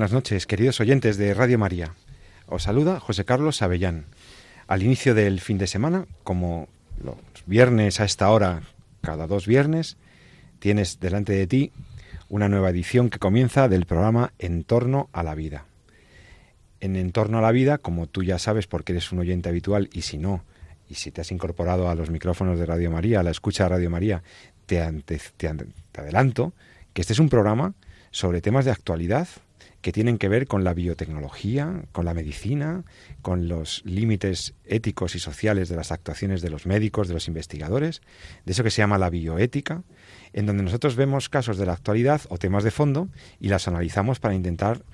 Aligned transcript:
Buenas 0.00 0.14
noches, 0.14 0.46
queridos 0.46 0.80
oyentes 0.80 1.18
de 1.18 1.34
Radio 1.34 1.58
María. 1.58 1.92
Os 2.46 2.62
saluda 2.62 3.00
José 3.00 3.26
Carlos 3.26 3.60
Avellán. 3.60 4.06
Al 4.66 4.82
inicio 4.82 5.14
del 5.14 5.40
fin 5.40 5.58
de 5.58 5.66
semana, 5.66 6.06
como 6.24 6.68
los 7.04 7.16
viernes 7.44 8.00
a 8.00 8.06
esta 8.06 8.30
hora, 8.30 8.62
cada 9.02 9.26
dos 9.26 9.46
viernes, 9.46 9.98
tienes 10.58 11.00
delante 11.00 11.34
de 11.34 11.46
ti 11.46 11.72
una 12.30 12.48
nueva 12.48 12.70
edición 12.70 13.10
que 13.10 13.18
comienza 13.18 13.68
del 13.68 13.84
programa 13.84 14.32
En 14.38 14.64
torno 14.64 15.10
a 15.12 15.22
la 15.22 15.34
vida. 15.34 15.66
En 16.80 16.96
En 16.96 17.12
torno 17.12 17.36
a 17.36 17.42
la 17.42 17.52
vida, 17.52 17.76
como 17.76 18.06
tú 18.06 18.22
ya 18.22 18.38
sabes 18.38 18.66
porque 18.66 18.92
eres 18.92 19.12
un 19.12 19.18
oyente 19.18 19.50
habitual 19.50 19.90
y 19.92 20.00
si 20.00 20.16
no, 20.16 20.44
y 20.88 20.94
si 20.94 21.10
te 21.10 21.20
has 21.20 21.30
incorporado 21.30 21.90
a 21.90 21.94
los 21.94 22.08
micrófonos 22.08 22.58
de 22.58 22.64
Radio 22.64 22.90
María, 22.90 23.20
a 23.20 23.22
la 23.22 23.32
escucha 23.32 23.64
de 23.64 23.68
Radio 23.68 23.90
María, 23.90 24.22
te, 24.64 24.80
te 25.36 26.00
adelanto 26.00 26.54
que 26.94 27.02
este 27.02 27.12
es 27.12 27.18
un 27.18 27.28
programa 27.28 27.74
sobre 28.10 28.40
temas 28.40 28.64
de 28.64 28.70
actualidad, 28.70 29.28
que 29.82 29.92
tienen 29.92 30.18
que 30.18 30.28
ver 30.28 30.46
con 30.46 30.64
la 30.64 30.74
biotecnología, 30.74 31.84
con 31.92 32.04
la 32.04 32.14
medicina, 32.14 32.84
con 33.22 33.48
los 33.48 33.82
límites 33.84 34.54
éticos 34.64 35.14
y 35.14 35.18
sociales 35.18 35.68
de 35.68 35.76
las 35.76 35.92
actuaciones 35.92 36.42
de 36.42 36.50
los 36.50 36.66
médicos, 36.66 37.08
de 37.08 37.14
los 37.14 37.28
investigadores, 37.28 38.02
de 38.44 38.52
eso 38.52 38.62
que 38.62 38.70
se 38.70 38.82
llama 38.82 38.98
la 38.98 39.10
bioética, 39.10 39.82
en 40.32 40.46
donde 40.46 40.62
nosotros 40.62 40.96
vemos 40.96 41.28
casos 41.28 41.56
de 41.56 41.66
la 41.66 41.72
actualidad 41.72 42.22
o 42.28 42.38
temas 42.38 42.64
de 42.64 42.70
fondo 42.70 43.08
y 43.40 43.48
las 43.48 43.68
analizamos 43.68 44.20
para 44.20 44.34
intentar 44.34 44.84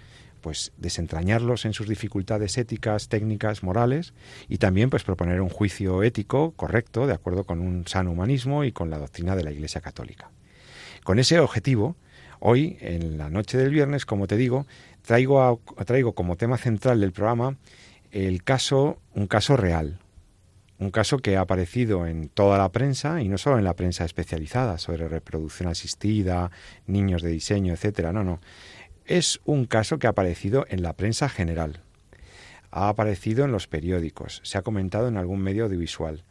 pues 0.41 0.73
desentrañarlos 0.77 1.65
en 1.65 1.73
sus 1.73 1.89
dificultades 1.89 2.57
éticas, 2.57 3.09
técnicas, 3.09 3.65
morales 3.65 4.15
y 4.49 4.59
también 4.59 4.91
pues 4.91 5.03
proponer 5.03 5.41
un 5.41 5.49
juicio 5.49 6.05
ético 6.05 6.53
correcto 6.53 7.09
de 7.09 7.15
acuerdo 7.15 7.45
con 7.45 7.61
un 7.61 7.89
sano 7.89 8.13
humanismo 8.13 8.63
y 8.63 8.71
con 8.71 8.89
la 8.89 8.99
doctrina 8.99 9.35
de 9.35 9.43
la 9.43 9.51
Iglesia 9.51 9.81
Católica. 9.81 10.31
Con 11.03 11.19
ese 11.19 11.41
objetivo, 11.41 11.97
Hoy, 12.41 12.77
en 12.81 13.19
la 13.19 13.31
noche 13.31 13.59
del 13.59 13.71
viernes, 13.71 14.07
como 14.07 14.27
te 14.27 14.37
digo, 14.37 14.67
traigo, 15.03 15.61
traigo 15.85 16.13
como 16.15 16.37
tema 16.37 16.59
central 16.59 17.01
del 17.01 17.13
programa 17.13 17.57
el 18.13 18.43
caso, 18.45 18.99
un 19.15 19.27
caso 19.27 19.57
real, 19.57 19.99
un 20.79 20.91
caso 20.91 21.19
que 21.19 21.37
ha 21.37 21.41
aparecido 21.41 22.07
en 22.07 22.29
toda 22.29 22.59
la 22.59 22.71
prensa 22.71 23.21
y 23.23 23.29
no 23.29 23.39
solo 23.39 23.59
en 23.59 23.65
la 23.65 23.75
prensa 23.75 24.05
especializada 24.05 24.79
sobre 24.79 25.09
reproducción 25.09 25.69
asistida, 25.69 26.51
niños 26.87 27.23
de 27.23 27.31
diseño, 27.31 27.73
etcétera. 27.73 28.13
No, 28.13 28.25
no. 28.25 28.41
Es 29.07 29.41
un 29.45 29.67
caso 29.67 29.99
que 29.99 30.07
ha 30.07 30.11
aparecido 30.11 30.67
en 30.69 30.83
la 30.83 30.95
prensa 30.95 31.29
general. 31.29 31.81
Ha 32.71 32.89
aparecido 32.89 33.45
en 33.45 33.53
los 33.53 33.69
periódicos, 33.69 34.41
se 34.45 34.59
ha 34.59 34.63
comentado 34.63 35.09
en 35.09 35.17
algún 35.17 35.41
medio 35.41 35.65
audiovisual. 35.65 36.25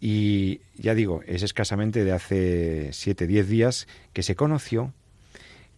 Y 0.00 0.60
ya 0.74 0.94
digo, 0.94 1.22
es 1.26 1.42
escasamente 1.42 2.04
de 2.04 2.12
hace 2.12 2.90
7, 2.92 3.26
diez 3.26 3.48
días 3.48 3.86
que 4.12 4.22
se 4.22 4.34
conoció 4.34 4.94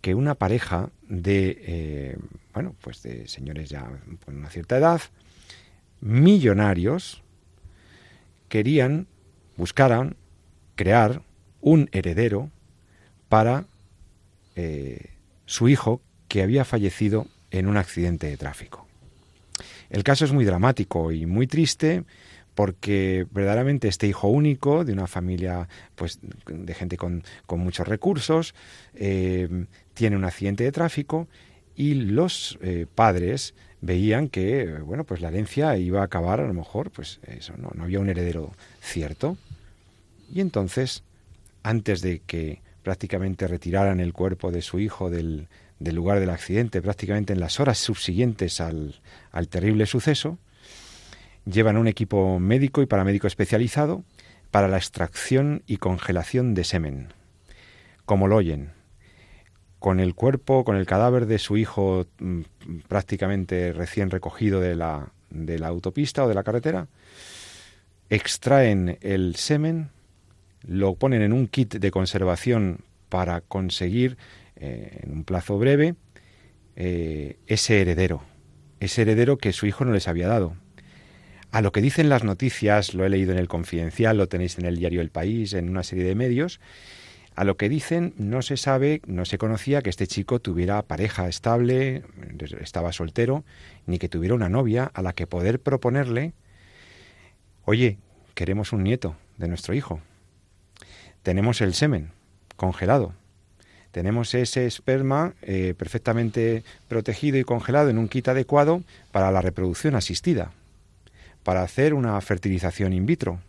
que 0.02 0.14
una 0.14 0.34
pareja 0.34 0.90
de, 1.08 1.62
eh, 1.62 2.18
bueno, 2.52 2.74
pues 2.82 3.02
de 3.02 3.26
señores 3.28 3.70
ya 3.70 3.88
con 4.24 4.36
una 4.36 4.50
cierta 4.50 4.76
edad, 4.76 5.00
millonarios, 6.00 7.22
querían, 8.48 9.06
buscaran 9.56 10.16
crear 10.74 11.22
un 11.60 11.88
heredero 11.92 12.50
para 13.28 13.66
eh, 14.56 15.10
su 15.46 15.68
hijo 15.68 16.02
que 16.26 16.42
había 16.42 16.64
fallecido 16.64 17.28
en 17.52 17.68
un 17.68 17.76
accidente 17.76 18.26
de 18.26 18.36
tráfico. 18.36 18.86
El 19.88 20.02
caso 20.02 20.24
es 20.24 20.32
muy 20.32 20.44
dramático 20.44 21.12
y 21.12 21.26
muy 21.26 21.46
triste 21.46 22.04
porque 22.54 23.26
verdaderamente 23.30 23.88
este 23.88 24.06
hijo 24.06 24.28
único 24.28 24.84
de 24.84 24.92
una 24.92 25.06
familia 25.06 25.68
pues 25.94 26.20
de 26.46 26.74
gente 26.74 26.96
con, 26.96 27.22
muchos 27.48 27.88
recursos 27.88 28.54
eh, 28.94 29.66
tiene 29.94 30.16
un 30.16 30.24
accidente 30.24 30.64
de 30.64 30.72
tráfico 30.72 31.28
y 31.74 31.94
los 31.94 32.58
eh, 32.62 32.86
padres 32.94 33.54
veían 33.80 34.28
que 34.28 34.78
bueno 34.84 35.04
pues 35.04 35.20
la 35.20 35.28
herencia 35.28 35.76
iba 35.76 36.00
a 36.00 36.04
acabar 36.04 36.40
a 36.40 36.46
lo 36.46 36.54
mejor 36.54 36.90
pues 36.90 37.20
eso 37.26 37.54
no, 37.56 37.70
no 37.74 37.84
había 37.84 38.00
un 38.00 38.08
heredero 38.08 38.52
cierto. 38.80 39.36
Y 40.32 40.40
entonces 40.40 41.02
antes 41.62 42.00
de 42.00 42.20
que 42.20 42.60
prácticamente 42.82 43.46
retiraran 43.46 44.00
el 44.00 44.12
cuerpo 44.12 44.50
de 44.50 44.62
su 44.62 44.80
hijo 44.80 45.08
del, 45.08 45.48
del 45.78 45.94
lugar 45.94 46.20
del 46.20 46.30
accidente 46.30 46.82
prácticamente 46.82 47.32
en 47.32 47.40
las 47.40 47.60
horas 47.60 47.78
subsiguientes 47.78 48.60
al, 48.60 49.00
al 49.30 49.48
terrible 49.48 49.86
suceso 49.86 50.38
llevan 51.44 51.76
un 51.76 51.88
equipo 51.88 52.38
médico 52.38 52.82
y 52.82 52.86
paramédico 52.86 53.26
especializado 53.26 54.04
para 54.50 54.68
la 54.68 54.76
extracción 54.76 55.62
y 55.66 55.78
congelación 55.78 56.54
de 56.54 56.64
semen. 56.64 57.08
Como 58.04 58.28
lo 58.28 58.36
oyen, 58.36 58.72
con 59.78 59.98
el 59.98 60.14
cuerpo, 60.14 60.64
con 60.64 60.76
el 60.76 60.86
cadáver 60.86 61.26
de 61.26 61.38
su 61.38 61.56
hijo 61.56 62.06
mm, 62.18 62.42
prácticamente 62.88 63.72
recién 63.72 64.10
recogido 64.10 64.60
de 64.60 64.76
la, 64.76 65.12
de 65.30 65.58
la 65.58 65.68
autopista 65.68 66.24
o 66.24 66.28
de 66.28 66.34
la 66.34 66.44
carretera, 66.44 66.86
extraen 68.10 68.98
el 69.00 69.36
semen, 69.36 69.90
lo 70.66 70.94
ponen 70.94 71.22
en 71.22 71.32
un 71.32 71.48
kit 71.48 71.74
de 71.74 71.90
conservación 71.90 72.84
para 73.08 73.40
conseguir 73.40 74.16
eh, 74.56 75.00
en 75.02 75.12
un 75.12 75.24
plazo 75.24 75.58
breve 75.58 75.96
eh, 76.76 77.38
ese 77.46 77.80
heredero, 77.80 78.22
ese 78.80 79.02
heredero 79.02 79.38
que 79.38 79.52
su 79.52 79.66
hijo 79.66 79.84
no 79.84 79.92
les 79.92 80.08
había 80.08 80.28
dado. 80.28 80.54
A 81.52 81.60
lo 81.60 81.70
que 81.70 81.82
dicen 81.82 82.08
las 82.08 82.24
noticias, 82.24 82.94
lo 82.94 83.04
he 83.04 83.10
leído 83.10 83.32
en 83.32 83.38
el 83.38 83.46
Confidencial, 83.46 84.16
lo 84.16 84.26
tenéis 84.26 84.58
en 84.58 84.64
el 84.64 84.78
diario 84.78 85.02
El 85.02 85.10
País, 85.10 85.52
en 85.52 85.68
una 85.68 85.82
serie 85.82 86.02
de 86.02 86.14
medios, 86.14 86.60
a 87.36 87.44
lo 87.44 87.58
que 87.58 87.68
dicen 87.68 88.14
no 88.16 88.40
se 88.40 88.56
sabe, 88.56 89.02
no 89.06 89.26
se 89.26 89.36
conocía 89.36 89.82
que 89.82 89.90
este 89.90 90.06
chico 90.06 90.40
tuviera 90.40 90.80
pareja 90.80 91.28
estable, 91.28 92.04
estaba 92.58 92.90
soltero, 92.92 93.44
ni 93.84 93.98
que 93.98 94.08
tuviera 94.08 94.34
una 94.34 94.48
novia 94.48 94.90
a 94.94 95.02
la 95.02 95.12
que 95.12 95.26
poder 95.26 95.60
proponerle, 95.60 96.32
oye, 97.66 97.98
queremos 98.34 98.72
un 98.72 98.82
nieto 98.82 99.14
de 99.36 99.48
nuestro 99.48 99.74
hijo. 99.74 100.00
Tenemos 101.22 101.60
el 101.60 101.74
semen 101.74 102.12
congelado. 102.56 103.12
Tenemos 103.90 104.34
ese 104.34 104.64
esperma 104.64 105.34
eh, 105.42 105.74
perfectamente 105.76 106.64
protegido 106.88 107.36
y 107.36 107.44
congelado 107.44 107.90
en 107.90 107.98
un 107.98 108.08
kit 108.08 108.28
adecuado 108.28 108.82
para 109.10 109.30
la 109.30 109.42
reproducción 109.42 109.96
asistida 109.96 110.52
para 111.42 111.62
hacer 111.62 111.94
una 111.94 112.20
fertilización 112.20 112.92
in 112.92 113.06
vitro. 113.06 113.40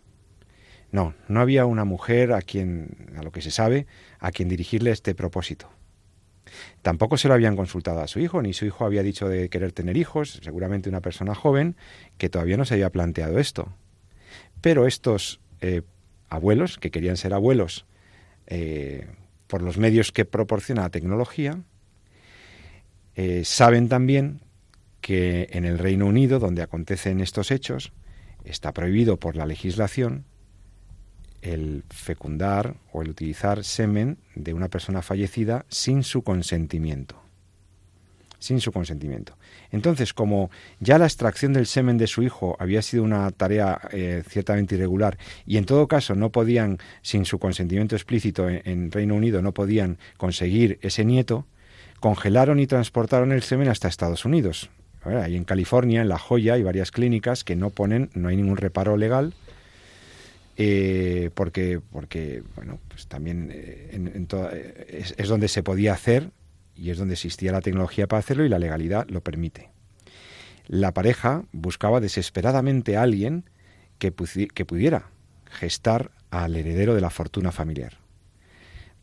No, 0.92 1.14
no 1.28 1.40
había 1.40 1.66
una 1.66 1.84
mujer 1.84 2.32
a 2.32 2.40
quien, 2.40 3.12
a 3.16 3.22
lo 3.22 3.32
que 3.32 3.42
se 3.42 3.50
sabe, 3.50 3.86
a 4.20 4.30
quien 4.30 4.48
dirigirle 4.48 4.90
este 4.90 5.14
propósito. 5.14 5.68
Tampoco 6.82 7.16
se 7.16 7.28
lo 7.28 7.34
habían 7.34 7.56
consultado 7.56 8.00
a 8.00 8.06
su 8.06 8.20
hijo, 8.20 8.42
ni 8.42 8.52
su 8.52 8.64
hijo 8.66 8.84
había 8.84 9.02
dicho 9.02 9.28
de 9.28 9.48
querer 9.48 9.72
tener 9.72 9.96
hijos, 9.96 10.40
seguramente 10.42 10.88
una 10.88 11.00
persona 11.00 11.34
joven 11.34 11.76
que 12.18 12.28
todavía 12.28 12.56
no 12.56 12.64
se 12.64 12.74
había 12.74 12.90
planteado 12.90 13.38
esto. 13.38 13.72
Pero 14.60 14.86
estos 14.86 15.40
eh, 15.60 15.82
abuelos, 16.28 16.78
que 16.78 16.90
querían 16.90 17.16
ser 17.16 17.34
abuelos 17.34 17.86
eh, 18.46 19.06
por 19.46 19.62
los 19.62 19.78
medios 19.78 20.12
que 20.12 20.24
proporciona 20.24 20.82
la 20.82 20.90
tecnología, 20.90 21.58
eh, 23.16 23.44
saben 23.44 23.88
también 23.88 24.40
que 25.04 25.50
en 25.52 25.66
el 25.66 25.78
Reino 25.78 26.06
Unido, 26.06 26.38
donde 26.38 26.62
acontecen 26.62 27.20
estos 27.20 27.50
hechos, 27.50 27.92
está 28.42 28.72
prohibido 28.72 29.18
por 29.18 29.36
la 29.36 29.44
legislación 29.44 30.24
el 31.42 31.84
fecundar 31.90 32.76
o 32.90 33.02
el 33.02 33.10
utilizar 33.10 33.64
semen 33.64 34.16
de 34.34 34.54
una 34.54 34.68
persona 34.68 35.02
fallecida 35.02 35.66
sin 35.68 36.04
su 36.04 36.22
consentimiento. 36.22 37.20
Sin 38.38 38.62
su 38.62 38.72
consentimiento. 38.72 39.36
Entonces, 39.70 40.14
como 40.14 40.50
ya 40.80 40.96
la 40.96 41.04
extracción 41.04 41.52
del 41.52 41.66
semen 41.66 41.98
de 41.98 42.06
su 42.06 42.22
hijo 42.22 42.56
había 42.58 42.80
sido 42.80 43.02
una 43.02 43.30
tarea 43.30 43.78
eh, 43.92 44.22
ciertamente 44.26 44.76
irregular 44.76 45.18
y 45.44 45.58
en 45.58 45.66
todo 45.66 45.86
caso 45.86 46.14
no 46.14 46.32
podían, 46.32 46.78
sin 47.02 47.26
su 47.26 47.38
consentimiento 47.38 47.94
explícito 47.94 48.48
en, 48.48 48.62
en 48.64 48.90
Reino 48.90 49.16
Unido, 49.16 49.42
no 49.42 49.52
podían 49.52 49.98
conseguir 50.16 50.78
ese 50.80 51.04
nieto, 51.04 51.46
congelaron 52.00 52.58
y 52.58 52.66
transportaron 52.66 53.32
el 53.32 53.42
semen 53.42 53.68
hasta 53.68 53.88
Estados 53.88 54.24
Unidos, 54.24 54.70
Ahí 55.04 55.36
en 55.36 55.44
California, 55.44 56.02
en 56.02 56.08
La 56.08 56.18
Joya, 56.18 56.54
hay 56.54 56.62
varias 56.62 56.90
clínicas 56.90 57.44
que 57.44 57.56
no 57.56 57.70
ponen, 57.70 58.10
no 58.14 58.28
hay 58.28 58.36
ningún 58.36 58.56
reparo 58.56 58.96
legal, 58.96 59.34
eh, 60.56 61.30
porque, 61.34 61.80
porque, 61.92 62.42
bueno, 62.56 62.78
pues 62.88 63.06
también 63.06 63.50
eh, 63.52 63.90
en, 63.92 64.28
es, 64.88 65.28
donde 65.28 65.48
se 65.48 65.62
podía 65.62 65.92
hacer 65.92 66.30
y 66.76 66.90
es 66.90 66.98
donde 66.98 67.14
existía 67.14 67.52
la 67.52 67.60
tecnología 67.60 68.06
para 68.06 68.20
hacerlo 68.20 68.44
y 68.44 68.48
la 68.48 68.58
legalidad 68.58 69.06
lo 69.08 69.20
permite. 69.20 69.70
La 70.66 70.92
pareja 70.94 71.44
buscaba 71.52 72.00
desesperadamente 72.00 72.96
a 72.96 73.02
alguien 73.02 73.44
que 73.98 74.12
pudiera 74.12 75.10
gestar 75.50 76.10
al 76.30 76.56
heredero 76.56 76.94
de 76.94 77.00
la 77.00 77.10
fortuna 77.10 77.52
familiar. 77.52 77.98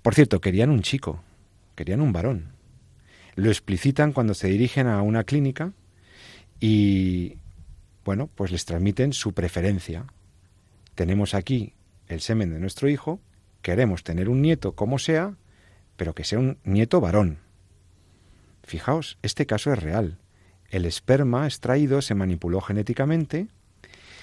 Por 0.02 0.16
cierto, 0.16 0.42
querían 0.42 0.70
un 0.70 0.82
chico, 0.82 1.24
querían 1.76 2.02
un 2.02 2.14
varón. 2.14 2.54
Lo 3.36 3.50
explicitan 3.50 4.14
cuando 4.14 4.34
se 4.34 4.48
dirigen 4.48 4.88
a 4.88 5.02
una 5.02 5.24
clínica 5.24 5.74
y, 6.62 7.38
bueno, 8.06 8.30
pues 8.34 8.52
les 8.52 8.64
transmiten 8.64 9.12
su 9.12 9.34
preferencia. 9.34 10.06
Tenemos 10.96 11.34
aquí 11.34 11.74
el 12.08 12.22
semen 12.22 12.52
de 12.52 12.60
nuestro 12.60 12.88
hijo, 12.88 13.20
queremos 13.62 14.04
tener 14.04 14.30
un 14.30 14.42
nieto 14.42 14.74
como 14.74 15.00
sea, 15.00 15.36
pero 15.98 16.14
que 16.14 16.24
sea 16.24 16.40
un 16.40 16.60
nieto 16.64 17.02
varón. 17.02 17.40
Fijaos, 18.64 19.18
este 19.24 19.46
caso 19.46 19.74
es 19.74 19.80
real. 19.80 20.20
El 20.70 20.86
esperma 20.86 21.46
extraído 21.46 22.02
se 22.02 22.16
manipuló 22.16 22.62
genéticamente, 22.62 23.48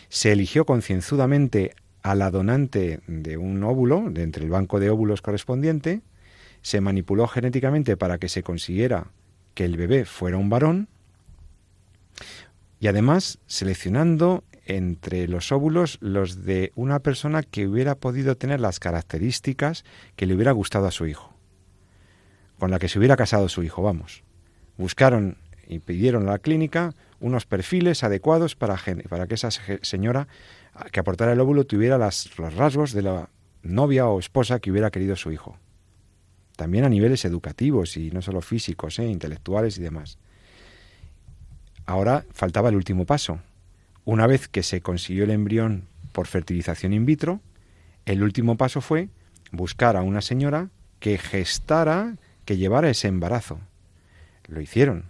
se 0.08 0.32
eligió 0.32 0.64
concienzudamente 0.64 1.74
a 2.02 2.14
la 2.14 2.30
donante 2.30 3.00
de 3.08 3.36
un 3.36 3.62
óvulo, 3.64 4.10
de 4.10 4.22
entre 4.22 4.44
el 4.44 4.50
banco 4.50 4.78
de 4.78 4.90
óvulos 4.90 5.22
correspondiente, 5.22 6.02
se 6.62 6.80
manipuló 6.80 7.26
genéticamente 7.26 7.96
para 7.96 8.18
que 8.18 8.28
se 8.28 8.42
consiguiera 8.42 9.08
que 9.54 9.64
el 9.64 9.76
bebé 9.76 10.04
fuera 10.04 10.36
un 10.36 10.48
varón, 10.48 10.88
y 12.80 12.86
además 12.86 13.38
seleccionando 13.46 14.44
entre 14.64 15.26
los 15.28 15.50
óvulos 15.50 15.98
los 16.00 16.44
de 16.44 16.72
una 16.74 17.00
persona 17.00 17.42
que 17.42 17.66
hubiera 17.66 17.94
podido 17.94 18.36
tener 18.36 18.60
las 18.60 18.78
características 18.78 19.84
que 20.14 20.26
le 20.26 20.34
hubiera 20.34 20.52
gustado 20.52 20.86
a 20.86 20.90
su 20.90 21.06
hijo, 21.06 21.34
con 22.58 22.70
la 22.70 22.78
que 22.78 22.88
se 22.88 22.98
hubiera 22.98 23.16
casado 23.16 23.48
su 23.48 23.62
hijo, 23.62 23.82
vamos. 23.82 24.22
Buscaron 24.76 25.38
y 25.66 25.80
pidieron 25.80 26.28
a 26.28 26.32
la 26.32 26.38
clínica 26.38 26.94
unos 27.20 27.46
perfiles 27.46 28.04
adecuados 28.04 28.54
para, 28.54 28.78
para 29.08 29.26
que 29.26 29.34
esa 29.34 29.50
señora 29.82 30.28
que 30.92 31.00
aportara 31.00 31.32
el 31.32 31.40
óvulo 31.40 31.64
tuviera 31.64 31.98
las, 31.98 32.38
los 32.38 32.54
rasgos 32.54 32.92
de 32.92 33.02
la 33.02 33.30
novia 33.62 34.06
o 34.06 34.18
esposa 34.18 34.60
que 34.60 34.70
hubiera 34.70 34.90
querido 34.90 35.16
su 35.16 35.32
hijo. 35.32 35.58
También 36.56 36.84
a 36.84 36.88
niveles 36.88 37.24
educativos 37.24 37.96
y 37.96 38.10
no 38.10 38.22
solo 38.22 38.40
físicos, 38.40 38.98
¿eh? 38.98 39.06
intelectuales 39.06 39.78
y 39.78 39.82
demás. 39.82 40.18
Ahora 41.88 42.26
faltaba 42.34 42.68
el 42.68 42.76
último 42.76 43.06
paso. 43.06 43.40
Una 44.04 44.26
vez 44.26 44.46
que 44.46 44.62
se 44.62 44.82
consiguió 44.82 45.24
el 45.24 45.30
embrión 45.30 45.84
por 46.12 46.26
fertilización 46.26 46.92
in 46.92 47.06
vitro, 47.06 47.40
el 48.04 48.22
último 48.22 48.58
paso 48.58 48.82
fue 48.82 49.08
buscar 49.52 49.96
a 49.96 50.02
una 50.02 50.20
señora 50.20 50.68
que 51.00 51.16
gestara, 51.16 52.16
que 52.44 52.58
llevara 52.58 52.90
ese 52.90 53.08
embarazo. 53.08 53.58
Lo 54.48 54.60
hicieron. 54.60 55.04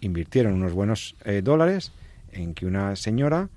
Invirtieron 0.00 0.54
unos 0.54 0.72
buenos 0.72 1.14
eh, 1.24 1.40
dólares 1.40 1.92
en 2.32 2.52
que 2.54 2.66
una 2.66 2.96
señora 2.96 3.48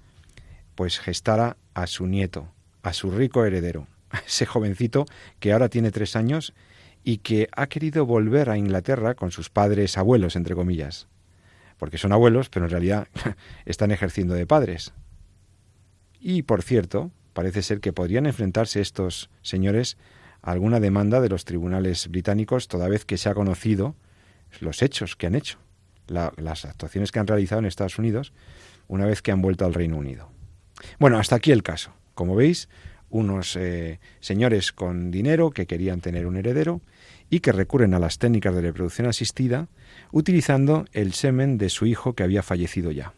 pues 0.75 0.99
gestara 0.99 1.57
a 1.73 1.87
su 1.87 2.05
nieto, 2.05 2.47
a 2.83 2.93
su 2.93 3.09
rico 3.09 3.43
heredero, 3.43 3.87
a 4.11 4.19
ese 4.19 4.45
jovencito 4.45 5.07
que 5.39 5.51
ahora 5.51 5.67
tiene 5.67 5.89
tres 5.89 6.15
años 6.15 6.53
y 7.03 7.17
que 7.17 7.49
ha 7.55 7.65
querido 7.65 8.05
volver 8.05 8.51
a 8.51 8.57
Inglaterra 8.59 9.15
con 9.15 9.31
sus 9.31 9.49
padres 9.49 9.97
abuelos, 9.97 10.35
entre 10.35 10.53
comillas, 10.53 11.07
porque 11.81 11.97
son 11.97 12.11
abuelos, 12.11 12.49
pero 12.49 12.67
en 12.67 12.69
realidad 12.69 13.07
están 13.65 13.89
ejerciendo 13.89 14.35
de 14.35 14.45
padres. 14.45 14.93
Y, 16.19 16.43
por 16.43 16.61
cierto, 16.61 17.09
parece 17.33 17.63
ser 17.63 17.79
que 17.79 17.91
podrían 17.91 18.27
enfrentarse 18.27 18.81
estos 18.81 19.31
señores 19.41 19.97
a 20.43 20.51
alguna 20.51 20.79
demanda 20.79 21.21
de 21.21 21.29
los 21.29 21.43
tribunales 21.43 22.07
británicos 22.09 22.67
toda 22.67 22.87
vez 22.87 23.03
que 23.03 23.17
se 23.17 23.29
ha 23.29 23.33
conocido 23.33 23.95
los 24.59 24.83
hechos 24.83 25.15
que 25.15 25.25
han 25.25 25.33
hecho, 25.33 25.57
las 26.05 26.65
actuaciones 26.65 27.11
que 27.11 27.17
han 27.17 27.25
realizado 27.25 27.57
en 27.57 27.65
Estados 27.65 27.97
Unidos 27.97 28.31
una 28.87 29.07
vez 29.07 29.23
que 29.23 29.31
han 29.31 29.41
vuelto 29.41 29.65
al 29.65 29.73
Reino 29.73 29.97
Unido. 29.97 30.29
Bueno, 30.99 31.17
hasta 31.17 31.37
aquí 31.37 31.51
el 31.51 31.63
caso. 31.63 31.91
Como 32.13 32.35
veis, 32.35 32.69
unos 33.11 33.55
eh, 33.55 33.99
señores 34.19 34.71
con 34.71 35.11
dinero 35.11 35.51
que 35.51 35.67
querían 35.67 36.01
tener 36.01 36.25
un 36.25 36.37
heredero 36.37 36.81
y 37.29 37.39
que 37.41 37.51
recurren 37.51 37.93
a 37.93 37.99
las 37.99 38.17
técnicas 38.17 38.55
de 38.55 38.61
reproducción 38.61 39.07
asistida 39.07 39.67
utilizando 40.11 40.85
el 40.93 41.13
semen 41.13 41.57
de 41.57 41.69
su 41.69 41.85
hijo 41.85 42.13
que 42.13 42.23
había 42.23 42.43
fallecido 42.43 42.91
ya. 42.91 43.13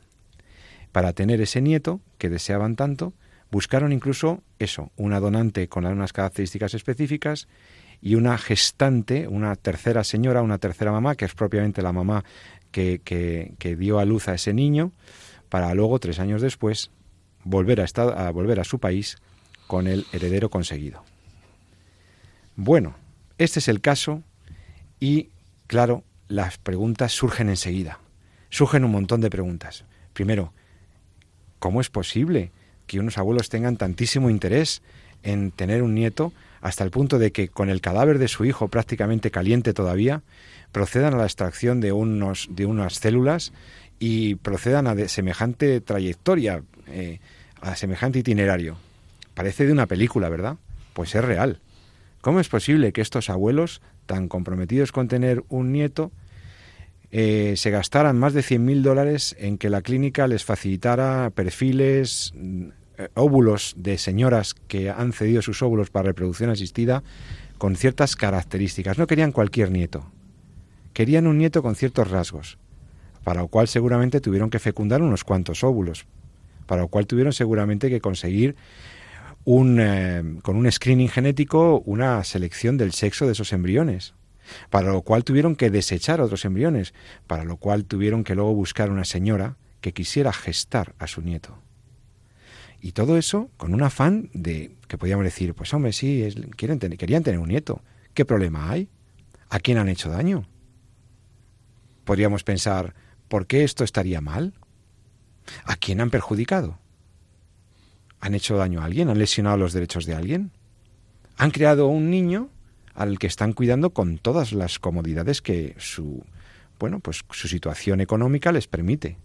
Para 0.91 1.13
tener 1.13 1.41
ese 1.41 1.61
nieto 1.61 2.01
que 2.17 2.29
deseaban 2.29 2.75
tanto, 2.75 3.13
buscaron 3.49 3.91
incluso 3.91 4.43
eso, 4.59 4.91
una 4.95 5.19
donante 5.19 5.67
con 5.67 5.85
unas 5.85 6.13
características 6.13 6.73
específicas 6.73 7.47
y 8.01 8.15
una 8.15 8.37
gestante, 8.37 9.27
una 9.27 9.55
tercera 9.55 10.03
señora, 10.03 10.41
una 10.41 10.57
tercera 10.57 10.91
mamá, 10.91 11.15
que 11.15 11.25
es 11.25 11.33
propiamente 11.33 11.81
la 11.81 11.93
mamá 11.93 12.23
que, 12.71 13.01
que 13.03 13.75
dio 13.75 13.99
a 13.99 14.05
luz 14.05 14.27
a 14.27 14.33
ese 14.33 14.53
niño, 14.53 14.91
para 15.49 15.73
luego, 15.73 15.99
tres 15.99 16.19
años 16.19 16.41
después, 16.41 16.91
volver 17.43 17.81
a, 17.81 17.85
a 17.85 18.31
volver 18.31 18.59
a 18.59 18.63
su 18.63 18.79
país 18.79 19.17
con 19.73 19.87
el 19.87 20.05
heredero 20.13 20.51
conseguido. 20.51 21.03
Bueno, 22.55 22.93
este 23.39 23.57
es 23.57 23.67
el 23.67 23.81
caso 23.81 24.21
y, 24.99 25.29
claro, 25.65 26.03
las 26.27 26.59
preguntas 26.59 27.11
surgen 27.11 27.49
enseguida. 27.49 27.97
Surgen 28.51 28.83
un 28.83 28.91
montón 28.91 29.19
de 29.19 29.31
preguntas. 29.31 29.83
Primero, 30.13 30.53
¿cómo 31.57 31.81
es 31.81 31.89
posible 31.89 32.51
que 32.85 32.99
unos 32.99 33.17
abuelos 33.17 33.49
tengan 33.49 33.77
tantísimo 33.77 34.29
interés 34.29 34.83
en 35.23 35.49
tener 35.49 35.81
un 35.81 35.95
nieto 35.95 36.33
hasta 36.61 36.83
el 36.83 36.91
punto 36.91 37.17
de 37.17 37.31
que 37.31 37.47
con 37.47 37.71
el 37.71 37.81
cadáver 37.81 38.19
de 38.19 38.27
su 38.27 38.45
hijo 38.45 38.67
prácticamente 38.67 39.31
caliente 39.31 39.73
todavía, 39.73 40.21
procedan 40.71 41.15
a 41.15 41.17
la 41.17 41.23
extracción 41.23 41.81
de, 41.81 41.93
unos, 41.93 42.47
de 42.51 42.67
unas 42.67 42.93
células 42.93 43.53
y 43.97 44.35
procedan 44.35 44.85
a 44.85 45.07
semejante 45.07 45.81
trayectoria, 45.81 46.61
eh, 46.89 47.17
a 47.59 47.75
semejante 47.75 48.19
itinerario. 48.19 48.77
Parece 49.33 49.65
de 49.65 49.71
una 49.71 49.87
película, 49.87 50.29
¿verdad? 50.29 50.57
Pues 50.93 51.15
es 51.15 51.23
real. 51.23 51.59
¿Cómo 52.21 52.39
es 52.39 52.49
posible 52.49 52.93
que 52.93 53.01
estos 53.01 53.29
abuelos, 53.29 53.81
tan 54.05 54.27
comprometidos 54.27 54.91
con 54.91 55.07
tener 55.07 55.43
un 55.49 55.71
nieto, 55.71 56.11
eh, 57.11 57.53
se 57.57 57.69
gastaran 57.69 58.17
más 58.17 58.33
de 58.33 58.41
100.000 58.41 58.81
dólares 58.81 59.35
en 59.39 59.57
que 59.57 59.69
la 59.69 59.81
clínica 59.81 60.27
les 60.27 60.45
facilitara 60.45 61.31
perfiles, 61.35 62.33
mm, 62.35 62.67
óvulos 63.15 63.73
de 63.77 63.97
señoras 63.97 64.53
que 64.53 64.89
han 64.89 65.13
cedido 65.13 65.41
sus 65.41 65.61
óvulos 65.61 65.89
para 65.89 66.07
reproducción 66.07 66.49
asistida 66.49 67.03
con 67.57 67.75
ciertas 67.75 68.15
características? 68.15 68.97
No 68.97 69.07
querían 69.07 69.31
cualquier 69.31 69.71
nieto. 69.71 70.05
Querían 70.93 71.27
un 71.27 71.37
nieto 71.37 71.61
con 71.61 71.75
ciertos 71.75 72.09
rasgos 72.09 72.57
para 73.23 73.41
lo 73.41 73.47
cual 73.47 73.67
seguramente 73.67 74.21
tuvieron 74.21 74.49
que 74.49 74.59
fecundar 74.59 75.01
unos 75.01 75.23
cuantos 75.23 75.63
óvulos, 75.63 76.05
para 76.65 76.81
lo 76.81 76.87
cual 76.87 77.07
tuvieron 77.07 77.33
seguramente 77.33 77.89
que 77.89 78.01
conseguir 78.01 78.55
un, 79.45 79.79
eh, 79.79 80.23
con 80.41 80.55
un 80.55 80.71
screening 80.71 81.09
genético 81.09 81.79
una 81.85 82.23
selección 82.23 82.77
del 82.77 82.93
sexo 82.93 83.25
de 83.25 83.33
esos 83.33 83.53
embriones, 83.53 84.13
para 84.69 84.91
lo 84.91 85.01
cual 85.01 85.23
tuvieron 85.23 85.55
que 85.55 85.69
desechar 85.69 86.21
otros 86.21 86.45
embriones, 86.45 86.93
para 87.27 87.43
lo 87.43 87.57
cual 87.57 87.85
tuvieron 87.85 88.23
que 88.23 88.35
luego 88.35 88.53
buscar 88.53 88.89
una 88.89 89.05
señora 89.05 89.57
que 89.81 89.93
quisiera 89.93 90.31
gestar 90.33 90.95
a 90.99 91.07
su 91.07 91.21
nieto. 91.21 91.57
Y 92.81 92.91
todo 92.91 93.17
eso 93.17 93.49
con 93.57 93.73
un 93.73 93.83
afán 93.83 94.29
de 94.33 94.75
que 94.87 94.97
podíamos 94.97 95.23
decir, 95.23 95.53
pues 95.53 95.73
hombre, 95.73 95.93
sí, 95.93 96.27
quieren 96.57 96.79
querían 96.79 97.23
tener 97.23 97.39
un 97.39 97.47
nieto. 97.47 97.81
¿Qué 98.13 98.25
problema 98.25 98.69
hay? 98.69 98.89
¿A 99.49 99.59
quién 99.59 99.77
han 99.77 99.87
hecho 99.87 100.09
daño? 100.09 100.45
Podríamos 102.03 102.43
pensar, 102.43 102.93
¿Por 103.33 103.47
qué 103.47 103.63
esto 103.63 103.83
estaría 103.83 104.21
mal? 104.21 104.53
¿A 105.65 105.75
quién 105.75 106.01
han 106.01 106.11
perjudicado? 106.11 106.77
¿Han 108.23 108.35
hecho 108.35 108.55
daño 108.55 108.79
a 108.79 108.85
alguien? 108.85 109.09
¿Han 109.09 109.19
lesionado 109.19 109.57
los 109.57 109.73
derechos 109.73 110.05
de 110.05 110.15
alguien? 110.15 110.51
¿Han 111.35 111.51
creado 111.51 111.87
un 111.87 112.09
niño 112.09 112.47
al 112.95 113.19
que 113.19 113.27
están 113.27 113.51
cuidando 113.51 113.89
con 113.89 114.17
todas 114.17 114.53
las 114.53 114.79
comodidades 114.79 115.41
que 115.41 115.75
su 115.77 116.23
bueno, 116.79 117.01
pues 117.01 117.25
su 117.31 117.49
situación 117.49 117.99
económica 117.99 118.53
les 118.53 118.67
permite? 118.67 119.17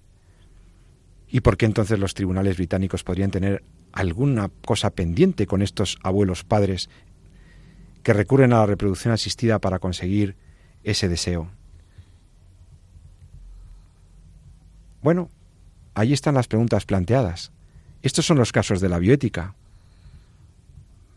¿Y 1.28 1.42
por 1.42 1.56
qué 1.56 1.66
entonces 1.66 2.00
los 2.00 2.14
tribunales 2.14 2.56
británicos 2.56 3.04
podrían 3.04 3.30
tener 3.30 3.62
alguna 3.92 4.50
cosa 4.66 4.90
pendiente 4.90 5.46
con 5.46 5.62
estos 5.62 5.96
abuelos 6.02 6.42
padres 6.42 6.90
que 8.02 8.12
recurren 8.12 8.52
a 8.52 8.56
la 8.56 8.66
reproducción 8.66 9.14
asistida 9.14 9.60
para 9.60 9.78
conseguir 9.78 10.34
ese 10.82 11.08
deseo? 11.08 11.52
Bueno, 15.02 15.30
ahí 15.94 16.12
están 16.12 16.34
las 16.34 16.48
preguntas 16.48 16.84
planteadas. 16.84 17.52
Estos 18.02 18.26
son 18.26 18.38
los 18.38 18.52
casos 18.52 18.80
de 18.80 18.88
la 18.88 18.98
bioética. 18.98 19.54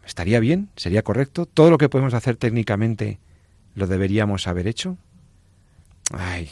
¿Estaría 0.05 0.39
bien? 0.39 0.69
¿Sería 0.75 1.03
correcto? 1.03 1.45
¿Todo 1.45 1.69
lo 1.69 1.77
que 1.77 1.89
podemos 1.89 2.13
hacer 2.13 2.35
técnicamente 2.35 3.19
lo 3.75 3.87
deberíamos 3.87 4.47
haber 4.47 4.67
hecho? 4.67 4.97
Ay, 6.11 6.49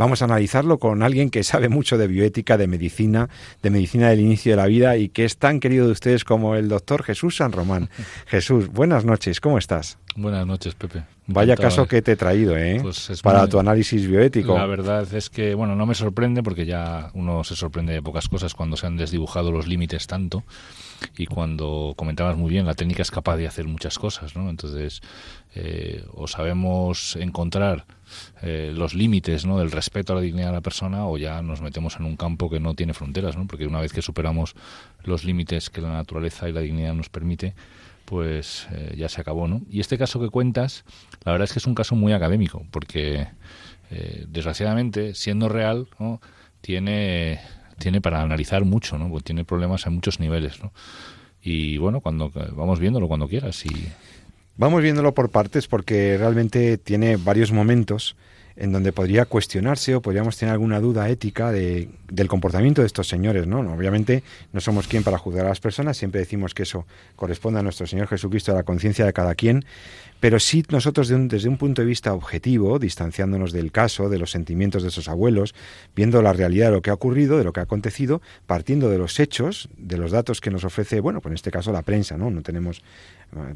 Vamos 0.00 0.22
a 0.22 0.24
analizarlo 0.24 0.78
con 0.78 1.02
alguien 1.02 1.28
que 1.28 1.44
sabe 1.44 1.68
mucho 1.68 1.98
de 1.98 2.06
bioética, 2.06 2.56
de 2.56 2.66
medicina, 2.66 3.28
de 3.62 3.68
medicina 3.68 4.08
del 4.08 4.20
inicio 4.20 4.52
de 4.52 4.56
la 4.56 4.66
vida 4.66 4.96
y 4.96 5.10
que 5.10 5.26
es 5.26 5.36
tan 5.36 5.60
querido 5.60 5.84
de 5.84 5.92
ustedes 5.92 6.24
como 6.24 6.54
el 6.54 6.68
doctor 6.68 7.02
Jesús 7.02 7.36
San 7.36 7.52
Román. 7.52 7.90
Jesús, 8.26 8.68
buenas 8.68 9.04
noches, 9.04 9.42
¿cómo 9.42 9.58
estás? 9.58 9.98
Buenas 10.16 10.46
noches, 10.46 10.74
Pepe. 10.74 11.04
Vaya 11.26 11.56
caso 11.56 11.86
que 11.86 12.02
te 12.02 12.12
he 12.12 12.16
traído, 12.16 12.56
¿eh? 12.56 12.80
Pues 12.82 13.20
Para 13.22 13.46
tu 13.46 13.60
análisis 13.60 14.06
bioético. 14.06 14.54
La 14.58 14.66
verdad 14.66 15.06
es 15.14 15.30
que, 15.30 15.54
bueno, 15.54 15.76
no 15.76 15.86
me 15.86 15.94
sorprende 15.94 16.42
porque 16.42 16.66
ya 16.66 17.10
uno 17.14 17.44
se 17.44 17.54
sorprende 17.54 17.92
de 17.92 18.02
pocas 18.02 18.28
cosas 18.28 18.54
cuando 18.54 18.76
se 18.76 18.86
han 18.86 18.96
desdibujado 18.96 19.52
los 19.52 19.68
límites 19.68 20.08
tanto 20.08 20.42
y 21.16 21.26
cuando 21.26 21.94
comentabas 21.96 22.36
muy 22.36 22.50
bien, 22.50 22.66
la 22.66 22.74
técnica 22.74 23.02
es 23.02 23.10
capaz 23.10 23.36
de 23.36 23.46
hacer 23.46 23.66
muchas 23.66 23.98
cosas, 23.98 24.34
¿no? 24.34 24.50
Entonces, 24.50 25.00
eh, 25.54 26.04
o 26.12 26.26
sabemos 26.26 27.16
encontrar 27.16 27.86
eh, 28.42 28.72
los 28.74 28.94
límites 28.94 29.44
¿no? 29.46 29.58
del 29.58 29.70
respeto 29.70 30.12
a 30.12 30.16
la 30.16 30.22
dignidad 30.22 30.48
de 30.48 30.54
la 30.54 30.60
persona 30.60 31.06
o 31.06 31.18
ya 31.18 31.42
nos 31.42 31.60
metemos 31.60 31.96
en 31.96 32.04
un 32.04 32.16
campo 32.16 32.50
que 32.50 32.60
no 32.60 32.74
tiene 32.74 32.94
fronteras, 32.94 33.36
¿no? 33.36 33.46
porque 33.46 33.66
una 33.66 33.80
vez 33.80 33.92
que 33.92 34.02
superamos 34.02 34.54
los 35.04 35.24
límites 35.24 35.70
que 35.70 35.80
la 35.80 35.92
naturaleza 35.92 36.48
y 36.48 36.52
la 36.52 36.60
dignidad 36.60 36.94
nos 36.94 37.08
permite, 37.08 37.54
pues 38.04 38.66
eh, 38.72 38.94
ya 38.96 39.08
se 39.08 39.20
acabó. 39.20 39.48
¿no? 39.48 39.62
Y 39.70 39.80
este 39.80 39.98
caso 39.98 40.20
que 40.20 40.28
cuentas, 40.28 40.84
la 41.24 41.32
verdad 41.32 41.44
es 41.44 41.52
que 41.52 41.58
es 41.58 41.66
un 41.66 41.74
caso 41.74 41.94
muy 41.94 42.12
académico, 42.12 42.66
porque 42.70 43.28
desgraciadamente, 44.28 45.16
siendo 45.16 45.48
real, 45.48 45.88
tiene 46.60 47.40
tiene 47.80 48.00
para 48.00 48.22
analizar 48.22 48.64
mucho, 48.64 48.96
¿no? 48.98 49.20
Tiene 49.20 49.44
problemas 49.44 49.88
a 49.88 49.90
muchos 49.90 50.20
niveles, 50.20 50.62
¿no? 50.62 50.72
Y 51.42 51.78
bueno, 51.78 52.00
cuando 52.00 52.30
vamos 52.52 52.78
viéndolo 52.78 53.08
cuando 53.08 53.26
quieras 53.26 53.64
y 53.66 53.88
Vamos 54.60 54.82
viéndolo 54.82 55.14
por 55.14 55.30
partes 55.30 55.66
porque 55.66 56.18
realmente 56.18 56.76
tiene 56.76 57.16
varios 57.16 57.50
momentos 57.50 58.14
en 58.56 58.72
donde 58.72 58.92
podría 58.92 59.24
cuestionarse 59.24 59.94
o 59.94 60.02
podríamos 60.02 60.36
tener 60.36 60.52
alguna 60.52 60.80
duda 60.80 61.08
ética 61.08 61.50
de, 61.50 61.88
del 62.10 62.28
comportamiento 62.28 62.82
de 62.82 62.86
estos 62.86 63.08
señores, 63.08 63.46
¿no? 63.46 63.60
Obviamente 63.60 64.22
no 64.52 64.60
somos 64.60 64.86
quien 64.86 65.02
para 65.02 65.16
juzgar 65.16 65.46
a 65.46 65.48
las 65.48 65.60
personas, 65.60 65.96
siempre 65.96 66.20
decimos 66.20 66.52
que 66.52 66.64
eso 66.64 66.84
corresponde 67.16 67.60
a 67.60 67.62
nuestro 67.62 67.86
Señor 67.86 68.08
Jesucristo, 68.08 68.52
a 68.52 68.56
la 68.56 68.64
conciencia 68.64 69.06
de 69.06 69.14
cada 69.14 69.34
quien, 69.34 69.64
pero 70.20 70.38
sí 70.38 70.62
nosotros 70.68 71.08
desde 71.08 71.48
un 71.48 71.56
punto 71.56 71.80
de 71.80 71.86
vista 71.86 72.12
objetivo, 72.12 72.78
distanciándonos 72.78 73.52
del 73.52 73.72
caso, 73.72 74.10
de 74.10 74.18
los 74.18 74.30
sentimientos 74.30 74.82
de 74.82 74.90
esos 74.90 75.08
abuelos, 75.08 75.54
viendo 75.96 76.20
la 76.20 76.34
realidad 76.34 76.66
de 76.66 76.72
lo 76.72 76.82
que 76.82 76.90
ha 76.90 76.94
ocurrido, 76.94 77.38
de 77.38 77.44
lo 77.44 77.54
que 77.54 77.60
ha 77.60 77.62
acontecido, 77.62 78.20
partiendo 78.46 78.90
de 78.90 78.98
los 78.98 79.18
hechos, 79.20 79.70
de 79.78 79.96
los 79.96 80.10
datos 80.10 80.42
que 80.42 80.50
nos 80.50 80.64
ofrece, 80.64 81.00
bueno, 81.00 81.22
pues 81.22 81.30
en 81.30 81.36
este 81.36 81.50
caso 81.50 81.72
la 81.72 81.80
prensa, 81.80 82.18
¿no? 82.18 82.30
No 82.30 82.42
tenemos 82.42 82.82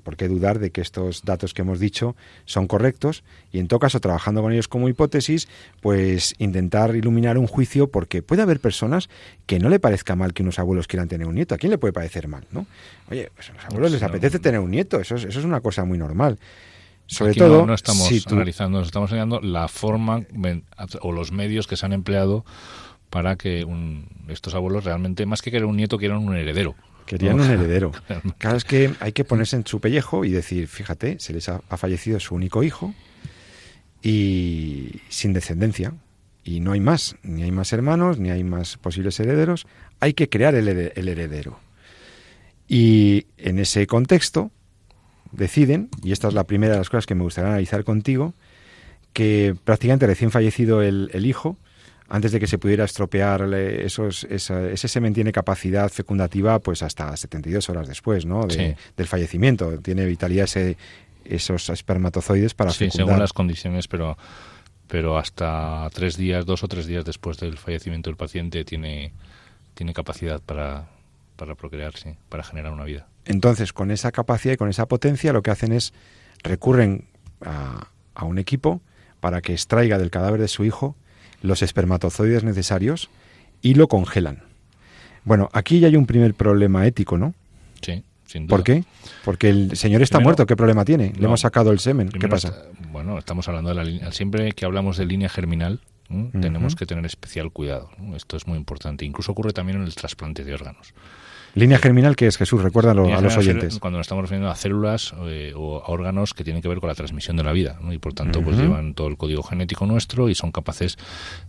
por 0.03 0.17
qué 0.17 0.29
dudar 0.29 0.59
de 0.59 0.71
que 0.71 0.81
estos 0.81 1.23
datos 1.25 1.55
que 1.55 1.63
hemos 1.63 1.81
dicho 1.81 2.15
son 2.45 2.67
correctos 2.67 3.25
y 3.53 3.59
en 3.59 3.69
todo 3.69 3.81
caso 3.81 4.01
trabajando 4.01 4.43
con 4.43 4.53
ellos 4.53 4.69
como 4.69 4.89
hipótesis, 4.89 5.49
pues 5.81 6.35
intentar 6.39 6.95
iluminar 6.97 7.39
un 7.39 7.47
juicio 7.47 7.89
porque 7.89 8.23
puede 8.23 8.43
haber 8.43 8.61
personas 8.61 9.09
que 9.47 9.59
no 9.59 9.69
le 9.69 9.81
parezca 9.81 10.17
mal 10.17 10.33
que 10.33 10.43
unos 10.43 10.59
abuelos 10.59 10.87
quieran 10.87 11.09
tener 11.09 11.27
un 11.27 11.35
nieto. 11.35 11.55
¿A 11.55 11.59
quién 11.59 11.71
le 11.71 11.79
puede 11.79 11.93
parecer 11.93 12.29
mal, 12.29 12.45
no? 12.53 12.67
Oye, 13.11 13.31
pues 13.35 13.51
a 13.51 13.55
los 13.55 13.65
abuelos 13.65 13.93
les 13.93 14.03
apetece 14.03 14.39
tener 14.39 14.61
un 14.61 14.71
nieto, 14.71 15.01
eso 15.01 15.17
es, 15.17 15.25
eso 15.25 15.39
es 15.39 15.45
una 15.45 15.61
cosa 15.61 15.85
muy 15.85 15.99
normal. 15.99 16.39
Sobre 17.07 17.35
todo, 17.35 17.67
no, 17.67 17.75
estamos 17.75 18.11
analizando, 18.27 18.79
nos 18.79 18.89
estamos 18.89 19.11
enseñando 19.11 19.41
la 19.41 19.69
forma 19.69 20.23
o 21.03 21.13
los 21.13 21.33
medios 21.33 21.67
que 21.67 21.77
se 21.77 21.85
han 21.85 21.93
empleado 21.93 22.45
para 23.11 23.37
que 23.37 23.67
estos 24.29 24.55
abuelos 24.55 24.85
realmente, 24.85 25.27
más 25.27 25.43
que 25.43 25.51
querer 25.51 25.67
un 25.67 25.77
nieto, 25.77 25.99
quieran 25.99 26.19
un 26.19 26.35
heredero. 26.35 26.75
Querían 27.07 27.41
un 27.41 27.51
heredero. 27.51 27.93
Claro, 28.39 28.57
es 28.57 28.65
que 28.65 28.93
hay 29.01 29.13
que 29.13 29.25
ponerse 29.25 29.57
en 29.57 29.67
su 29.67 29.81
pellejo 29.81 30.25
y 30.25 30.31
decir, 30.31 30.69
fíjate, 30.69 31.19
se 31.21 31.33
les 31.33 31.49
ha, 31.49 31.61
fallecido 31.77 32.21
su 32.21 32.35
único 32.35 32.63
hijo 32.63 32.95
y 34.03 35.01
sin 35.09 35.33
descendencia. 35.33 35.95
Y 36.45 36.61
no 36.61 36.73
hay 36.73 36.81
más, 36.81 37.17
ni 37.23 37.43
hay 37.43 37.51
más 37.51 37.73
hermanos, 37.73 38.19
ni 38.19 38.31
hay 38.31 38.45
más 38.45 38.77
posibles 38.77 39.19
herederos. 39.19 39.67
Hay 40.01 40.13
que 40.13 40.29
crear 40.29 40.55
el, 40.55 40.69
heredero. 40.69 41.59
Y 42.69 43.27
en 43.39 43.59
ese 43.59 43.87
contexto 43.87 44.51
deciden, 45.33 45.89
y 46.03 46.13
esta 46.13 46.29
es 46.29 46.35
la 46.35 46.45
primera 46.45 46.75
de 46.75 46.79
las 46.81 46.91
cosas 46.91 47.07
que 47.07 47.15
me 47.15 47.23
gustaría 47.23 47.49
analizar 47.49 47.85
contigo, 47.85 48.35
que 49.15 49.57
prácticamente 49.65 50.07
recién 50.07 50.31
fallecido 50.31 50.83
el 50.83 51.27
hijo, 51.27 51.57
antes 52.09 52.33
de 52.33 52.41
que 52.41 52.47
se 52.47 52.59
pudiera 52.59 52.85
estropear 52.85 53.53
esos, 53.55 54.25
ese 54.25 54.89
semen 54.89 55.15
tiene 55.15 55.33
capacidad 55.33 55.91
fecundativa 55.91 56.59
pues 56.59 56.83
hasta 56.83 57.17
72 57.17 57.69
horas 57.71 57.89
después 57.89 58.27
¿no? 58.27 58.47
del 58.47 59.07
fallecimiento. 59.07 59.79
Tiene 59.79 60.05
vitalidad 60.05 60.45
ese, 60.45 60.77
esos 61.25 61.69
espermatozoides 61.71 62.55
para 62.55 62.71
sí, 62.71 62.91
según 62.91 63.19
las 63.19 63.33
condiciones, 63.33 63.89
pero, 63.89 64.19
pero 64.87 65.17
hasta 65.17 65.89
tres 65.95 66.17
días, 66.17 66.45
dos 66.45 66.63
o 66.63 66.69
tres 66.69 66.87
días 66.87 67.05
después 67.05 67.39
del 67.39 67.57
fallecimiento 67.57 68.11
del 68.11 68.17
paciente 68.17 68.65
tiene, 68.65 69.13
tiene 69.73 69.95
capacidad 69.95 70.41
para, 70.43 70.89
para 71.37 71.55
procrearse, 71.55 72.19
para 72.29 72.43
generar 72.43 72.73
una 72.73 72.85
vida. 72.85 73.07
Entonces, 73.25 73.73
con 73.73 73.91
esa 73.91 74.13
capacidad 74.13 74.55
y 74.55 74.57
con 74.59 74.69
esa 74.69 74.87
potencia, 74.87 75.33
lo 75.33 75.43
que 75.43 75.51
hacen 75.51 75.73
es 75.73 75.95
recurren 76.43 77.07
a, 77.41 77.89
a 78.15 78.25
un 78.27 78.39
equipo 78.39 78.83
para 79.21 79.41
que 79.41 79.53
extraiga 79.53 79.97
del 79.97 80.11
cadáver 80.11 80.39
de 80.39 80.49
su 80.49 80.67
hijo 80.67 80.97
los 81.45 81.63
espermatozoides 81.63 82.43
necesarios 82.43 83.11
y 83.63 83.75
lo 83.75 83.87
congelan. 83.87 84.43
Bueno, 85.25 85.49
aquí 85.53 85.79
ya 85.79 85.89
hay 85.89 85.97
un 85.97 86.07
primer 86.07 86.35
problema 86.35 86.87
ético, 86.87 87.19
¿no? 87.19 87.35
Sí, 87.81 88.03
sin 88.27 88.47
duda. 88.47 88.57
¿Por 88.57 88.65
qué? 88.65 88.85
Porque 89.25 89.51
el 89.51 89.77
señor 89.77 90.03
está 90.03 90.21
muerto, 90.21 90.47
¿qué 90.47 90.57
problema 90.57 90.85
tiene? 90.85 91.13
Le 91.17 91.27
hemos 91.27 91.41
sacado 91.41 91.71
el 91.71 91.79
semen, 91.79 92.09
¿qué 92.09 92.29
pasa? 92.29 92.55
bueno, 92.91 93.19
estamos 93.19 93.47
hablando 93.49 93.71
de 93.71 93.77
la 93.77 93.85
línea, 93.85 94.13
siempre 94.13 94.53
que 94.53 94.65
hablamos 94.65 94.97
de 94.97 95.07
línea 95.07 95.29
germinal, 95.29 95.81
tenemos 96.41 96.77
que 96.77 96.87
tener 96.87 97.05
especial 97.07 97.51
cuidado. 97.51 97.91
Esto 98.15 98.37
es 98.37 98.47
muy 98.47 98.57
importante. 98.57 99.05
Incluso 99.05 99.33
ocurre 99.33 99.53
también 99.53 99.79
en 99.79 99.85
el 99.85 99.95
trasplante 99.95 100.45
de 100.45 100.55
órganos. 100.55 100.95
Línea 101.55 101.79
germinal, 101.79 102.17
que 102.17 102.27
es 102.27 102.37
Jesús? 102.37 102.63
Recuérdalo 102.63 103.15
a 103.15 103.21
los 103.21 103.37
oyentes. 103.37 103.79
Cuando 103.79 103.99
nos 103.99 104.07
estamos 104.07 104.23
refiriendo 104.23 104.51
a 104.51 104.57
células 104.57 105.15
eh, 105.27 105.53
o 105.55 105.79
a 105.79 105.89
órganos 105.89 106.35
que 106.35 106.43
tienen 106.43 106.61
que 106.61 106.69
ver 106.69 106.81
con 106.81 106.89
la 106.89 106.97
transmisión 106.97 107.37
de 107.37 107.45
la 107.45 107.53
vida, 107.53 107.79
y 107.93 107.99
por 107.99 108.13
tanto 108.13 108.43
pues 108.43 108.57
llevan 108.57 108.95
todo 108.95 109.07
el 109.07 109.17
código 109.17 109.45
genético 109.45 109.87
nuestro 109.87 110.29
y 110.29 110.35
son 110.35 110.51
capaces 110.51 110.99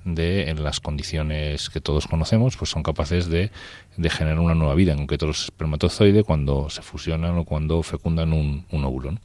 de, 0.04 0.50
en 0.50 0.64
las 0.64 0.80
condiciones 0.80 1.72
que 1.72 1.82
todos 1.82 2.06
conocemos, 2.06 2.56
pues 2.56 2.70
son 2.70 2.84
capaces 2.84 3.30
de, 3.30 3.50
de 3.98 4.10
generar 4.12 4.40
una 4.40 4.54
nueva 4.54 4.76
vida, 4.76 4.92
en 4.92 5.00
concreto 5.00 5.26
los 5.26 5.46
espermatozoides 5.46 6.24
cuando 6.24 6.70
se 6.70 6.84
fusionan 6.84 7.38
o 7.40 7.44
cuando 7.44 7.82
fecundan 7.82 8.32
un, 8.32 8.66
un 8.72 8.86
óvulo. 8.86 9.16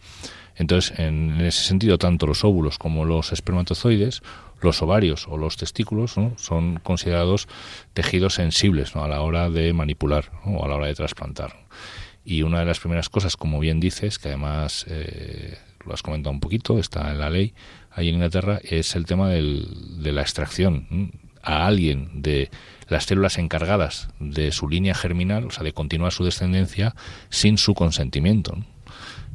Entonces, 0.56 0.99
en 0.99 1.40
ese 1.40 1.62
sentido, 1.62 1.96
tanto 1.96 2.26
los 2.26 2.44
óvulos 2.44 2.78
como 2.78 3.04
los 3.04 3.32
espermatozoides 3.32 4.22
los 4.61 4.83
ovarios 4.83 5.26
o 5.29 5.37
los 5.37 5.57
testículos 5.57 6.17
son 6.37 6.81
considerados 6.83 7.49
tejidos 7.95 8.35
sensibles 8.35 8.95
a 8.97 9.09
la 9.09 9.23
hora 9.23 9.50
de 9.50 9.73
manipular 9.73 10.31
o 10.45 10.64
a 10.64 10.69
la 10.69 10.76
hora 10.76 10.87
de 10.87 10.95
trasplantar. 10.95 11.57
Y 12.25 12.43
una 12.43 12.61
de 12.61 12.67
las 12.67 12.81
primeras 12.81 13.09
cosas, 13.09 13.37
como 13.37 13.61
bien 13.61 13.81
dices, 13.81 14.19
que 14.19 14.29
además 14.29 14.85
eh, 14.88 15.59
lo 15.85 15.95
has 15.95 16.02
comentado 16.02 16.33
un 16.33 16.40
poquito, 16.40 16.79
está 16.79 17.11
en 17.11 17.19
la 17.19 17.31
ley 17.31 17.55
ahí 17.90 18.09
en 18.09 18.17
Inglaterra, 18.17 18.61
es 18.62 18.95
el 18.95 19.07
tema 19.07 19.29
de 19.31 20.12
la 20.12 20.23
extracción 20.23 21.12
a 21.43 21.67
alguien 21.67 22.23
de 22.23 22.50
las 22.88 23.05
células 23.05 23.38
encargadas 23.38 24.09
de 24.19 24.52
su 24.52 24.69
línea 24.69 24.95
germinal, 24.95 25.47
o 25.47 25.50
sea, 25.50 25.64
de 25.64 25.73
continuar 25.73 26.12
su 26.12 26.25
descendencia 26.25 26.95
sin 27.31 27.57
su 27.57 27.75
consentimiento. 27.75 28.59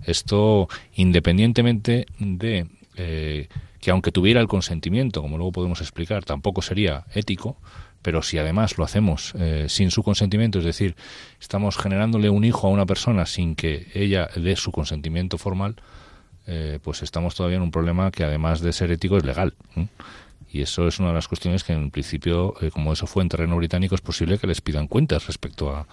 Esto, 0.06 0.68
independientemente 0.94 2.06
de 2.20 2.68
eh, 2.96 3.48
que 3.86 3.92
aunque 3.92 4.12
tuviera 4.12 4.42
el 4.42 4.48
consentimiento, 4.48 5.22
como 5.22 5.38
luego 5.38 5.52
podemos 5.52 5.80
explicar, 5.80 6.26
tampoco 6.26 6.64
sería 6.64 7.06
ético, 7.14 7.56
pero 8.02 8.24
si 8.24 8.40
además 8.40 8.80
lo 8.80 8.84
hacemos 8.84 9.36
eh, 9.38 9.68
sin 9.70 9.92
su 9.92 10.02
consentimiento, 10.02 10.58
es 10.58 10.66
decir, 10.66 10.96
estamos 11.40 11.78
generándole 11.78 12.32
un 12.32 12.44
hijo 12.46 12.66
a 12.66 12.72
una 12.72 12.88
persona 12.88 13.28
sin 13.28 13.56
que 13.56 13.86
ella 13.94 14.28
dé 14.38 14.56
su 14.56 14.72
consentimiento 14.72 15.38
formal, 15.38 15.76
eh, 16.48 16.80
pues 16.82 17.04
estamos 17.04 17.36
todavía 17.36 17.58
en 17.58 17.62
un 17.62 17.70
problema 17.70 18.10
que 18.10 18.24
además 18.24 18.60
de 18.60 18.74
ser 18.74 18.90
ético 18.90 19.18
es 19.18 19.24
legal. 19.24 19.54
Y 20.52 20.64
eso 20.64 20.88
es 20.88 20.98
una 20.98 21.10
de 21.10 21.14
las 21.14 21.28
cuestiones 21.28 21.64
que 21.64 21.74
en 21.74 21.92
principio, 21.92 22.56
eh, 22.62 22.72
como 22.72 22.92
eso 22.92 23.06
fue 23.06 23.22
en 23.22 23.30
terreno 23.30 23.56
británico, 23.56 23.94
es 23.94 24.02
posible 24.02 24.40
que 24.40 24.48
les 24.48 24.62
pidan 24.62 24.88
cuentas 24.88 25.28
respecto 25.28 25.70
a, 25.70 25.86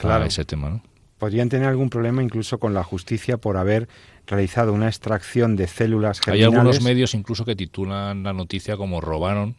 a 0.00 0.26
ese 0.26 0.44
tema. 0.44 0.70
¿no? 0.70 0.82
Podrían 1.18 1.48
tener 1.48 1.68
algún 1.68 1.90
problema 1.90 2.22
incluso 2.22 2.58
con 2.58 2.74
la 2.74 2.84
justicia 2.84 3.36
por 3.36 3.56
haber 3.56 3.88
realizado 4.26 4.72
una 4.72 4.88
extracción 4.88 5.56
de 5.56 5.66
células 5.66 6.20
germinales. 6.20 6.48
Hay 6.48 6.58
algunos 6.58 6.82
medios 6.82 7.14
incluso 7.14 7.44
que 7.44 7.56
titulan 7.56 8.22
la 8.22 8.32
noticia 8.32 8.76
como 8.76 9.00
robaron 9.00 9.56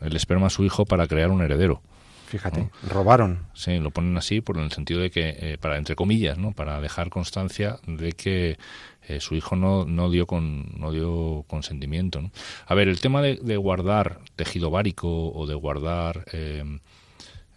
el 0.00 0.16
esperma 0.16 0.48
a 0.48 0.50
su 0.50 0.64
hijo 0.64 0.84
para 0.84 1.06
crear 1.06 1.30
un 1.30 1.42
heredero. 1.42 1.82
Fíjate, 2.26 2.68
robaron. 2.88 3.46
Sí, 3.54 3.78
lo 3.78 3.90
ponen 3.90 4.16
así 4.16 4.40
por 4.40 4.58
el 4.58 4.72
sentido 4.72 5.00
de 5.00 5.10
que, 5.10 5.36
eh, 5.38 5.58
para 5.60 5.78
entre 5.78 5.94
comillas, 5.94 6.36
¿no? 6.36 6.52
Para 6.52 6.80
dejar 6.80 7.08
constancia 7.08 7.78
de 7.86 8.12
que 8.12 8.58
eh, 9.06 9.20
su 9.20 9.34
hijo 9.34 9.56
no, 9.56 9.84
no 9.84 10.10
dio 10.10 10.26
con, 10.26 10.66
no 10.78 10.90
dio 10.90 11.44
consentimiento. 11.46 12.22
¿no? 12.22 12.30
A 12.66 12.74
ver, 12.74 12.88
el 12.88 13.00
tema 13.00 13.22
de, 13.22 13.56
guardar 13.56 14.20
tejido 14.34 14.70
várico 14.70 15.30
o 15.32 15.46
de 15.46 15.54
guardar 15.54 16.24
eh, 16.32 16.64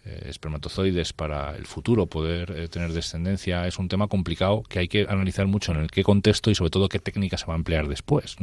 eh, 0.08 0.28
espermatozoides 0.28 1.12
para 1.12 1.54
el 1.56 1.66
futuro 1.66 2.06
poder 2.06 2.50
eh, 2.56 2.68
tener 2.68 2.92
descendencia 2.92 3.66
es 3.66 3.78
un 3.78 3.88
tema 3.88 4.08
complicado 4.08 4.62
que 4.62 4.78
hay 4.78 4.88
que 4.88 5.06
analizar 5.08 5.46
mucho 5.46 5.72
en 5.72 5.78
el 5.78 5.90
qué 5.90 6.02
contexto 6.02 6.50
y 6.50 6.54
sobre 6.54 6.70
todo 6.70 6.88
qué 6.88 6.98
técnica 6.98 7.36
se 7.36 7.46
va 7.46 7.52
a 7.52 7.56
emplear 7.56 7.88
después. 7.88 8.36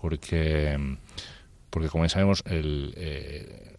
Porque 0.00 0.78
porque 1.72 1.88
como 1.88 2.04
ya 2.04 2.10
sabemos, 2.10 2.44
el, 2.44 2.92
eh, 2.98 3.71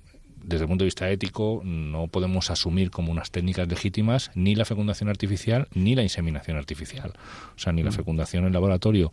desde 0.43 0.65
el 0.65 0.69
punto 0.69 0.83
de 0.83 0.87
vista 0.87 1.09
ético, 1.09 1.61
no 1.63 2.07
podemos 2.07 2.51
asumir 2.51 2.91
como 2.91 3.11
unas 3.11 3.31
técnicas 3.31 3.67
legítimas 3.67 4.31
ni 4.35 4.55
la 4.55 4.65
fecundación 4.65 5.09
artificial 5.09 5.67
ni 5.73 5.95
la 5.95 6.03
inseminación 6.03 6.57
artificial. 6.57 7.13
O 7.55 7.59
sea, 7.59 7.71
ni 7.71 7.81
la 7.81 7.89
mm. 7.89 7.93
fecundación 7.93 8.45
en 8.45 8.53
laboratorio 8.53 9.11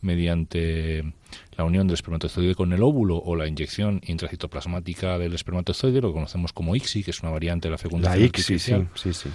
mediante 0.00 1.12
la 1.56 1.64
unión 1.64 1.86
del 1.86 1.94
espermatozoide 1.94 2.54
con 2.54 2.72
el 2.72 2.82
óvulo 2.82 3.16
o 3.18 3.36
la 3.36 3.46
inyección 3.46 4.00
intracitoplasmática 4.06 5.18
del 5.18 5.34
espermatozoide, 5.34 6.00
lo 6.00 6.08
que 6.08 6.14
conocemos 6.14 6.52
como 6.52 6.74
ICSI, 6.74 7.04
que 7.04 7.10
es 7.10 7.20
una 7.20 7.30
variante 7.30 7.68
de 7.68 7.72
la 7.72 7.78
fecundación 7.78 8.24
artificial. 8.24 8.88
Sí, 8.94 9.12
sí, 9.12 9.28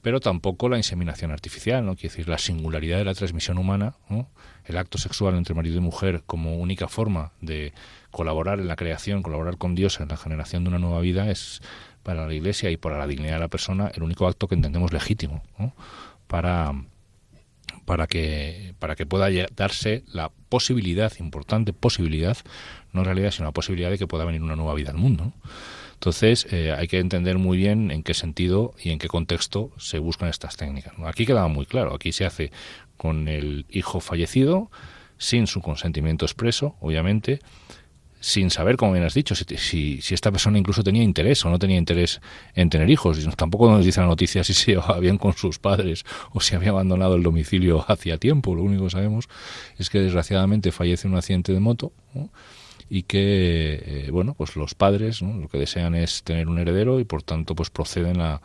Pero 0.00 0.20
tampoco 0.20 0.68
la 0.68 0.76
inseminación 0.76 1.32
artificial, 1.32 1.84
¿no? 1.84 1.96
Quiere 1.96 2.10
decir, 2.10 2.28
la 2.28 2.38
singularidad 2.38 2.98
de 2.98 3.04
la 3.04 3.14
transmisión 3.14 3.58
humana, 3.58 3.96
el 4.64 4.76
acto 4.76 4.98
sexual 4.98 5.34
entre 5.34 5.54
marido 5.54 5.78
y 5.78 5.80
mujer 5.80 6.22
como 6.24 6.58
única 6.58 6.86
forma 6.86 7.32
de 7.40 7.72
colaborar 8.12 8.60
en 8.60 8.68
la 8.68 8.76
creación, 8.76 9.22
colaborar 9.22 9.58
con 9.58 9.74
Dios 9.74 9.98
en 9.98 10.08
la 10.08 10.16
generación 10.16 10.62
de 10.62 10.68
una 10.68 10.78
nueva 10.78 11.00
vida 11.00 11.28
es 11.30 11.60
para 12.04 12.26
la 12.26 12.34
Iglesia 12.34 12.70
y 12.70 12.76
para 12.76 12.98
la 12.98 13.08
dignidad 13.08 13.34
de 13.34 13.40
la 13.40 13.48
persona 13.48 13.90
el 13.94 14.02
único 14.04 14.28
acto 14.28 14.46
que 14.46 14.54
entendemos 14.54 14.92
legítimo 14.92 15.42
para 16.26 16.72
para 17.84 18.06
que 18.06 18.74
para 18.78 18.94
que 18.96 19.06
pueda 19.06 19.28
darse 19.56 20.04
la 20.06 20.30
posibilidad 20.48 21.12
importante 21.18 21.72
posibilidad 21.72 22.36
no 22.92 23.02
realidad 23.02 23.30
sino 23.30 23.46
la 23.46 23.52
posibilidad 23.52 23.90
de 23.90 23.98
que 23.98 24.06
pueda 24.06 24.24
venir 24.24 24.42
una 24.42 24.56
nueva 24.56 24.74
vida 24.74 24.90
al 24.90 24.98
mundo 24.98 25.32
entonces 25.94 26.46
eh, 26.50 26.72
hay 26.72 26.88
que 26.88 26.98
entender 26.98 27.38
muy 27.38 27.56
bien 27.56 27.90
en 27.90 28.02
qué 28.02 28.14
sentido 28.14 28.74
y 28.82 28.90
en 28.90 28.98
qué 28.98 29.08
contexto 29.08 29.72
se 29.78 29.98
buscan 29.98 30.28
estas 30.28 30.56
técnicas 30.56 30.92
aquí 31.04 31.26
quedaba 31.26 31.48
muy 31.48 31.66
claro 31.66 31.94
aquí 31.94 32.12
se 32.12 32.24
hace 32.24 32.52
con 32.96 33.28
el 33.28 33.66
hijo 33.70 34.00
fallecido 34.00 34.70
sin 35.18 35.46
su 35.46 35.60
consentimiento 35.60 36.24
expreso 36.24 36.76
obviamente 36.80 37.40
sin 38.22 38.50
saber, 38.50 38.76
como 38.76 38.92
bien 38.92 39.04
has 39.04 39.14
dicho, 39.14 39.34
si, 39.34 39.98
si, 40.00 40.14
esta 40.14 40.30
persona 40.30 40.56
incluso 40.56 40.84
tenía 40.84 41.02
interés 41.02 41.44
o 41.44 41.50
no 41.50 41.58
tenía 41.58 41.76
interés 41.76 42.20
en 42.54 42.70
tener 42.70 42.88
hijos. 42.88 43.18
Tampoco 43.36 43.68
nos 43.68 43.84
dice 43.84 44.00
la 44.00 44.06
noticia 44.06 44.44
si 44.44 44.54
se 44.54 44.72
llevaba 44.72 45.00
bien 45.00 45.18
con 45.18 45.32
sus 45.32 45.58
padres 45.58 46.04
o 46.30 46.40
si 46.40 46.54
había 46.54 46.70
abandonado 46.70 47.16
el 47.16 47.24
domicilio 47.24 47.84
hacía 47.88 48.18
tiempo. 48.18 48.54
Lo 48.54 48.62
único 48.62 48.84
que 48.84 48.90
sabemos 48.90 49.28
es 49.76 49.90
que 49.90 49.98
desgraciadamente 49.98 50.70
fallece 50.70 51.08
en 51.08 51.14
un 51.14 51.18
accidente 51.18 51.52
de 51.52 51.58
moto 51.58 51.92
y 52.88 53.02
que, 53.02 53.82
eh, 53.84 54.08
bueno, 54.12 54.34
pues 54.34 54.54
los 54.54 54.74
padres 54.74 55.20
lo 55.20 55.48
que 55.48 55.58
desean 55.58 55.96
es 55.96 56.22
tener 56.22 56.46
un 56.48 56.60
heredero 56.60 57.00
y 57.00 57.04
por 57.04 57.24
tanto 57.24 57.56
pues 57.56 57.70
proceden 57.70 58.20
a, 58.20 58.40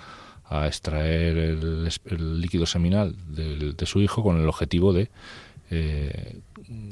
extraer 0.65 1.37
el, 1.37 2.39
líquido 2.39 2.65
seminal 2.65 3.17
de 3.27 3.85
su 3.85 4.01
hijo 4.01 4.23
con 4.23 4.39
el 4.39 4.47
objetivo 4.47 4.93
de 4.93 5.09
eh, 5.69 6.39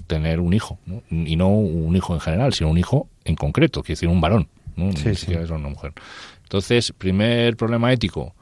tener 0.07 0.39
un 0.39 0.53
hijo, 0.53 0.79
y 1.09 1.35
no 1.35 1.49
un 1.49 1.95
hijo 1.95 2.13
en 2.13 2.19
general, 2.19 2.53
sino 2.53 2.69
un 2.69 2.77
hijo 2.77 3.07
en 3.23 3.35
concreto, 3.35 3.81
quiere 3.81 3.93
decir 3.95 4.09
un 4.09 4.21
varón, 4.21 4.47
¿no? 4.75 4.85
una 4.85 5.69
mujer. 5.69 5.93
Entonces, 6.43 6.93
primer 6.97 7.55
problema 7.57 7.91
ético, 7.91 8.33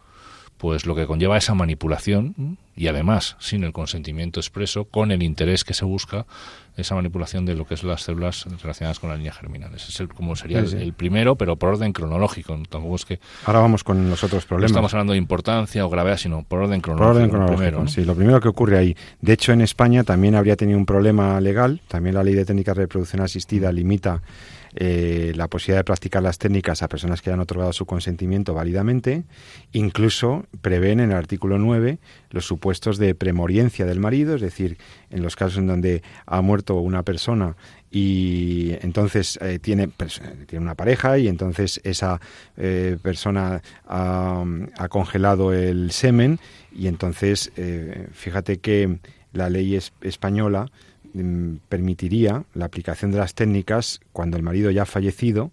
pues 0.58 0.86
lo 0.86 0.96
que 0.96 1.08
conlleva 1.08 1.38
esa 1.38 1.54
manipulación 1.54 2.58
y 2.76 2.88
además 2.88 3.36
sin 3.40 3.64
el 3.64 3.74
consentimiento 3.74 4.40
expreso, 4.40 4.86
con 4.86 5.12
el 5.12 5.22
interés 5.22 5.64
que 5.64 5.74
se 5.74 5.86
busca, 5.86 6.26
esa 6.76 6.96
manipulación 6.96 7.46
de 7.46 7.56
lo 7.56 7.66
que 7.66 7.76
es 7.76 7.84
las 7.84 8.02
células 8.02 8.46
relacionadas 8.62 9.00
con 9.00 9.10
la 9.10 9.16
línea 9.16 9.32
germinal. 9.32 9.74
Ese 9.76 9.92
es 9.92 10.00
el, 10.00 10.10
como 10.10 10.36
sería 10.36 10.60
el, 10.60 10.94
primero, 10.94 11.36
pero 11.36 11.56
por 11.56 11.70
orden 11.70 11.94
cronológico. 11.94 12.58
Tampoco 12.70 12.96
es 12.96 13.06
que 13.06 13.20
ahora 13.46 13.60
vamos 13.60 13.84
con 13.84 14.10
los 14.10 14.24
otros 14.24 14.46
problemas. 14.46 14.72
No 14.72 14.76
estamos 14.76 14.94
hablando 14.94 15.14
de 15.14 15.20
importancia 15.20 15.86
o 15.86 15.90
gravedad, 15.90 16.18
sino 16.18 16.44
por 16.44 16.60
orden 16.60 16.82
cronológico. 16.82 17.30
Por 17.30 17.42
orden 17.42 17.60
cronológico, 17.60 17.88
sí. 17.88 18.06
Lo 18.06 18.16
primero 18.16 18.40
que 18.40 18.48
ocurre 18.48 18.78
ahí. 18.78 18.98
De 19.22 19.34
hecho, 19.34 19.54
en 19.54 19.62
España 19.62 20.04
también 20.04 20.36
habría 20.36 20.56
tenido 20.56 20.78
un 20.78 20.86
problema 20.86 21.40
legal. 21.40 21.82
También 21.88 22.16
la 22.16 22.24
ley 22.24 22.34
de 22.34 22.46
técnica 22.46 22.74
de 22.74 22.82
reproducción 22.82 23.22
asistida 23.22 23.72
limita 23.72 24.22
eh, 24.76 25.34
la 25.36 25.48
posibilidad 25.48 25.80
de 25.80 25.84
practicar 25.84 26.24
las 26.24 26.38
técnicas 26.38 26.82
a 26.82 26.88
personas 26.88 27.22
que 27.22 27.30
hayan 27.30 27.40
otorgado 27.40 27.74
su 27.74 27.86
consentimiento 27.86 28.54
válidamente, 28.54 29.24
incluso 29.72 30.46
prevén 30.62 31.00
en 31.00 31.12
el 31.12 31.18
artículo 31.18 31.60
9 31.60 32.00
los 32.30 32.46
supuestos 32.46 32.98
de 32.98 33.16
premoriencia 33.16 33.86
del 33.86 34.00
marido, 34.00 34.36
es 34.36 34.42
decir, 34.42 34.78
en 35.10 35.22
los 35.22 35.36
casos 35.36 35.60
en 35.60 35.68
donde 35.68 36.02
ha 36.26 36.42
muerto 36.42 36.76
una 36.76 37.04
persona 37.04 37.56
y 37.92 38.72
entonces 38.82 39.38
eh, 39.42 39.60
tiene, 39.60 39.90
tiene 40.48 40.64
una 40.64 40.76
pareja 40.76 41.20
y 41.20 41.28
entonces 41.28 41.80
esa 41.84 42.20
eh, 42.58 42.98
persona 43.02 43.62
ha, 43.88 44.44
congelado 44.90 45.54
el 45.54 45.92
semen 45.92 46.40
y 46.76 46.88
entonces 46.88 47.52
fíjate 48.14 48.58
que 48.58 48.98
la 49.32 49.50
ley 49.50 49.80
española 50.02 50.66
Mm, 50.66 50.93
permitiría 51.70 52.44
la 52.54 52.66
aplicación 52.66 53.12
de 53.12 53.18
las 53.18 53.36
técnicas 53.36 54.02
cuando 54.12 54.38
el 54.38 54.44
marido 54.44 54.72
ya 54.72 54.84
ha 54.84 54.86
fallecido, 54.86 55.52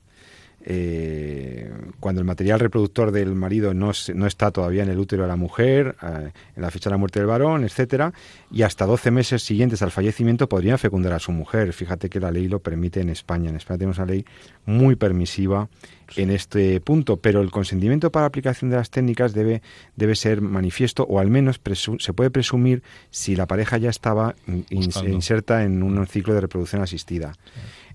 eh, 0.62 1.70
cuando 2.00 2.20
el 2.20 2.26
material 2.26 2.60
reproductor 2.60 3.12
del 3.12 3.34
marido 3.34 3.72
no, 3.72 3.92
no, 4.14 4.26
está 4.26 4.50
todavía 4.50 4.82
en 4.82 4.90
el 4.90 4.98
útero 4.98 5.22
de 5.22 5.28
la 5.28 5.36
mujer, 5.36 5.96
eh, 6.02 6.30
en 6.54 6.62
la 6.62 6.70
fecha 6.70 6.90
de 6.90 6.94
la 6.94 6.98
muerte 6.98 7.18
del 7.18 7.26
varón, 7.26 7.64
etcétera, 7.64 8.12
y 8.50 8.62
hasta 8.62 8.84
12 8.84 9.10
meses 9.10 9.42
siguientes 9.42 9.80
al 9.82 9.90
fallecimiento 9.90 10.48
podrían 10.48 10.78
fecundar 10.78 11.14
a 11.14 11.18
su 11.18 11.32
mujer. 11.32 11.72
Fíjate 11.72 12.10
que 12.10 12.20
la 12.20 12.30
ley 12.30 12.48
lo 12.48 12.58
permite 12.60 13.00
en 13.00 13.08
España. 13.08 13.48
En 13.48 13.56
España 13.56 13.78
tenemos 13.78 13.98
una 13.98 14.06
ley 14.06 14.24
muy 14.66 14.96
permisiva 14.96 15.68
en 16.16 16.30
este 16.30 16.80
punto, 16.80 17.16
pero 17.16 17.40
el 17.40 17.50
consentimiento 17.50 18.10
para 18.10 18.26
aplicación 18.26 18.70
de 18.70 18.76
las 18.76 18.90
técnicas 18.90 19.32
debe, 19.32 19.62
debe 19.96 20.14
ser 20.14 20.40
manifiesto 20.40 21.04
o 21.04 21.20
al 21.20 21.30
menos 21.30 21.60
se 21.98 22.12
puede 22.12 22.30
presumir 22.30 22.82
si 23.10 23.36
la 23.36 23.46
pareja 23.46 23.78
ya 23.78 23.90
estaba 23.90 24.34
inserta 24.70 25.64
en 25.64 25.82
un 25.82 26.06
ciclo 26.06 26.34
de 26.34 26.40
reproducción 26.40 26.82
asistida. 26.82 27.32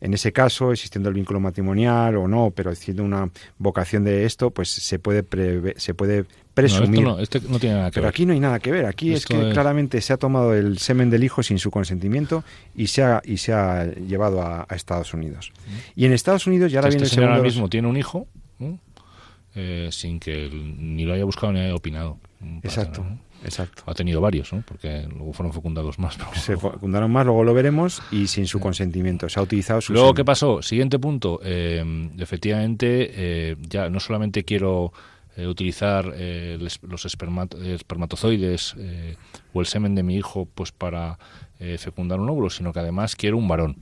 En 0.05 0.13
ese 0.13 0.31
caso, 0.31 0.71
existiendo 0.71 1.09
el 1.09 1.15
vínculo 1.15 1.39
matrimonial 1.39 2.15
o 2.17 2.27
no, 2.27 2.51
pero 2.55 2.75
siendo 2.75 3.03
una 3.03 3.27
vocación 3.57 4.03
de 4.03 4.25
esto, 4.25 4.51
pues 4.51 4.69
se 4.69 4.99
puede 4.99 5.25
se 5.77 5.95
puede 5.95 6.25
presumir. 6.53 7.01
No, 7.01 7.17
esto 7.17 7.39
no, 7.49 7.57
tiene 7.57 7.77
nada 7.77 7.89
que 7.89 7.95
pero 7.95 8.07
aquí 8.07 8.27
no 8.27 8.33
hay 8.33 8.39
nada 8.39 8.59
que 8.59 8.71
ver. 8.71 8.85
Aquí 8.85 9.13
es 9.13 9.25
que 9.25 9.49
claramente 9.49 9.99
se 10.01 10.13
ha 10.13 10.17
tomado 10.17 10.53
el 10.53 10.77
semen 10.77 11.09
del 11.09 11.23
hijo 11.23 11.41
sin 11.41 11.57
su 11.57 11.71
consentimiento 11.71 12.43
y 12.75 12.85
se 12.85 13.01
ha, 13.01 13.23
y 13.25 13.37
se 13.37 13.53
ha 13.53 13.85
llevado 13.95 14.43
a, 14.43 14.67
Estados 14.75 15.11
Unidos. 15.15 15.51
Y 15.95 16.05
en 16.05 16.13
Estados 16.13 16.45
Unidos 16.45 16.71
ya 16.71 16.79
ahora 16.79 16.89
este 16.89 16.97
viene 16.97 17.05
el 17.05 17.11
segundo... 17.11 17.31
ahora 17.31 17.43
mismo 17.43 17.67
tiene 17.67 17.87
un 17.87 17.97
hijo 17.97 18.27
eh, 19.55 19.89
sin 19.91 20.19
que 20.19 20.51
ni 20.51 21.03
lo 21.05 21.13
haya 21.13 21.25
buscado 21.25 21.51
ni 21.51 21.61
haya 21.61 21.73
opinado. 21.73 22.19
Exacto. 22.61 23.03
Exacto. 23.45 23.83
Ha 23.85 23.93
tenido 23.93 24.19
varios, 24.21 24.51
¿no? 24.51 24.63
Porque 24.67 25.07
luego 25.07 25.31
fueron 25.31 25.53
fecundados 25.53 25.99
más. 25.99 26.17
Se 26.33 26.57
fecundaron 26.57 27.11
más, 27.11 27.25
luego 27.25 27.43
lo 27.43 27.53
veremos, 27.53 28.01
y 28.11 28.27
sin 28.27 28.47
su 28.47 28.59
consentimiento. 28.59 29.29
Se 29.29 29.39
ha 29.39 29.43
utilizado 29.43 29.81
su. 29.81 29.93
Luego, 29.93 30.13
¿qué 30.13 30.25
pasó? 30.25 30.61
Siguiente 30.61 30.97
punto. 30.97 31.39
Eh, 31.43 32.09
efectivamente, 32.17 33.11
eh, 33.13 33.55
ya 33.61 33.89
no 33.89 33.99
solamente 33.99 34.43
quiero 34.43 34.91
eh, 35.37 35.45
utilizar 35.45 36.05
los 36.05 37.05
espermatozoides 37.05 38.75
o 39.53 39.59
el 39.61 39.65
semen 39.67 39.93
de 39.95 40.03
mi 40.03 40.15
hijo 40.15 40.47
pues 40.53 40.71
para 40.71 41.19
fecundar 41.77 42.19
un 42.19 42.29
óvulo, 42.29 42.49
sino 42.49 42.73
que 42.73 42.79
además 42.79 43.15
quiero 43.15 43.37
un 43.37 43.47
varón. 43.47 43.77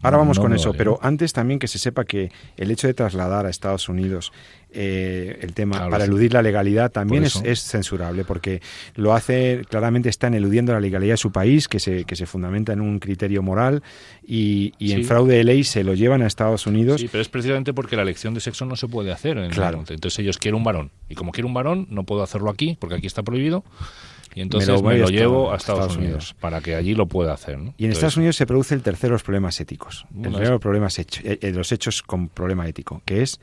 Ahora 0.00 0.18
vamos 0.18 0.38
con 0.38 0.52
eso, 0.54 0.72
pero 0.74 0.98
antes 1.02 1.32
también 1.32 1.58
que 1.58 1.66
se 1.66 1.78
sepa 1.78 2.04
que 2.04 2.30
el 2.56 2.70
hecho 2.70 2.86
de 2.86 2.94
trasladar 2.94 3.46
a 3.46 3.50
Estados 3.50 3.88
Unidos 3.88 4.32
eh, 4.70 5.38
el 5.40 5.54
tema 5.54 5.88
para 5.88 6.04
eludir 6.04 6.32
la 6.32 6.42
legalidad 6.42 6.90
también 6.90 7.24
es, 7.24 7.62
censurable, 7.62 8.24
porque 8.24 8.60
lo 8.94 9.14
hace, 9.14 9.62
claramente 9.68 10.08
están 10.08 10.34
eludiendo 10.34 10.72
la 10.72 10.80
legalidad 10.80 11.14
de 11.14 11.18
su 11.18 11.32
país, 11.32 11.68
que 11.68 11.80
se, 11.80 12.04
que 12.04 12.16
se 12.16 12.26
fundamenta 12.26 12.72
en 12.72 12.80
un 12.80 12.98
criterio 12.98 13.42
moral, 13.42 13.82
y, 14.26 14.72
en 14.80 15.04
fraude 15.04 15.36
de 15.36 15.44
ley 15.44 15.64
se 15.64 15.84
lo 15.84 15.94
llevan 15.94 16.22
a 16.22 16.26
Estados 16.26 16.66
Unidos. 16.66 17.00
Sí, 17.00 17.08
pero 17.10 17.22
es 17.22 17.28
precisamente 17.28 17.72
porque 17.72 17.96
la 17.96 18.02
elección 18.02 18.34
de 18.34 18.40
sexo 18.40 18.66
no 18.66 18.76
se 18.76 18.88
puede 18.88 19.12
hacer. 19.12 19.38
En 19.38 19.50
claro. 19.50 19.84
Entonces 19.88 20.18
ellos 20.18 20.38
quieren 20.38 20.56
un 20.56 20.64
varón, 20.64 20.90
y 21.08 21.14
como 21.14 21.32
quiero 21.32 21.48
un 21.48 21.54
varón, 21.54 21.86
no 21.90 22.04
puedo 22.04 22.22
hacerlo 22.22 22.50
aquí, 22.50 22.76
porque 22.78 22.96
aquí 22.96 23.06
está 23.06 23.22
prohibido 23.22 23.64
y 24.34 24.40
entonces 24.40 24.82
me 24.82 24.98
lo, 24.98 25.08
llevo 25.08 25.52
a 25.52 25.56
Estados, 25.56 25.96
Unidos, 25.96 26.34
para 26.38 26.60
que 26.60 26.74
allí 26.74 26.94
lo 26.94 27.06
pueda 27.06 27.32
hacer. 27.32 27.58
Y 27.76 27.86
en 27.86 27.90
Estados 27.90 28.16
Unidos 28.16 28.36
se 28.36 28.46
produce 28.46 28.74
el 28.74 28.82
tercero 28.82 29.12
de 29.12 29.14
los 29.14 29.22
problemas 29.22 29.60
éticos, 29.60 30.06
el 30.14 30.22
primero 30.22 30.44
de 30.44 30.50
los 30.50 30.60
problemas 30.60 30.98
eh, 30.98 31.06
eh, 31.24 31.52
los 31.52 31.72
hechos 31.72 32.02
con 32.02 32.28
problema 32.28 32.68
ético, 32.68 33.02
que 33.04 33.22
es 33.22 33.40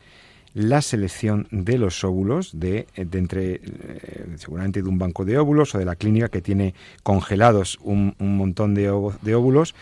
la 0.55 0.81
selección 0.81 1.47
de 1.51 1.77
los 1.77 2.03
óvulos 2.05 2.57
de, 2.57 2.87
entre 2.95 3.55
eh, 3.55 4.25
seguramente 4.37 4.81
de 4.81 4.87
un 4.87 4.97
banco 4.97 5.25
de 5.25 5.37
óvulos 5.37 5.75
o 5.75 5.77
de 5.77 5.83
la 5.83 5.97
clínica 5.97 6.29
que 6.29 6.41
tiene 6.41 6.73
congelados 7.03 7.77
un, 7.81 8.15
montón 8.17 8.73
de, 8.73 8.83
de 9.21 9.35
óvulos 9.35 9.75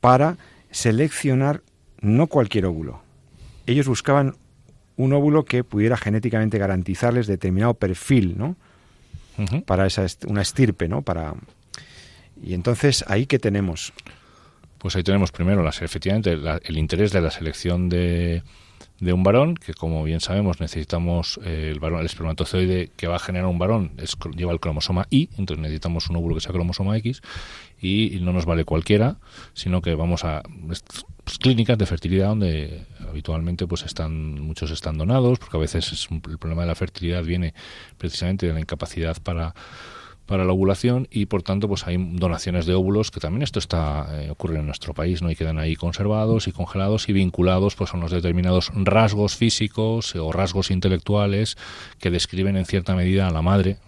para 0.00 0.36
seleccionar 0.70 1.62
no 2.02 2.26
cualquier 2.26 2.66
óvulo. 2.66 3.00
Ellos 3.66 3.88
buscaban 3.88 4.36
un 4.96 5.14
óvulo 5.14 5.46
que 5.46 5.64
pudiera 5.64 5.96
genéticamente 5.96 6.58
garantizarles 6.58 7.26
determinado 7.26 7.72
perfil, 7.74 8.36
¿no? 8.36 8.56
para 9.64 9.86
esa 9.86 10.04
una 10.26 10.42
estirpe, 10.42 10.88
¿no? 10.88 11.02
Para 11.02 11.34
y 12.42 12.54
entonces 12.54 13.04
ahí 13.08 13.24
que 13.24 13.38
tenemos. 13.38 13.92
Pues 14.78 14.94
ahí 14.94 15.02
tenemos 15.02 15.32
primero 15.32 15.62
las, 15.62 15.80
efectivamente 15.80 16.32
el 16.64 16.76
interés 16.76 17.12
de 17.12 17.20
la 17.20 17.30
selección 17.30 17.88
de, 17.88 18.42
de 19.00 19.12
un 19.12 19.22
varón, 19.22 19.54
que 19.54 19.74
como 19.74 20.02
bien 20.02 20.20
sabemos 20.20 20.60
necesitamos 20.60 21.38
eh, 21.44 21.70
el 21.72 21.78
varón, 21.78 22.00
el 22.00 22.06
espermatozoide 22.06 22.90
que 22.96 23.06
va 23.06 23.16
a 23.16 23.20
generar 23.20 23.46
un 23.46 23.58
varón 23.58 23.92
es, 23.98 24.16
lleva 24.36 24.52
el 24.52 24.60
cromosoma 24.60 25.06
Y, 25.10 25.30
entonces 25.38 25.58
necesitamos 25.58 26.08
un 26.10 26.16
óvulo 26.16 26.34
que 26.34 26.40
sea 26.40 26.52
cromosoma 26.52 26.96
X 26.96 27.22
y, 27.80 28.18
no 28.20 28.32
nos 28.32 28.44
vale 28.44 28.64
cualquiera, 28.64 29.18
sino 29.54 29.82
que 29.82 29.94
vamos 29.94 30.24
a 30.24 30.42
pues, 30.66 30.82
clínicas 31.38 31.78
de 31.78 31.86
fertilidad 31.86 32.28
donde 32.28 32.86
habitualmente 33.08 33.66
pues 33.66 33.84
están 33.84 34.40
muchos 34.40 34.70
están 34.70 34.98
donados 34.98 35.38
porque 35.38 35.56
a 35.56 35.60
veces 35.60 35.92
es 35.92 36.08
el 36.10 36.38
problema 36.38 36.62
de 36.62 36.68
la 36.68 36.74
fertilidad 36.74 37.22
viene 37.22 37.54
precisamente 37.98 38.46
de 38.46 38.52
la 38.52 38.60
incapacidad 38.60 39.16
para 39.22 39.54
para 40.28 40.44
la 40.44 40.52
ovulación 40.52 41.08
y 41.10 41.24
por 41.24 41.42
tanto 41.42 41.68
pues 41.68 41.86
hay 41.86 41.96
donaciones 41.96 42.66
de 42.66 42.74
óvulos 42.74 43.10
que 43.10 43.18
también 43.18 43.42
esto 43.42 43.58
está 43.58 44.06
eh, 44.12 44.30
ocurre 44.30 44.58
en 44.58 44.66
nuestro 44.66 44.92
país 44.92 45.22
no 45.22 45.30
y 45.30 45.36
quedan 45.36 45.58
ahí 45.58 45.74
conservados 45.74 46.46
y 46.46 46.52
congelados 46.52 47.08
y 47.08 47.14
vinculados 47.14 47.74
pues 47.74 47.94
a 47.94 47.96
unos 47.96 48.10
determinados 48.10 48.70
rasgos 48.74 49.36
físicos 49.36 50.14
o 50.14 50.30
rasgos 50.30 50.70
intelectuales 50.70 51.56
que 51.98 52.10
describen 52.10 52.58
en 52.58 52.66
cierta 52.66 52.94
medida 52.94 53.26
a 53.26 53.30
la 53.30 53.40
madre 53.40 53.78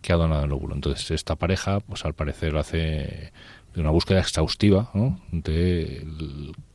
que 0.00 0.12
ha 0.12 0.16
donado 0.16 0.44
el 0.44 0.52
óvulo. 0.52 0.76
Entonces 0.76 1.10
esta 1.10 1.34
pareja 1.34 1.80
pues 1.80 2.04
al 2.04 2.14
parecer 2.14 2.56
hace 2.56 3.32
una 3.76 3.90
búsqueda 3.90 4.20
exhaustiva 4.20 4.90
de 5.32 6.06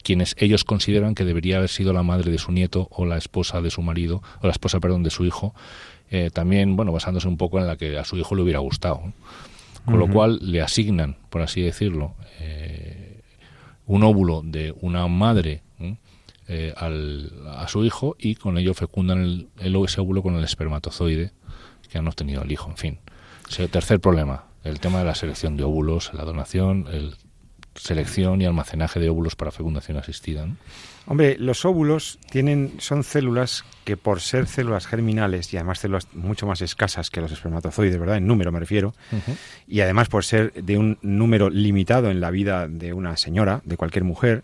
quienes 0.04 0.36
ellos 0.38 0.66
consideran 0.66 1.16
que 1.16 1.24
debería 1.24 1.58
haber 1.58 1.70
sido 1.70 1.94
la 1.94 2.04
madre 2.04 2.32
de 2.32 2.38
su 2.38 2.52
nieto 2.52 2.90
o 2.92 3.06
la 3.06 3.18
esposa 3.18 3.62
de 3.62 3.72
su 3.72 3.82
marido 3.82 4.22
o 4.42 4.48
la 4.48 4.52
esposa 4.52 4.82
perdón 4.82 5.04
de 5.04 5.10
su 5.10 5.24
hijo 5.24 5.56
eh, 6.12 6.30
también, 6.32 6.76
bueno, 6.76 6.92
basándose 6.92 7.28
un 7.28 7.38
poco 7.38 7.60
en 7.60 7.68
la 7.68 7.78
que 7.78 7.98
a 7.98 8.06
su 8.06 8.18
hijo 8.18 8.36
le 8.36 8.42
hubiera 8.42 8.60
gustado. 8.60 9.14
Con 9.86 9.98
lo 9.98 10.08
cual 10.08 10.40
le 10.42 10.62
asignan, 10.62 11.18
por 11.30 11.42
así 11.42 11.62
decirlo, 11.62 12.14
eh, 12.40 13.22
un 13.88 14.04
óvulo 14.04 14.42
de 14.44 14.74
una 14.82 15.08
madre 15.08 15.64
eh, 16.48 16.74
al, 16.78 17.32
a 17.48 17.68
su 17.68 17.84
hijo 17.86 18.16
y 18.20 18.36
con 18.36 18.58
ello 18.58 18.74
fecundan 18.76 19.48
el, 19.58 19.76
ese 19.86 20.02
óvulo 20.02 20.22
con 20.22 20.36
el 20.36 20.44
espermatozoide 20.44 21.32
que 21.90 21.98
han 21.98 22.08
obtenido 22.08 22.44
el 22.44 22.52
hijo. 22.52 22.70
En 22.70 22.78
fin, 22.78 23.00
el 23.58 23.70
tercer 23.70 24.00
problema, 24.00 24.46
el 24.64 24.80
tema 24.80 25.00
de 25.00 25.06
la 25.06 25.16
selección 25.16 25.58
de 25.58 25.64
óvulos, 25.64 26.14
la 26.14 26.24
donación, 26.24 26.86
el 26.92 27.16
selección 27.76 28.42
y 28.42 28.46
almacenaje 28.46 29.00
de 29.00 29.10
óvulos 29.10 29.36
para 29.36 29.52
fecundación 29.52 29.98
asistida. 29.98 30.48
Hombre, 31.10 31.38
los 31.40 31.66
óvulos 31.66 32.20
tienen, 32.30 32.74
son 32.78 33.04
células 33.04 33.66
que 33.84 33.98
por 33.98 34.22
ser 34.22 34.46
células 34.46 34.86
germinales 34.86 35.52
y 35.52 35.58
además 35.58 35.80
células 35.80 36.08
mucho 36.14 36.46
más 36.46 36.62
escasas 36.62 37.10
que 37.10 37.20
los 37.20 37.32
espermatozoides, 37.32 37.98
¿verdad? 37.98 38.18
En 38.18 38.28
número 38.28 38.52
me 38.52 38.60
refiero. 38.60 38.94
Y 39.68 39.82
además 39.82 40.08
por 40.08 40.24
ser 40.24 40.54
de 40.54 40.78
un 40.78 41.00
número 41.02 41.50
limitado 41.50 42.12
en 42.12 42.22
la 42.22 42.30
vida 42.30 42.68
de 42.68 42.94
una 42.94 43.18
señora, 43.18 43.64
de 43.66 43.76
cualquier 43.76 44.04
mujer, 44.04 44.44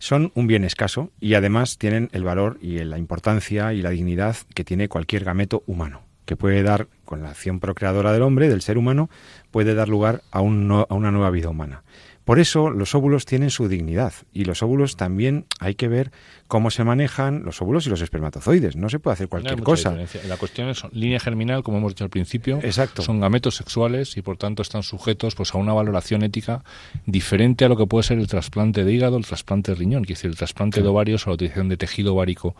son 0.00 0.32
un 0.34 0.46
bien 0.46 0.64
escaso 0.64 1.10
y 1.18 1.32
además 1.32 1.78
tienen 1.78 2.10
el 2.12 2.24
valor 2.24 2.58
y 2.60 2.84
la 2.84 2.98
importancia 2.98 3.72
y 3.72 3.80
la 3.80 3.88
dignidad 3.88 4.36
que 4.54 4.64
tiene 4.64 4.90
cualquier 4.90 5.24
gameto 5.24 5.62
humano, 5.64 6.02
que 6.26 6.36
puede 6.36 6.62
dar, 6.62 6.88
con 7.06 7.22
la 7.22 7.30
acción 7.30 7.58
procreadora 7.58 8.12
del 8.12 8.20
hombre, 8.20 8.50
del 8.50 8.60
ser 8.60 8.76
humano, 8.76 9.08
puede 9.50 9.74
dar 9.74 9.88
lugar 9.88 10.20
a, 10.30 10.40
a 10.40 10.42
una 10.42 11.10
nueva 11.10 11.30
vida 11.30 11.48
humana. 11.48 11.84
Por 12.24 12.38
eso 12.38 12.70
los 12.70 12.94
óvulos 12.94 13.24
tienen 13.24 13.50
su 13.50 13.68
dignidad 13.68 14.12
y 14.32 14.44
los 14.44 14.62
óvulos 14.62 14.96
también 14.96 15.46
hay 15.58 15.74
que 15.74 15.88
ver 15.88 16.12
cómo 16.46 16.70
se 16.70 16.84
manejan 16.84 17.42
los 17.44 17.60
óvulos 17.62 17.86
y 17.86 17.90
los 17.90 18.00
espermatozoides. 18.00 18.76
No 18.76 18.88
se 18.88 19.00
puede 19.00 19.14
hacer 19.14 19.28
cualquier 19.28 19.62
cosa. 19.62 19.96
La 20.28 20.36
cuestión 20.36 20.68
es 20.68 20.84
línea 20.92 21.18
germinal, 21.18 21.62
como 21.62 21.78
hemos 21.78 21.92
dicho 21.92 22.04
al 22.04 22.10
principio. 22.10 22.60
Exacto. 22.62 23.02
Son 23.02 23.20
gametos 23.20 23.56
sexuales 23.56 24.16
y 24.16 24.22
por 24.22 24.36
tanto 24.36 24.62
están 24.62 24.82
sujetos 24.82 25.34
pues 25.34 25.54
a 25.54 25.58
una 25.58 25.72
valoración 25.72 26.22
ética 26.22 26.62
diferente 27.06 27.64
a 27.64 27.68
lo 27.68 27.76
que 27.76 27.86
puede 27.86 28.04
ser 28.04 28.18
el 28.18 28.28
trasplante 28.28 28.84
de 28.84 28.92
hígado, 28.92 29.16
el 29.16 29.26
trasplante 29.26 29.72
de 29.72 29.78
riñón, 29.78 30.04
que 30.04 30.12
es 30.12 30.18
decir, 30.20 30.30
el 30.30 30.36
trasplante 30.36 30.80
de 30.80 30.88
ovarios 30.88 31.26
o 31.26 31.30
la 31.30 31.34
utilización 31.34 31.68
de 31.68 31.76
tejido 31.76 32.14
ovárico 32.14 32.54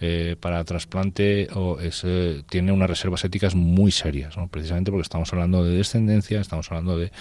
eh, 0.00 0.36
para 0.40 0.64
trasplante 0.64 1.48
o 1.54 1.78
eh, 1.80 2.42
tiene 2.48 2.72
unas 2.72 2.88
reservas 2.88 3.24
éticas 3.24 3.54
muy 3.54 3.92
serias, 3.92 4.34
precisamente 4.50 4.90
porque 4.90 5.02
estamos 5.02 5.32
hablando 5.32 5.64
de 5.64 5.76
descendencia, 5.76 6.40
estamos 6.40 6.70
hablando 6.70 6.98
de 6.98 7.12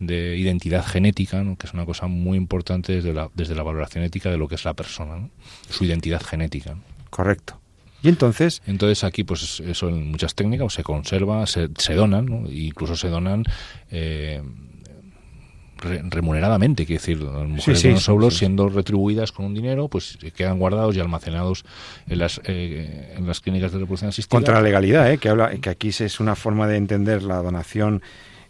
de 0.00 0.36
identidad 0.36 0.84
genética, 0.86 1.44
que 1.58 1.66
es 1.66 1.74
una 1.74 1.84
cosa 1.84 2.06
muy 2.06 2.36
importante 2.36 2.92
desde 2.92 3.12
la, 3.12 3.30
desde 3.34 3.54
la 3.54 3.62
valoración 3.62 4.04
ética 4.04 4.30
de 4.30 4.38
lo 4.38 4.48
que 4.48 4.54
es 4.54 4.64
la 4.64 4.74
persona, 4.74 5.28
su 5.68 5.84
identidad 5.84 6.22
genética. 6.22 6.76
Correcto. 7.10 7.60
Y 8.02 8.08
entonces. 8.08 8.62
Entonces 8.66 9.02
aquí, 9.02 9.24
pues 9.24 9.60
eso 9.60 9.88
en 9.88 10.10
muchas 10.10 10.34
técnicas 10.34 10.72
se 10.72 10.84
conserva, 10.84 11.46
se, 11.46 11.68
se 11.76 11.94
donan, 11.94 12.46
incluso 12.48 12.94
se 12.94 13.08
donan. 13.08 13.42
Eh, 13.90 14.40
remuneradamente, 15.78 16.86
quiere 16.86 17.00
decir, 17.00 17.22
las 17.22 17.48
mujeres 17.48 17.82
de 17.82 17.90
los 17.92 18.08
óvulos 18.08 18.36
siendo 18.36 18.68
retribuidas 18.68 19.32
con 19.32 19.46
un 19.46 19.54
dinero, 19.54 19.88
pues 19.88 20.18
quedan 20.36 20.58
guardados 20.58 20.96
y 20.96 21.00
almacenados 21.00 21.64
en 22.08 22.18
las, 22.18 22.40
eh, 22.44 23.14
en 23.16 23.26
las 23.26 23.40
clínicas 23.40 23.72
de 23.72 23.78
reproducción 23.78 24.10
asistida. 24.10 24.36
Contra 24.36 24.54
la 24.54 24.62
legalidad, 24.62 25.10
¿eh? 25.10 25.18
que, 25.18 25.28
habla, 25.28 25.50
que 25.56 25.70
aquí 25.70 25.88
es 25.88 26.20
una 26.20 26.36
forma 26.36 26.66
de 26.66 26.76
entender 26.76 27.22
la 27.22 27.36
donación 27.42 28.02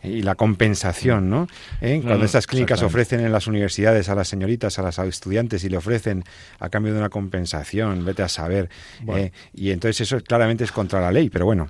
y 0.03 0.23
la 0.23 0.35
compensación, 0.35 1.29
¿no? 1.29 1.49
¿Eh? 1.81 2.01
Cuando 2.05 2.25
estas 2.25 2.47
clínicas 2.47 2.83
ofrecen 2.83 3.21
en 3.21 3.33
las 3.33 3.47
universidades 3.47 4.09
a 4.09 4.14
las 4.14 4.29
señoritas, 4.29 4.79
a 4.79 4.83
las 4.83 4.99
estudiantes 4.99 5.64
y 5.64 5.69
le 5.69 5.77
ofrecen 5.77 6.25
a 6.61 6.69
cambio 6.69 6.93
de 6.93 7.01
una 7.01 7.09
compensación, 7.09 8.05
vete 8.05 8.23
a 8.23 8.29
saber. 8.29 8.69
¿eh? 9.09 9.33
y 9.55 9.71
entonces 9.71 10.01
eso 10.03 10.23
claramente 10.23 10.64
es 10.64 10.73
contra 10.73 11.01
la 11.01 11.11
ley, 11.11 11.31
pero 11.31 11.47
bueno. 11.47 11.67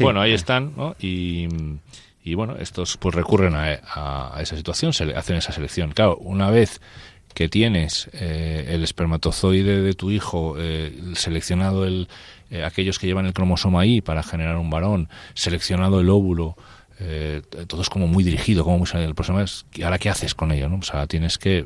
Bueno, 0.00 0.20
ahí 0.20 0.32
están, 0.32 0.72
¿no? 0.76 0.96
Y, 1.00 1.48
y 2.30 2.34
bueno, 2.34 2.56
estos 2.58 2.96
pues 2.96 3.14
recurren 3.14 3.54
a, 3.54 4.32
esa 4.40 4.56
situación, 4.56 4.92
se 4.92 5.14
hacen 5.14 5.36
esa 5.36 5.52
selección. 5.52 5.92
Claro, 5.92 6.16
una 6.18 6.50
vez 6.50 6.80
que 7.34 7.48
tienes 7.48 8.10
eh, 8.12 8.66
el 8.70 8.82
espermatozoide 8.82 9.82
de 9.82 9.94
tu 9.94 10.10
hijo 10.10 10.56
seleccionado 11.14 11.86
el 11.86 12.08
aquellos 12.64 12.98
que 12.98 13.06
llevan 13.06 13.26
el 13.26 13.34
cromosoma 13.34 13.84
Y 13.84 14.00
para 14.00 14.22
generar 14.22 14.56
un 14.56 14.70
varón, 14.70 15.10
seleccionado 15.34 16.00
el 16.00 16.08
óvulo 16.08 16.56
eh, 17.00 17.42
todo 17.68 17.82
es 17.82 17.90
como 17.90 18.08
muy 18.08 18.24
dirigido, 18.24 18.64
como 18.64 18.78
muy, 18.78 18.88
el 18.94 19.14
problema 19.14 19.44
es, 19.44 19.66
¿ahora 19.84 19.98
qué 19.98 20.10
haces 20.10 20.34
con 20.34 20.50
ello? 20.50 20.68
¿no? 20.68 20.78
O 20.78 20.82
sea, 20.82 21.06
tienes 21.06 21.38
que 21.38 21.64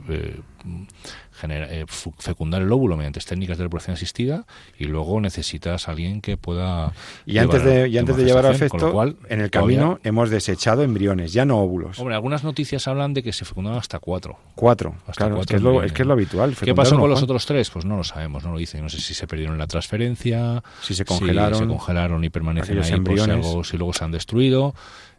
eh, 1.50 1.82
eh, 1.82 1.86
fecundar 2.18 2.62
el 2.62 2.70
óvulo 2.70 2.96
mediante 2.96 3.20
técnicas 3.20 3.58
de 3.58 3.64
reproducción 3.64 3.94
asistida 3.94 4.44
y 4.78 4.84
luego 4.84 5.20
necesitas 5.20 5.88
a 5.88 5.92
alguien 5.92 6.20
que 6.20 6.36
pueda... 6.36 6.92
Y 7.26 7.38
antes 7.38 7.64
de, 7.64 7.88
y 7.88 7.98
antes 7.98 8.16
de 8.16 8.24
llevar 8.24 8.46
a 8.46 8.50
efecto, 8.50 9.16
en 9.28 9.40
el 9.40 9.50
camino 9.50 9.98
hemos 10.04 10.30
desechado 10.30 10.82
embriones, 10.82 11.32
ya 11.32 11.44
no 11.44 11.58
óvulos. 11.58 11.98
Hombre, 11.98 12.14
algunas 12.14 12.44
noticias 12.44 12.86
hablan 12.88 13.14
de 13.14 13.22
que 13.22 13.32
se 13.32 13.44
fecundan 13.44 13.74
hasta 13.74 13.98
cuatro. 13.98 14.38
Cuatro, 14.54 14.94
claro, 15.16 15.40
es, 15.40 15.46
que 15.46 15.56
es, 15.56 15.62
lo, 15.62 15.82
es, 15.82 15.92
que 15.92 16.02
es 16.02 16.06
lo 16.06 16.14
habitual. 16.14 16.54
¿Qué 16.56 16.74
pasó 16.74 16.98
con 16.98 17.10
los 17.10 17.22
otros 17.22 17.46
tres? 17.46 17.70
Pues 17.70 17.84
no 17.84 17.96
lo 17.96 18.04
sabemos, 18.04 18.44
no 18.44 18.52
lo 18.52 18.58
dicen. 18.58 18.82
No 18.82 18.88
sé 18.88 19.00
si 19.00 19.14
se 19.14 19.26
perdieron 19.26 19.54
en 19.54 19.58
la 19.58 19.66
transferencia, 19.66 20.62
si 20.80 20.94
se 20.94 21.04
congelaron, 21.04 21.58
se 21.58 21.66
congelaron 21.66 22.24
y 22.24 22.30
permanecen 22.30 22.82
ahí, 22.82 22.92
embriones. 22.92 23.46
si 23.64 23.76
luego 23.76 23.92
se 23.92 24.04
han 24.04 24.12
destruido. 24.12 24.74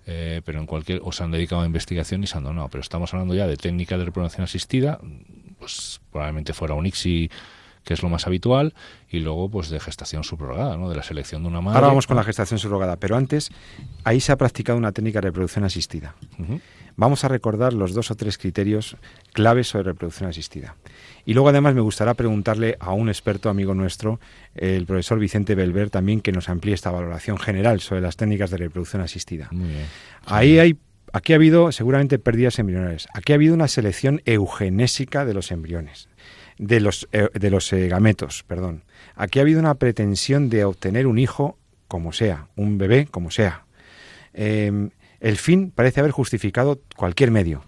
Eh, 0.06 0.42
pero 0.44 0.60
en 0.60 0.66
cualquier 0.66 1.00
o 1.02 1.14
se 1.14 1.24
han 1.24 1.32
dedicado 1.32 1.62
a 1.62 1.66
investigación 1.66 2.24
y 2.24 2.28
se 2.28 2.38
han 2.38 2.44
donado. 2.44 2.68
Pero 2.70 2.82
estamos 2.82 3.14
hablando 3.14 3.36
ya 3.36 3.48
de 3.48 3.56
técnica 3.56 3.98
de 3.98 4.06
reproducción 4.06 4.44
asistida, 4.44 5.00
pues 5.64 6.02
probablemente 6.12 6.52
fuera 6.52 6.74
un 6.74 6.86
ICSI 6.86 7.32
que 7.86 7.94
es 7.94 8.02
lo 8.02 8.08
más 8.08 8.28
habitual, 8.28 8.74
y 9.10 9.20
luego 9.20 9.50
pues 9.50 9.70
de 9.70 9.78
gestación 9.78 10.24
subrogada, 10.24 10.78
¿no? 10.78 10.90
de 10.90 10.96
la 10.96 11.04
selección 11.04 11.44
de 11.44 11.50
una 11.50 11.60
madre. 11.60 11.76
Ahora 11.76 11.88
vamos 11.90 12.08
con 12.08 12.16
la 12.16 12.24
gestación 12.24 12.58
subrogada, 12.58 12.96
pero 12.96 13.18
antes 13.18 13.50
ahí 14.06 14.22
se 14.22 14.32
ha 14.32 14.38
practicado 14.38 14.78
una 14.78 14.94
técnica 14.94 15.20
de 15.20 15.28
reproducción 15.28 15.66
asistida. 15.66 16.16
Vamos 16.96 17.26
a 17.26 17.28
recordar 17.28 17.74
los 17.74 17.94
dos 17.94 18.10
o 18.10 18.16
tres 18.16 18.38
criterios 18.38 18.96
claves 19.34 19.68
sobre 19.68 19.84
reproducción 19.84 20.30
asistida. 20.30 20.76
Y 21.26 21.34
luego 21.34 21.50
además 21.50 21.76
me 21.76 21.82
gustaría 21.82 22.14
preguntarle 22.14 22.78
a 22.80 22.94
un 22.94 23.10
experto 23.10 23.50
amigo 23.50 23.74
nuestro, 23.74 24.22
el 24.56 24.86
profesor 24.86 25.20
Vicente 25.20 25.54
Belver, 25.54 25.90
también 25.90 26.22
que 26.22 26.32
nos 26.32 26.48
amplíe 26.48 26.74
esta 26.74 26.90
valoración 26.92 27.38
general 27.38 27.82
sobre 27.82 28.00
las 28.00 28.16
técnicas 28.16 28.50
de 28.50 28.58
reproducción 28.58 29.02
asistida. 29.02 29.50
Ahí 30.26 30.60
hay 30.60 30.78
Aquí 31.14 31.34
ha 31.34 31.36
habido 31.36 31.72
seguramente 31.72 32.18
pérdidas 32.18 32.58
embrionales. 32.58 33.08
Aquí 33.14 33.34
ha 33.34 33.36
habido 33.36 33.54
una 33.54 33.68
selección 33.68 34.22
eugenésica 34.26 35.26
de 35.26 35.36
los 35.36 35.52
embriones, 35.52 36.10
de 36.58 36.80
los, 36.80 37.08
eh, 37.12 37.30
de 37.34 37.50
los 37.52 37.72
eh, 37.72 37.88
gametos, 37.88 38.44
perdón. 38.48 38.84
Aquí 39.16 39.38
ha 39.38 39.44
habido 39.44 39.60
una 39.60 39.76
pretensión 39.76 40.50
de 40.50 40.66
obtener 40.66 41.06
un 41.06 41.20
hijo 41.20 41.60
como 41.88 42.14
sea, 42.14 42.48
un 42.56 42.80
bebé 42.80 43.06
como 43.06 43.30
sea. 43.30 43.68
Em, 44.34 44.90
el 45.20 45.38
fin 45.38 45.70
parece 45.70 46.00
haber 46.00 46.12
justificado 46.12 46.82
cualquier 46.98 47.30
medio. 47.30 47.64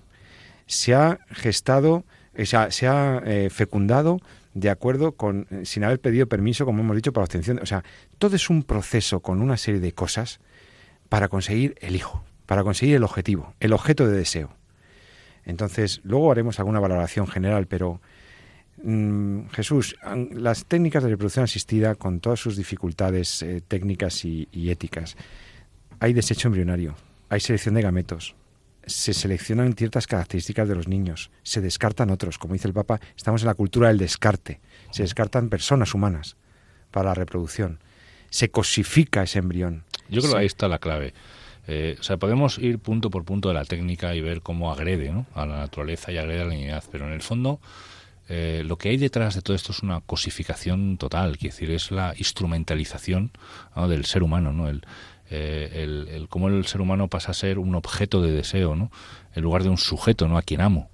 Se 0.65 0.95
ha 0.95 1.19
gestado 1.29 2.03
se 2.43 2.87
ha 2.87 3.21
eh, 3.25 3.49
fecundado 3.49 4.19
de 4.53 4.69
acuerdo 4.69 5.13
con, 5.13 5.47
sin 5.63 5.83
haber 5.83 6.01
pedido 6.01 6.27
permiso, 6.27 6.65
como 6.65 6.81
hemos 6.81 6.95
dicho, 6.95 7.13
para 7.13 7.25
obtención. 7.25 7.59
O 7.61 7.65
sea, 7.65 7.83
todo 8.17 8.35
es 8.35 8.49
un 8.49 8.63
proceso 8.63 9.21
con 9.21 9.41
una 9.41 9.55
serie 9.55 9.79
de 9.79 9.93
cosas 9.93 10.39
para 11.09 11.27
conseguir 11.27 11.75
el 11.79 11.95
hijo, 11.95 12.25
para 12.45 12.63
conseguir 12.63 12.95
el 12.95 13.03
objetivo, 13.03 13.53
el 13.59 13.73
objeto 13.73 14.07
de 14.07 14.17
deseo. 14.17 14.51
Entonces, 15.45 16.01
luego 16.03 16.31
haremos 16.31 16.59
alguna 16.59 16.79
valoración 16.79 17.27
general, 17.27 17.67
pero 17.67 18.01
mm, 18.83 19.47
Jesús, 19.47 19.95
las 20.31 20.65
técnicas 20.65 21.03
de 21.03 21.09
reproducción 21.09 21.43
asistida, 21.43 21.95
con 21.95 22.19
todas 22.19 22.39
sus 22.39 22.57
dificultades 22.57 23.41
eh, 23.41 23.61
técnicas 23.67 24.25
y 24.25 24.69
éticas, 24.69 25.15
hay 25.99 26.13
desecho 26.13 26.47
embrionario, 26.47 26.95
hay 27.29 27.39
selección 27.39 27.75
de 27.75 27.81
gametos, 27.81 28.35
se 28.85 29.13
seleccionan 29.13 29.73
ciertas 29.73 30.07
características 30.07 30.67
de 30.67 30.75
los 30.75 30.87
niños, 30.87 31.31
se 31.43 31.61
descartan 31.61 32.09
otros. 32.09 32.37
Como 32.37 32.53
dice 32.53 32.67
el 32.67 32.73
Papa, 32.73 32.99
estamos 33.15 33.41
en 33.41 33.47
la 33.47 33.55
cultura 33.55 33.87
del 33.87 33.97
descarte. 33.97 34.59
Se 34.91 35.03
descartan 35.03 35.49
personas 35.49 35.93
humanas 35.93 36.35
para 36.91 37.09
la 37.09 37.15
reproducción. 37.15 37.79
Se 38.29 38.49
cosifica 38.49 39.23
ese 39.23 39.39
embrión. 39.39 39.83
Yo 40.09 40.21
creo 40.21 40.33
que 40.33 40.39
ahí 40.39 40.45
está 40.45 40.67
la 40.67 40.79
clave. 40.79 41.13
Eh, 41.67 41.97
o 41.99 42.03
sea, 42.03 42.17
podemos 42.17 42.57
ir 42.59 42.79
punto 42.79 43.09
por 43.09 43.25
punto 43.25 43.49
de 43.49 43.55
la 43.55 43.65
técnica 43.65 44.13
y 44.13 44.21
ver 44.21 44.41
cómo 44.41 44.71
agrede 44.71 45.11
a 45.33 45.45
la 45.45 45.57
naturaleza 45.57 46.11
y 46.11 46.17
agrede 46.17 46.41
a 46.41 46.45
la 46.45 46.51
dignidad, 46.51 46.83
pero 46.91 47.07
en 47.07 47.13
el 47.13 47.21
fondo 47.21 47.59
eh, 48.27 48.63
lo 48.65 48.77
que 48.77 48.89
hay 48.89 48.97
detrás 48.97 49.35
de 49.35 49.41
todo 49.41 49.55
esto 49.55 49.71
es 49.71 49.79
una 49.83 50.01
cosificación 50.01 50.97
total, 50.97 51.37
quiere 51.37 51.53
decir, 51.53 51.71
es 51.71 51.91
la 51.91 52.13
instrumentalización 52.17 53.31
del 53.87 54.05
ser 54.05 54.23
humano, 54.23 54.51
¿no? 54.51 54.67
El, 54.67 54.83
eh, 55.29 55.83
el, 55.83 56.27
cómo 56.29 56.49
el 56.49 56.65
ser 56.65 56.81
humano 56.81 57.07
pasa 57.07 57.31
a 57.31 57.33
ser 57.33 57.59
un 57.59 57.75
objeto 57.75 58.21
de 58.21 58.31
deseo, 58.31 58.75
¿no? 58.75 58.91
en 59.35 59.43
lugar 59.43 59.63
de 59.63 59.69
un 59.69 59.77
sujeto, 59.77 60.27
¿no? 60.27 60.37
A 60.37 60.41
quien 60.41 60.61
amo. 60.61 60.89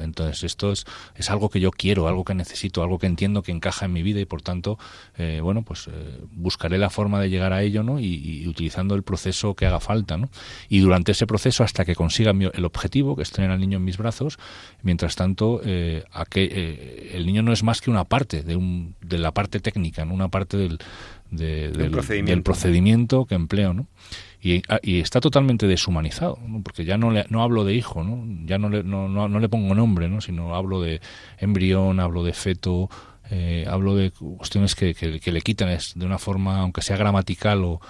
Entonces 0.00 0.44
esto 0.44 0.72
es, 0.72 0.86
es 1.16 1.28
algo 1.28 1.50
que 1.50 1.60
yo 1.60 1.70
quiero, 1.70 2.08
algo 2.08 2.24
que 2.24 2.34
necesito, 2.34 2.82
algo 2.82 2.98
que 2.98 3.06
entiendo 3.06 3.42
que 3.42 3.52
encaja 3.52 3.84
en 3.84 3.92
mi 3.92 4.02
vida 4.02 4.20
y 4.20 4.24
por 4.24 4.40
tanto, 4.40 4.78
eh, 5.18 5.40
bueno, 5.42 5.62
pues 5.62 5.88
eh, 5.88 6.20
buscaré 6.30 6.78
la 6.78 6.88
forma 6.88 7.20
de 7.20 7.28
llegar 7.28 7.52
a 7.52 7.62
ello, 7.62 7.82
¿no? 7.82 8.00
Y, 8.00 8.46
utilizando 8.46 8.94
el 8.94 9.02
proceso 9.02 9.54
que 9.54 9.66
haga 9.66 9.80
falta, 9.80 10.16
¿no? 10.16 10.30
Y 10.70 10.78
durante 10.78 11.12
ese 11.12 11.26
proceso 11.26 11.62
hasta 11.62 11.84
que 11.84 11.94
consiga 11.94 12.30
el 12.30 12.64
objetivo, 12.64 13.16
que 13.16 13.22
es 13.22 13.32
tener 13.32 13.50
al 13.50 13.60
niño 13.60 13.76
en 13.76 13.84
mis 13.84 13.98
brazos, 13.98 14.38
mientras 14.82 15.14
tanto, 15.14 15.60
eh, 15.64 16.04
a 16.12 16.24
que, 16.24 17.10
el 17.12 17.26
niño 17.26 17.42
no 17.42 17.52
es 17.52 17.62
más 17.62 17.80
que 17.82 17.90
una 17.90 18.04
parte 18.04 18.42
de, 18.42 18.56
un, 18.56 18.94
de 19.02 19.18
la 19.18 19.32
parte 19.32 19.60
técnica, 19.60 20.06
¿no? 20.06 20.14
Una 20.14 20.28
parte 20.28 20.56
del, 20.56 20.78
del, 21.30 21.90
procedimiento. 21.90 22.30
del 22.32 22.42
procedimiento 22.42 23.24
que 23.26 23.34
empleo, 23.34 23.74
¿no? 23.74 23.86
Ah, 24.68 24.78
y, 24.82 25.00
está 25.00 25.20
totalmente 25.20 25.66
deshumanizado, 25.66 26.38
porque 26.62 26.84
ya 26.84 26.96
no, 26.96 27.10
le, 27.10 27.26
no 27.28 27.42
hablo 27.42 27.64
de 27.64 27.74
hijo, 27.74 28.02
¿no? 28.02 28.24
ya 28.46 28.56
no 28.56 28.70
le, 28.70 28.82
no, 28.82 29.06
no, 29.08 29.38
le 29.38 29.48
pongo 29.50 29.74
nombre, 29.74 30.08
¿no? 30.08 30.22
sino 30.22 30.54
hablo 30.54 30.80
de 30.80 31.02
embrión, 31.36 32.00
hablo 32.00 32.24
de 32.24 32.32
feto, 32.32 32.88
eh, 33.30 33.66
hablo 33.68 33.94
de 33.94 34.12
cuestiones 34.12 34.74
que, 34.74 34.94
que, 34.94 35.20
que, 35.20 35.32
le 35.32 35.42
quitan 35.42 35.68
es 35.68 35.92
de 35.94 36.06
una 36.06 36.18
forma, 36.18 36.60
aunque 36.60 36.80
sea 36.80 36.96
gramatical 36.96 37.64
o, 37.64 37.80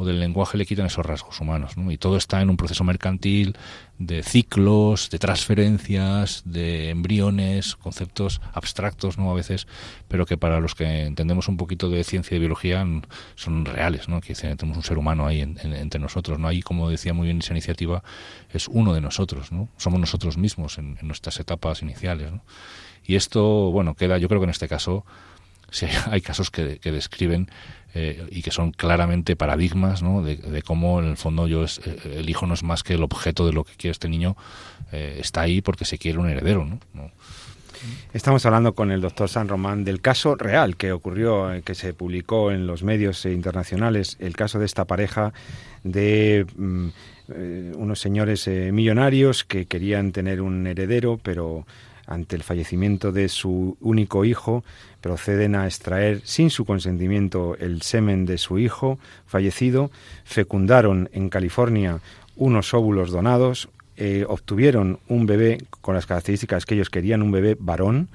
o 0.00 0.06
del 0.06 0.18
lenguaje 0.18 0.56
le 0.56 0.64
quitan 0.64 0.86
esos 0.86 1.04
rasgos 1.04 1.38
humanos. 1.42 1.76
¿no? 1.76 1.92
Y 1.92 1.98
todo 1.98 2.16
está 2.16 2.40
en 2.40 2.48
un 2.48 2.56
proceso 2.56 2.84
mercantil 2.84 3.54
de 3.98 4.22
ciclos, 4.22 5.10
de 5.10 5.18
transferencias, 5.18 6.42
de 6.46 6.88
embriones, 6.88 7.76
conceptos 7.76 8.40
abstractos, 8.54 9.18
¿no? 9.18 9.30
A 9.30 9.34
veces, 9.34 9.66
pero 10.08 10.24
que 10.24 10.38
para 10.38 10.58
los 10.58 10.74
que 10.74 11.02
entendemos 11.02 11.48
un 11.48 11.58
poquito 11.58 11.90
de 11.90 12.02
ciencia 12.02 12.34
y 12.34 12.36
de 12.36 12.40
biología 12.40 12.86
son 13.34 13.66
reales, 13.66 14.08
¿no? 14.08 14.22
Que 14.22 14.32
tenemos 14.32 14.78
un 14.78 14.82
ser 14.82 14.96
humano 14.96 15.26
ahí 15.26 15.42
entre 15.42 16.00
nosotros, 16.00 16.38
¿no? 16.38 16.48
Ahí, 16.48 16.62
como 16.62 16.88
decía 16.88 17.12
muy 17.12 17.26
bien 17.26 17.40
esa 17.40 17.52
iniciativa, 17.52 18.02
es 18.50 18.68
uno 18.68 18.94
de 18.94 19.02
nosotros, 19.02 19.52
¿no? 19.52 19.68
Somos 19.76 20.00
nosotros 20.00 20.38
mismos 20.38 20.78
en, 20.78 20.96
nuestras 21.02 21.38
etapas 21.38 21.82
iniciales, 21.82 22.32
¿no? 22.32 22.42
Y 23.04 23.16
esto, 23.16 23.70
bueno, 23.70 23.94
queda, 23.96 24.16
yo 24.16 24.28
creo 24.28 24.40
que 24.40 24.44
en 24.44 24.50
este 24.50 24.68
caso, 24.68 25.04
sí, 25.70 25.86
hay 26.10 26.20
casos 26.20 26.50
que, 26.50 26.78
describen 26.82 27.50
eh, 27.94 28.26
y 28.30 28.42
que 28.42 28.50
son 28.50 28.72
claramente 28.72 29.36
paradigmas 29.36 30.02
¿no? 30.02 30.22
de, 30.22 30.62
cómo 30.62 31.00
en 31.00 31.06
el 31.06 31.16
fondo 31.16 31.46
yo 31.46 31.64
es, 31.64 31.80
eh, 31.84 32.18
el 32.18 32.30
hijo 32.30 32.46
no 32.46 32.54
es 32.54 32.62
más 32.62 32.82
que 32.82 32.94
el 32.94 33.02
objeto 33.02 33.46
de 33.46 33.52
lo 33.52 33.64
que 33.64 33.74
quiere 33.74 33.92
este 33.92 34.08
niño 34.08 34.36
eh, 34.92 35.18
está 35.20 35.42
ahí 35.42 35.60
porque 35.60 35.84
se 35.84 35.98
quiere 35.98 36.18
un 36.18 36.28
heredero 36.28 36.64
¿no? 36.64 37.10
Estamos 38.12 38.44
hablando 38.44 38.74
con 38.74 38.90
el 38.90 39.00
doctor 39.00 39.30
San 39.30 39.48
Román 39.48 39.84
del 39.84 40.02
caso 40.02 40.34
real 40.34 40.76
que 40.76 40.92
ocurrió, 40.92 41.48
que 41.64 41.74
se 41.74 41.94
publicó 41.94 42.50
en 42.50 42.66
los 42.66 42.82
medios 42.82 43.24
internacionales, 43.24 44.18
el 44.20 44.36
caso 44.36 44.58
de 44.58 44.66
esta 44.66 44.84
pareja 44.84 45.32
de 45.82 46.44
mm, 46.56 46.88
unos 47.76 47.98
señores 47.98 48.46
millonarios 48.48 49.44
que 49.44 49.64
querían 49.64 50.12
tener 50.12 50.42
un 50.42 50.66
heredero, 50.66 51.18
pero 51.22 51.64
ante 52.10 52.36
el 52.36 52.42
fallecimiento 52.42 53.12
de 53.12 53.28
su 53.28 53.78
único 53.80 54.24
hijo, 54.24 54.64
proceden 55.00 55.54
a 55.54 55.64
extraer 55.64 56.20
sin 56.24 56.50
su 56.50 56.66
consentimiento 56.66 57.56
el 57.58 57.82
semen 57.82 58.26
de 58.26 58.36
su 58.36 58.58
hijo 58.58 58.98
fallecido, 59.26 59.90
fecundaron 60.24 61.08
en 61.12 61.30
California 61.30 62.00
unos 62.36 62.74
óvulos 62.74 63.12
donados, 63.12 63.68
eh, 63.96 64.24
obtuvieron 64.28 64.98
un 65.08 65.26
bebé 65.26 65.58
con 65.80 65.94
las 65.94 66.06
características 66.06 66.66
que 66.66 66.74
ellos 66.74 66.90
querían, 66.90 67.22
un 67.22 67.30
bebé 67.30 67.56
varón, 67.58 68.08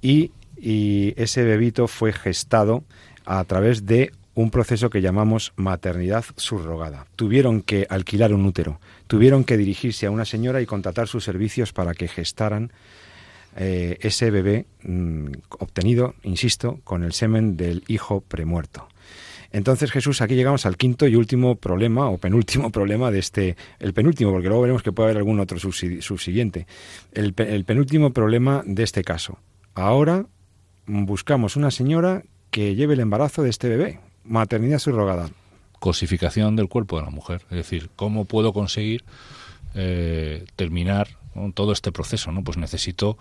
y, 0.00 0.30
y 0.56 1.12
ese 1.16 1.42
bebito 1.42 1.88
fue 1.88 2.12
gestado 2.12 2.84
a 3.26 3.42
través 3.44 3.84
de 3.84 4.12
un 4.34 4.50
proceso 4.50 4.90
que 4.90 5.00
llamamos 5.00 5.52
maternidad 5.56 6.24
subrogada. 6.36 7.06
Tuvieron 7.16 7.62
que 7.62 7.86
alquilar 7.88 8.32
un 8.32 8.44
útero, 8.46 8.80
tuvieron 9.06 9.44
que 9.44 9.56
dirigirse 9.56 10.06
a 10.06 10.10
una 10.10 10.24
señora 10.24 10.60
y 10.60 10.66
contratar 10.66 11.08
sus 11.08 11.24
servicios 11.24 11.72
para 11.72 11.94
que 11.94 12.08
gestaran 12.08 12.72
eh, 13.56 13.98
ese 14.00 14.30
bebé 14.30 14.66
mm, 14.82 15.26
obtenido, 15.58 16.14
insisto, 16.22 16.80
con 16.84 17.04
el 17.04 17.12
semen 17.12 17.56
del 17.56 17.84
hijo 17.88 18.20
premuerto. 18.20 18.88
Entonces 19.52 19.92
Jesús, 19.92 20.20
aquí 20.20 20.34
llegamos 20.34 20.66
al 20.66 20.76
quinto 20.76 21.06
y 21.06 21.14
último 21.14 21.54
problema, 21.54 22.08
o 22.10 22.18
penúltimo 22.18 22.70
problema 22.72 23.12
de 23.12 23.20
este, 23.20 23.56
el 23.78 23.94
penúltimo, 23.94 24.32
porque 24.32 24.48
luego 24.48 24.62
veremos 24.62 24.82
que 24.82 24.90
puede 24.90 25.10
haber 25.10 25.18
algún 25.18 25.38
otro 25.38 25.58
subsiguiente, 25.60 26.66
el, 27.12 27.34
el 27.38 27.64
penúltimo 27.64 28.12
problema 28.12 28.64
de 28.66 28.82
este 28.82 29.04
caso. 29.04 29.38
Ahora 29.74 30.26
buscamos 30.86 31.54
una 31.54 31.70
señora 31.70 32.24
que 32.50 32.74
lleve 32.74 32.94
el 32.94 33.00
embarazo 33.00 33.44
de 33.44 33.50
este 33.50 33.68
bebé, 33.68 34.00
maternidad 34.24 34.80
subrogada. 34.80 35.30
Cosificación 35.78 36.56
del 36.56 36.68
cuerpo 36.68 36.98
de 36.98 37.04
la 37.04 37.10
mujer, 37.10 37.42
es 37.50 37.56
decir, 37.56 37.90
¿cómo 37.94 38.24
puedo 38.24 38.52
conseguir 38.52 39.04
eh, 39.74 40.44
terminar 40.56 41.08
todo 41.54 41.72
este 41.72 41.92
proceso, 41.92 42.32
¿no? 42.32 42.42
Pues 42.44 42.56
necesito 42.56 43.18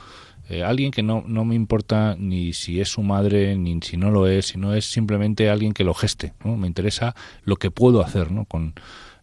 eh, 0.49 0.63
alguien 0.63 0.91
que 0.91 1.03
no, 1.03 1.23
no 1.25 1.45
me 1.45 1.55
importa 1.55 2.15
ni 2.17 2.53
si 2.53 2.81
es 2.81 2.89
su 2.89 3.01
madre, 3.01 3.55
ni 3.55 3.79
si 3.81 3.97
no 3.97 4.11
lo 4.11 4.27
es, 4.27 4.47
sino 4.47 4.73
es 4.73 4.85
simplemente 4.85 5.49
alguien 5.49 5.73
que 5.73 5.83
lo 5.83 5.93
geste, 5.93 6.33
¿no? 6.43 6.57
Me 6.57 6.67
interesa 6.67 7.15
lo 7.43 7.55
que 7.55 7.71
puedo 7.71 8.01
hacer, 8.01 8.31
¿no? 8.31 8.45
Con, 8.45 8.73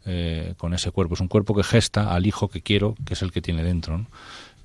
eh, 0.07 0.55
con 0.57 0.75
ese 0.75 0.91
cuerpo. 0.91 1.15
Es 1.15 1.21
un 1.21 1.29
cuerpo 1.29 1.55
que 1.55 1.63
gesta 1.63 2.15
al 2.15 2.27
hijo 2.27 2.49
que 2.49 2.63
quiero, 2.63 2.95
que 3.05 3.15
es 3.15 3.23
el 3.23 3.33
que 3.33 3.43
tiene 3.43 3.63
dentro, 3.63 3.99
¿no? 3.99 4.07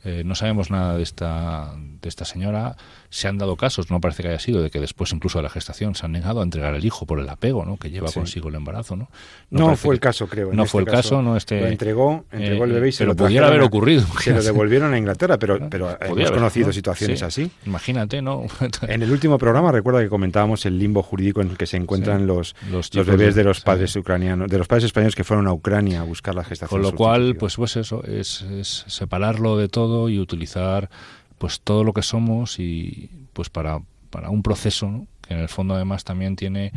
Eh, 0.05 0.23
no 0.23 0.35
sabemos 0.35 0.69
nada 0.69 0.95
de 0.95 1.03
esta, 1.03 1.73
de 1.75 2.07
esta 2.07 2.25
señora. 2.25 2.77
Se 3.15 3.30
han 3.30 3.38
dado 3.38 3.56
casos, 3.56 3.89
no 3.89 4.01
parece 4.01 4.23
que 4.23 4.28
haya 4.28 4.39
sido, 4.39 4.62
de 4.62 4.69
que 4.69 4.82
después 4.82 5.13
incluso 5.13 5.39
de 5.39 5.43
la 5.43 5.49
gestación 5.49 5.95
se 5.95 6.06
han 6.06 6.12
negado 6.12 6.41
a 6.41 6.43
entregar 6.43 6.75
el 6.75 6.84
hijo 6.84 7.06
por 7.06 7.17
el 7.17 7.30
apego 7.30 7.63
¿no? 7.63 7.78
que 7.78 7.89
lleva 7.89 8.12
consigo 8.12 8.49
el 8.49 8.56
embarazo. 8.56 8.97
No, 8.97 9.08
no, 9.51 9.78
fue 9.78 9.95
el 9.95 10.01
caso, 10.01 10.28
creo. 10.28 10.51
No 10.51 10.65
fue 10.65 10.82
este 10.82 10.91
el 10.91 10.97
caso. 10.97 11.21
no 11.21 11.38
este, 11.38 11.62
lo 11.62 11.67
entregó, 11.67 12.25
entregó 12.30 12.65
el 12.65 12.73
bebé 12.73 12.89
y 12.89 12.91
se 12.91 13.06
pero 13.06 13.13
lo 13.13 13.15
pudiera 13.15 13.47
haber 13.47 13.62
ocurrido. 13.62 14.06
Se 14.19 14.34
lo 14.34 14.43
devolvieron 14.43 14.93
a 14.93 14.97
Inglaterra, 14.97 15.39
pero, 15.39 15.69
pero 15.69 15.97
hemos 16.01 16.30
conocido 16.30 16.73
situaciones 16.73 17.23
así. 17.23 17.49
Imagínate, 17.65 18.21
¿no? 18.21 18.47
en 18.82 19.01
el 19.01 19.10
último 19.10 19.38
programa 19.38 19.71
recuerda 19.71 20.01
que 20.01 20.10
comentábamos 20.10 20.65
el 20.65 20.78
limbo 20.78 21.01
jurídico 21.01 21.39
en 21.39 21.51
el 21.51 21.58
que 21.58 21.67
se 21.67 21.78
encuentran 21.78 22.28
los, 22.28 22.54
los, 22.69 22.89
bebés 22.91 23.34
de, 23.36 23.45
los 23.45 23.62
padres 23.62 23.95
ucranianos, 23.95 24.49
de 24.49 24.58
los 24.58 24.67
padres 24.67 24.84
españoles 24.84 25.15
que 25.15 25.23
fueron 25.23 25.47
a 25.47 25.54
Ucrania 25.54 26.01
a 26.01 26.04
buscar 26.04 26.36
la 26.36 26.43
gestación. 26.43 26.82
Con 26.82 26.91
lo 26.91 26.97
cual, 26.97 27.38
pues, 27.38 27.56
pues 27.56 27.78
eso, 27.78 28.04
es, 28.04 28.41
es 28.41 28.84
separarlo 28.88 29.58
de 29.58 29.69
todo 29.69 30.10
y 30.10 30.19
utilizar 30.19 30.89
pues 31.38 31.62
todo 31.62 31.84
lo 31.84 31.93
que 31.93 32.02
somos 32.02 32.60
y 32.60 33.10
pues 33.34 33.50
para, 33.50 33.82
para 34.10 34.30
un 34.30 34.43
proceso 34.43 35.08
que 35.21 35.34
en 35.34 35.39
el 35.39 35.50
fondo 35.50 35.76
además 35.76 36.04
también 36.04 36.36
tiene 36.36 36.71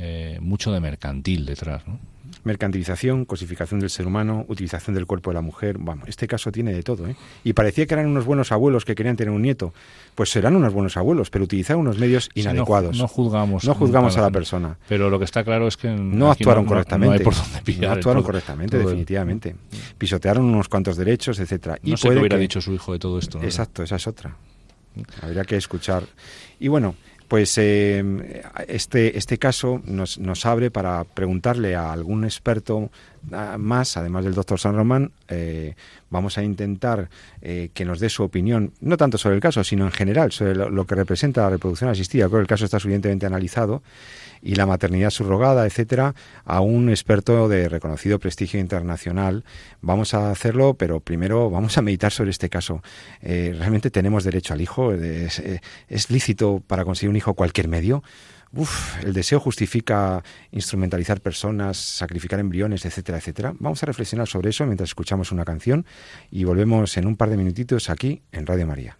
eh, 0.00 0.38
mucho 0.40 0.72
de 0.72 0.80
mercantil 0.80 1.44
detrás. 1.44 1.86
¿no? 1.86 1.98
mercantilización, 2.44 3.24
cosificación 3.24 3.80
del 3.80 3.90
ser 3.90 4.06
humano, 4.06 4.44
utilización 4.48 4.94
del 4.94 5.06
cuerpo 5.06 5.30
de 5.30 5.34
la 5.34 5.40
mujer. 5.40 5.76
Vamos, 5.78 6.08
este 6.08 6.26
caso 6.26 6.50
tiene 6.50 6.72
de 6.72 6.82
todo. 6.82 7.06
¿eh? 7.06 7.16
Y 7.44 7.52
parecía 7.52 7.86
que 7.86 7.94
eran 7.94 8.06
unos 8.06 8.24
buenos 8.24 8.52
abuelos 8.52 8.84
que 8.84 8.94
querían 8.94 9.16
tener 9.16 9.32
un 9.32 9.42
nieto. 9.42 9.72
Pues 10.14 10.30
serán 10.30 10.56
unos 10.56 10.72
buenos 10.72 10.96
abuelos, 10.96 11.30
pero 11.30 11.44
utilizaron 11.44 11.82
unos 11.82 11.98
medios 11.98 12.30
inadecuados. 12.34 12.96
no, 12.96 13.08
juzgamos. 13.08 13.64
No 13.64 13.74
juzgamos 13.74 14.16
a 14.16 14.22
la 14.22 14.30
persona. 14.30 14.78
Pero 14.88 15.10
lo 15.10 15.18
que 15.18 15.24
está 15.24 15.44
claro 15.44 15.66
es 15.66 15.76
que 15.76 15.88
no 15.88 16.30
actuaron 16.30 16.64
correctamente. 16.64 17.14
No, 17.14 17.18
hay 17.18 17.24
por 17.24 17.34
dónde 17.34 17.60
pillar. 17.62 17.90
No 17.90 17.92
actuaron 17.92 18.22
correctamente, 18.22 18.78
definitivamente. 18.78 19.56
Pisotearon 19.98 20.44
unos 20.44 20.68
cuantos 20.68 20.96
derechos, 20.96 21.38
etcétera. 21.38 21.78
No 21.82 21.94
y 21.94 21.96
sé 21.96 22.08
qué 22.08 22.18
hubiera 22.18 22.38
dicho 22.38 22.60
su 22.60 22.72
hijo 22.72 22.92
de 22.92 22.98
todo 22.98 23.18
esto. 23.18 23.40
Exacto, 23.42 23.82
esa 23.82 23.96
es 23.96 24.06
otra. 24.06 24.36
Habría 25.22 25.44
que 25.44 25.56
escuchar. 25.56 26.02
Y 26.58 26.68
bueno, 26.68 26.94
pues 27.30 27.56
eh, 27.58 28.02
este, 28.66 29.16
este 29.16 29.38
caso 29.38 29.80
nos, 29.84 30.18
nos 30.18 30.44
abre 30.46 30.72
para 30.72 31.04
preguntarle 31.04 31.76
a 31.76 31.92
algún 31.92 32.24
experto 32.24 32.90
más, 33.58 33.96
además 33.96 34.24
del 34.24 34.34
doctor 34.34 34.58
San 34.58 34.74
Román, 34.76 35.12
eh, 35.28 35.74
vamos 36.10 36.38
a 36.38 36.42
intentar 36.42 37.08
eh, 37.42 37.70
que 37.74 37.84
nos 37.84 38.00
dé 38.00 38.08
su 38.08 38.22
opinión, 38.22 38.72
no 38.80 38.96
tanto 38.96 39.18
sobre 39.18 39.36
el 39.36 39.40
caso, 39.40 39.62
sino 39.64 39.84
en 39.84 39.92
general, 39.92 40.32
sobre 40.32 40.54
lo, 40.54 40.86
que 40.86 40.94
representa 40.94 41.42
la 41.42 41.50
reproducción 41.50 41.90
asistida. 41.90 42.26
Creo 42.26 42.38
que 42.38 42.42
el 42.42 42.46
caso 42.46 42.64
está 42.64 42.78
suficientemente 42.78 43.26
analizado 43.26 43.82
y 44.42 44.54
la 44.54 44.66
maternidad 44.66 45.10
subrogada, 45.10 45.66
etcétera, 45.66 46.14
a 46.44 46.60
un 46.60 46.88
experto 46.88 47.48
de 47.48 47.68
reconocido 47.68 48.18
prestigio 48.18 48.58
internacional. 48.58 49.44
Vamos 49.82 50.14
a 50.14 50.30
hacerlo, 50.30 50.74
pero 50.74 51.00
primero 51.00 51.50
vamos 51.50 51.76
a 51.78 51.82
meditar 51.82 52.12
sobre 52.12 52.30
este 52.30 52.48
caso. 52.48 52.82
Eh, 53.20 53.54
¿Realmente 53.56 53.90
tenemos 53.90 54.24
derecho 54.24 54.54
al 54.54 54.60
hijo? 54.60 54.92
¿Es, 54.92 55.42
¿Es 55.88 56.10
lícito 56.10 56.62
para 56.66 56.84
conseguir 56.84 57.10
un 57.10 57.16
hijo 57.16 57.34
cualquier 57.34 57.68
medio? 57.68 58.02
El 59.04 59.12
deseo 59.12 59.38
justifica 59.40 60.22
instrumentalizar 60.50 61.20
personas, 61.20 61.76
sacrificar 61.76 62.40
embriones, 62.40 62.84
etcétera, 62.84 63.18
etcétera. 63.18 63.54
Vamos 63.58 63.82
a 63.82 63.86
reflexionar 63.86 64.26
sobre 64.26 64.50
eso 64.50 64.66
mientras 64.66 64.90
escuchamos 64.90 65.30
una 65.30 65.44
canción 65.44 65.86
y 66.30 66.44
volvemos 66.44 66.96
en 66.96 67.06
un 67.06 67.16
par 67.16 67.30
de 67.30 67.36
minutitos 67.36 67.90
aquí 67.90 68.22
en 68.32 68.46
Radio 68.46 68.66
María. 68.66 68.98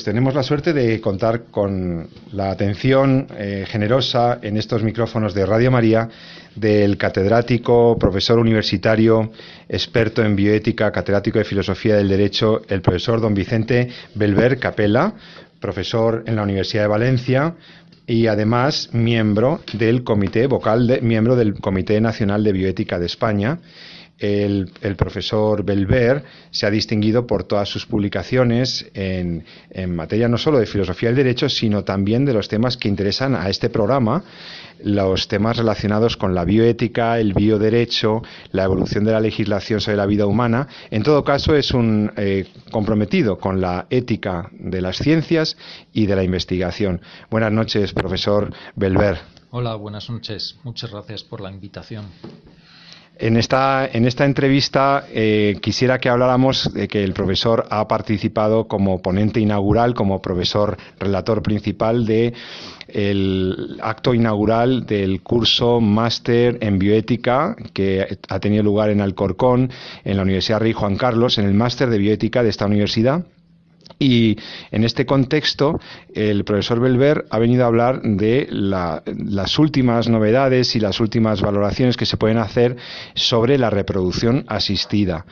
Pues 0.00 0.06
tenemos 0.06 0.34
la 0.34 0.42
suerte 0.42 0.72
de 0.72 0.98
contar 0.98 1.50
con 1.50 2.08
la 2.32 2.50
atención 2.50 3.26
eh, 3.36 3.66
generosa 3.68 4.38
en 4.40 4.56
estos 4.56 4.82
micrófonos 4.82 5.34
de 5.34 5.44
Radio 5.44 5.70
María 5.70 6.08
del 6.54 6.96
catedrático, 6.96 7.98
profesor 7.98 8.38
universitario, 8.38 9.30
experto 9.68 10.24
en 10.24 10.36
bioética, 10.36 10.90
catedrático 10.90 11.38
de 11.38 11.44
filosofía 11.44 11.96
del 11.96 12.08
derecho, 12.08 12.62
el 12.68 12.80
profesor 12.80 13.20
don 13.20 13.34
Vicente 13.34 13.90
Belver 14.14 14.58
Capella, 14.58 15.12
profesor 15.60 16.24
en 16.26 16.36
la 16.36 16.44
Universidad 16.44 16.84
de 16.84 16.88
Valencia 16.88 17.54
y 18.06 18.26
además 18.26 18.88
miembro 18.94 19.60
del 19.74 20.02
comité 20.02 20.46
vocal, 20.46 21.00
miembro 21.02 21.36
del 21.36 21.60
Comité 21.60 22.00
Nacional 22.00 22.42
de 22.42 22.52
Bioética 22.52 22.98
de 22.98 23.04
España 23.04 23.58
el, 24.20 24.70
profesor 24.96 25.64
Belver 25.64 26.22
se 26.50 26.66
ha 26.66 26.70
distinguido 26.70 27.26
por 27.26 27.44
todas 27.44 27.68
sus 27.68 27.86
publicaciones 27.86 28.90
en, 28.94 29.44
materia 29.88 30.28
no 30.28 30.36
solo 30.36 30.58
de 30.58 30.66
filosofía 30.66 31.08
del 31.08 31.16
derecho, 31.16 31.48
sino 31.48 31.84
también 31.84 32.24
de 32.24 32.34
los 32.34 32.48
temas 32.48 32.76
que 32.76 32.88
interesan 32.88 33.34
a 33.34 33.48
este 33.48 33.70
programa, 33.70 34.22
los 34.84 35.26
temas 35.28 35.56
relacionados 35.56 36.16
con 36.16 36.34
la 36.34 36.44
bioética, 36.44 37.18
el 37.18 37.32
bioderecho, 37.32 38.22
la 38.52 38.64
evolución 38.64 39.04
de 39.04 39.12
la 39.12 39.20
legislación 39.20 39.80
sobre 39.80 39.96
la 39.96 40.06
vida 40.06 40.26
humana. 40.26 40.68
En 40.90 41.02
todo 41.02 41.24
caso, 41.24 41.54
es 41.54 41.72
un 41.72 42.12
eh, 42.16 42.46
comprometido 42.70 43.38
con 43.38 43.60
la 43.60 43.86
ética 43.90 44.50
de 44.52 44.82
las 44.82 44.98
ciencias 44.98 45.56
y 45.92 46.06
de 46.06 46.16
la 46.16 46.24
investigación. 46.24 47.00
Buenas 47.30 47.52
noches, 47.52 47.92
profesor 47.92 48.52
Belver. 48.76 49.18
Hola, 49.50 49.74
buenas 49.74 50.08
noches. 50.10 50.58
Muchas 50.62 50.90
gracias 50.92 51.24
por 51.24 51.40
la 51.40 51.50
invitación. 51.50 52.06
En 53.22 53.36
esta, 53.36 53.86
en 53.86 54.06
esta 54.06 54.24
entrevista 54.24 55.04
eh, 55.12 55.58
quisiera 55.60 55.98
que 55.98 56.08
habláramos 56.08 56.72
de 56.72 56.88
que 56.88 57.04
el 57.04 57.12
profesor 57.12 57.66
ha 57.68 57.86
participado 57.86 58.66
como 58.66 59.02
ponente 59.02 59.40
inaugural, 59.40 59.92
como 59.92 60.22
profesor 60.22 60.78
relator 60.98 61.42
principal 61.42 62.06
de 62.06 62.32
acto 63.82 64.14
inaugural 64.14 64.86
del 64.86 65.20
curso 65.20 65.80
máster 65.80 66.56
en 66.62 66.78
bioética 66.78 67.54
que 67.74 68.18
ha 68.28 68.40
tenido 68.40 68.62
lugar 68.62 68.88
en 68.88 69.02
Alcorcón, 69.02 69.70
en 70.02 70.16
la 70.16 70.22
Universidad 70.22 70.60
Rey 70.60 70.72
Juan 70.72 70.96
Carlos, 70.96 71.36
en 71.36 71.44
el 71.44 71.54
máster 71.54 71.90
de 71.90 71.98
bioética 71.98 72.42
de 72.42 72.48
esta 72.48 72.64
universidad. 72.64 73.22
Y 73.98 74.36
en 74.70 74.84
este 74.84 75.06
contexto, 75.06 75.80
el 76.14 76.44
profesor 76.44 76.80
Belver 76.80 77.26
ha 77.30 77.38
venido 77.38 77.64
a 77.64 77.68
hablar 77.68 78.02
de 78.02 78.48
las 78.50 79.58
últimas 79.58 80.08
novedades 80.08 80.76
y 80.76 80.80
las 80.80 81.00
últimas 81.00 81.40
valoraciones 81.40 81.96
que 81.96 82.06
se 82.06 82.16
pueden 82.16 82.38
hacer 82.38 82.76
sobre 83.14 83.58
la 83.58 83.70
reproducción 83.70 84.44
asistida. 84.48 85.26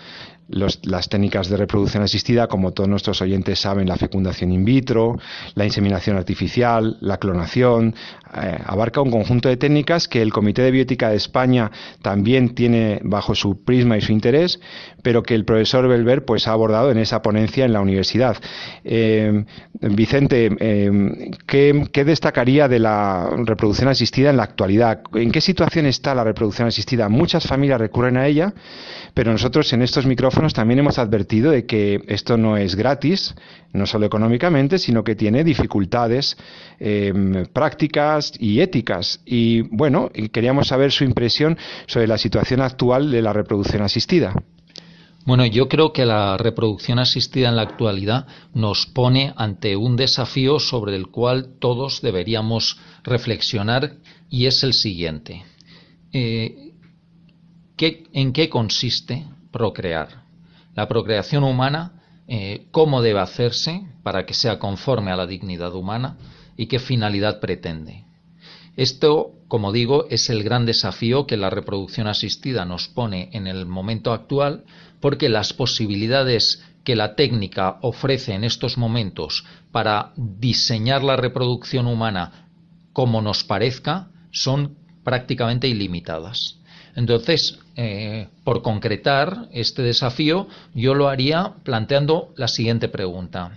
Las 0.49 1.11
técnicas 1.11 1.51
de 1.51 1.59
reproducción 1.59 2.03
asistida, 2.03 2.47
como 2.47 2.73
todos 2.73 2.89
nuestros 2.89 3.21
oyentes 3.21 3.59
saben, 3.59 3.87
la 3.87 3.97
fecundación 3.97 4.51
in 4.51 4.65
vitro, 4.65 5.19
la 5.55 5.67
inseminación 5.67 6.17
artificial, 6.17 6.97
la 7.03 7.19
clonación, 7.19 7.95
eh, 8.35 8.59
abarca 8.65 9.03
un 9.03 9.11
conjunto 9.11 9.51
de 9.51 9.59
técnicas 9.59 10.09
que 10.09 10.23
el 10.23 10.33
Comité 10.33 10.63
de 10.63 10.71
Biótica 10.71 11.11
de 11.11 11.17
España 11.17 11.71
también 12.01 12.55
tiene 12.55 12.99
bajo 13.05 13.35
su 13.35 13.63
prisma 13.63 13.99
y 13.99 14.01
su 14.01 14.13
interés, 14.13 14.59
pero 15.09 15.23
que 15.23 15.35
el 15.35 15.47
profesor 15.47 15.89
Belver 15.89 16.27
pues, 16.27 16.47
ha 16.49 16.53
abordado 16.53 16.91
en 16.91 16.99
esa 16.99 17.23
ponencia 17.23 17.65
en 17.65 17.73
la 17.73 17.81
universidad. 17.81 18.37
Eh, 18.85 19.43
Vicente, 19.81 20.51
eh, 20.61 21.31
¿qué, 21.47 21.89
¿qué 21.91 22.05
destacaría 22.05 22.69
de 22.69 22.79
la 22.79 23.31
reproducción 23.39 23.89
asistida 23.89 24.29
en 24.29 24.37
la 24.37 24.43
actualidad? 24.43 25.01
¿En 25.15 25.33
qué 25.33 25.41
situación 25.41 25.87
está 25.87 26.15
la 26.15 26.25
reproducción 26.25 26.69
asistida? 26.69 27.09
Muchas 27.09 27.47
familias 27.47 27.81
recurren 27.81 28.19
a 28.19 28.27
ella, 28.27 28.53
pero 29.15 29.33
nosotros 29.33 29.73
en 29.73 29.81
estos 29.81 30.05
micrófonos 30.05 30.53
también 30.53 30.81
hemos 30.81 30.99
advertido 30.99 31.53
de 31.53 31.65
que 31.65 32.03
esto 32.07 32.37
no 32.37 32.59
es 32.59 32.75
gratis, 32.75 33.35
no 33.73 33.87
solo 33.87 34.05
económicamente, 34.05 34.79
sino 34.79 35.05
que 35.05 35.15
tiene 35.15 35.43
dificultades 35.43 36.37
em, 36.81 37.47
prácticas 37.47 38.35
y 38.39 38.61
éticas. 38.61 39.23
Y 39.25 39.63
bueno, 39.75 40.11
queríamos 40.33 40.69
saber 40.69 40.93
su 40.93 41.05
impresión 41.05 41.57
sobre 41.87 42.07
la 42.07 42.19
situación 42.19 42.61
actual 42.61 43.11
de 43.11 43.23
la 43.23 43.33
reproducción 43.33 43.81
asistida. 43.81 44.35
Bueno, 45.29 45.45
yo 45.45 45.69
creo 45.69 45.93
que 45.93 46.07
la 46.07 46.39
reproducción 46.39 46.99
asistida 46.99 47.51
en 47.51 47.57
la 47.57 47.61
actualidad 47.61 48.27
nos 48.55 48.87
pone 48.87 49.35
ante 49.37 49.77
un 49.77 49.95
desafío 49.95 50.59
sobre 50.59 50.97
el 50.97 51.09
cual 51.09 51.59
todos 51.59 52.01
deberíamos 52.01 52.79
reflexionar 53.05 53.97
y 54.31 54.47
es 54.47 54.63
el 54.63 54.73
siguiente. 54.73 55.45
Eh, 56.15 56.73
¿En 57.79 58.33
qué 58.33 58.49
consiste 58.49 59.27
procrear? 59.53 60.25
La 60.75 60.89
procreación 60.89 61.45
humana, 61.45 62.01
eh, 62.27 62.67
cómo 62.71 63.03
debe 63.03 63.21
hacerse 63.21 63.83
para 64.03 64.25
que 64.25 64.33
sea 64.33 64.59
conforme 64.59 65.11
a 65.11 65.17
la 65.17 65.27
dignidad 65.27 65.75
humana 65.75 66.17
y 66.57 66.69
qué 66.69 66.79
finalidad 66.79 67.39
pretende. 67.39 68.07
Esto, 68.79 69.33
como 69.49 69.73
digo, 69.73 70.07
es 70.09 70.31
el 70.31 70.45
gran 70.45 70.65
desafío 70.65 71.27
que 71.27 71.37
la 71.37 71.51
reproducción 71.51 72.07
asistida 72.07 72.65
nos 72.65 72.87
pone 72.87 73.29
en 73.33 73.49
el 73.49 73.67
momento 73.67 74.13
actual, 74.13 74.65
porque 75.01 75.29
las 75.29 75.53
posibilidades 75.53 76.63
que 76.85 76.97
la 76.97 77.15
técnica 77.15 77.79
ofrece 77.83 78.35
en 78.35 78.45
estos 78.45 78.79
momentos 78.79 79.45
para 79.73 80.13
diseñar 80.17 81.05
la 81.05 81.17
reproducción 81.17 81.87
humana 81.87 82.49
como 82.93 83.21
nos 83.23 83.45
parezca 83.45 84.09
son 84.33 84.77
prácticamente 85.05 85.69
ilimitadas. 85.69 86.59
Entonces, 86.97 87.59
eh, 87.77 88.29
por 88.43 88.63
concretar 88.63 89.49
este 89.53 89.83
desafío, 89.83 90.49
yo 90.75 90.95
lo 90.95 91.09
haría 91.09 91.55
planteando 91.63 92.33
la 92.37 92.49
siguiente 92.49 92.89
pregunta. 92.89 93.53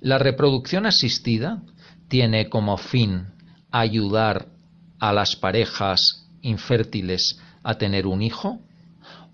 ¿La 0.00 0.18
reproducción 0.18 0.84
asistida 0.84 1.62
tiene 2.08 2.50
como 2.50 2.76
fin 2.76 3.28
ayudar 3.70 4.48
a 4.98 5.12
las 5.12 5.36
parejas 5.36 6.28
infértiles 6.42 7.40
a 7.62 7.78
tener 7.78 8.06
un 8.06 8.20
hijo? 8.20 8.60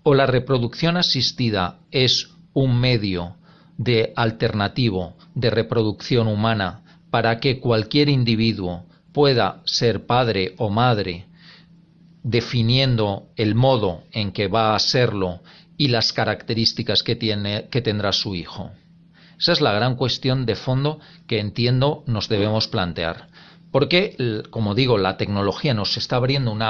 ¿O 0.03 0.13
la 0.13 0.25
reproducción 0.25 0.97
asistida 0.97 1.79
es 1.91 2.29
un 2.53 2.79
medio 2.79 3.35
de 3.77 4.13
alternativo 4.15 5.15
de 5.35 5.49
reproducción 5.49 6.27
humana 6.27 6.81
para 7.11 7.39
que 7.39 7.59
cualquier 7.59 8.09
individuo 8.09 8.85
pueda 9.13 9.61
ser 9.65 10.05
padre 10.05 10.53
o 10.57 10.69
madre 10.69 11.25
definiendo 12.23 13.29
el 13.35 13.55
modo 13.55 14.03
en 14.11 14.31
que 14.31 14.47
va 14.47 14.75
a 14.75 14.79
serlo 14.79 15.41
y 15.77 15.87
las 15.87 16.11
características 16.11 17.03
que, 17.03 17.15
tiene, 17.15 17.69
que 17.71 17.81
tendrá 17.81 18.11
su 18.11 18.35
hijo. 18.35 18.71
Esa 19.39 19.53
es 19.53 19.61
la 19.61 19.71
gran 19.71 19.95
cuestión 19.95 20.45
de 20.45 20.55
fondo 20.55 20.99
que 21.27 21.39
entiendo 21.39 22.03
nos 22.05 22.27
debemos 22.27 22.67
plantear. 22.67 23.29
Porque, 23.71 24.43
como 24.49 24.73
digo, 24.73 24.97
la 24.97 25.17
tecnología 25.17 25.73
nos 25.73 25.95
está 25.97 26.15
abriendo 26.15 26.51
un 26.51 26.61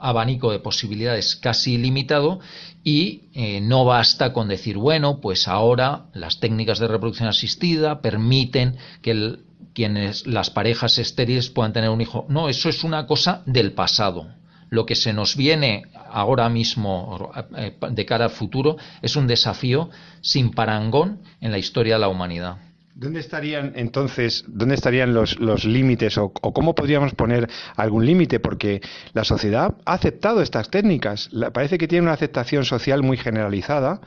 abanico 0.00 0.50
de 0.50 0.58
posibilidades 0.58 1.36
casi 1.36 1.74
ilimitado 1.74 2.40
y 2.82 3.28
eh, 3.34 3.60
no 3.60 3.84
basta 3.84 4.32
con 4.32 4.48
decir, 4.48 4.76
bueno, 4.76 5.20
pues 5.20 5.46
ahora 5.46 6.06
las 6.14 6.40
técnicas 6.40 6.80
de 6.80 6.88
reproducción 6.88 7.28
asistida 7.28 8.00
permiten 8.00 8.76
que 9.02 9.36
quienes, 9.72 10.26
las 10.26 10.50
parejas 10.50 10.98
estériles 10.98 11.50
puedan 11.50 11.72
tener 11.72 11.90
un 11.90 12.00
hijo. 12.00 12.26
No, 12.28 12.48
eso 12.48 12.68
es 12.68 12.82
una 12.82 13.06
cosa 13.06 13.42
del 13.46 13.72
pasado 13.72 14.26
lo 14.68 14.84
que 14.84 14.96
se 14.96 15.12
nos 15.12 15.36
viene 15.36 15.84
ahora 16.10 16.48
mismo 16.48 17.30
eh, 17.56 17.76
de 17.90 18.04
cara 18.04 18.24
al 18.24 18.30
futuro 18.30 18.76
es 19.02 19.16
un 19.16 19.26
desafío 19.26 19.90
sin 20.20 20.50
parangón 20.50 21.20
en 21.40 21.52
la 21.52 21.58
historia 21.58 21.94
de 21.94 22.00
la 22.00 22.08
humanidad. 22.08 22.56
¿Dónde 22.98 23.20
estarían 23.20 23.74
entonces, 23.76 24.42
dónde 24.48 24.74
estarían 24.74 25.12
los, 25.12 25.64
límites 25.66 26.16
o, 26.16 26.30
cómo 26.30 26.74
podríamos 26.74 27.14
poner 27.14 27.46
algún 27.76 28.06
límite? 28.06 28.40
Porque 28.40 28.80
la 29.12 29.22
sociedad 29.22 29.76
ha 29.84 29.92
aceptado 29.92 30.40
estas 30.40 30.70
técnicas. 30.70 31.28
parece 31.52 31.76
que 31.76 31.88
tiene 31.88 32.04
una 32.04 32.14
aceptación 32.14 32.64
social 32.64 33.02
muy 33.02 33.18
generalizada 33.18 34.00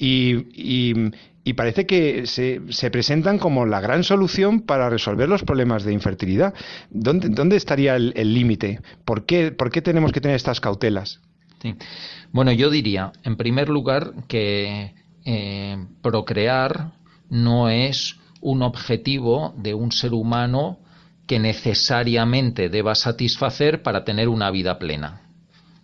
y, 0.00 0.46
y 1.44 1.52
parece 1.52 1.86
que 1.86 2.26
se, 2.26 2.60
se, 2.70 2.90
presentan 2.90 3.38
como 3.38 3.66
la 3.66 3.80
gran 3.80 4.02
solución 4.02 4.62
para 4.62 4.90
resolver 4.90 5.28
los 5.28 5.44
problemas 5.44 5.84
de 5.84 5.92
infertilidad. 5.92 6.54
¿Dónde, 6.90 7.28
dónde 7.28 7.54
estaría 7.54 7.94
el 7.94 8.34
límite? 8.34 8.80
¿Por 9.04 9.26
qué, 9.26 9.52
¿Por 9.52 9.70
qué 9.70 9.80
tenemos 9.80 10.10
que 10.10 10.20
tener 10.20 10.34
estas 10.34 10.60
cautelas? 10.60 11.20
Bueno, 12.32 12.52
yo 12.52 12.70
diría, 12.70 13.12
en 13.22 13.36
primer 13.36 13.68
lugar, 13.68 14.12
que 14.28 14.94
eh, 15.24 15.86
procrear 16.02 16.92
no 17.30 17.68
es 17.68 18.18
un 18.44 18.62
objetivo 18.62 19.54
de 19.56 19.74
un 19.74 19.90
ser 19.90 20.12
humano 20.12 20.78
que 21.26 21.38
necesariamente 21.38 22.68
deba 22.68 22.94
satisfacer 22.94 23.82
para 23.82 24.04
tener 24.04 24.28
una 24.28 24.50
vida 24.50 24.78
plena. 24.78 25.22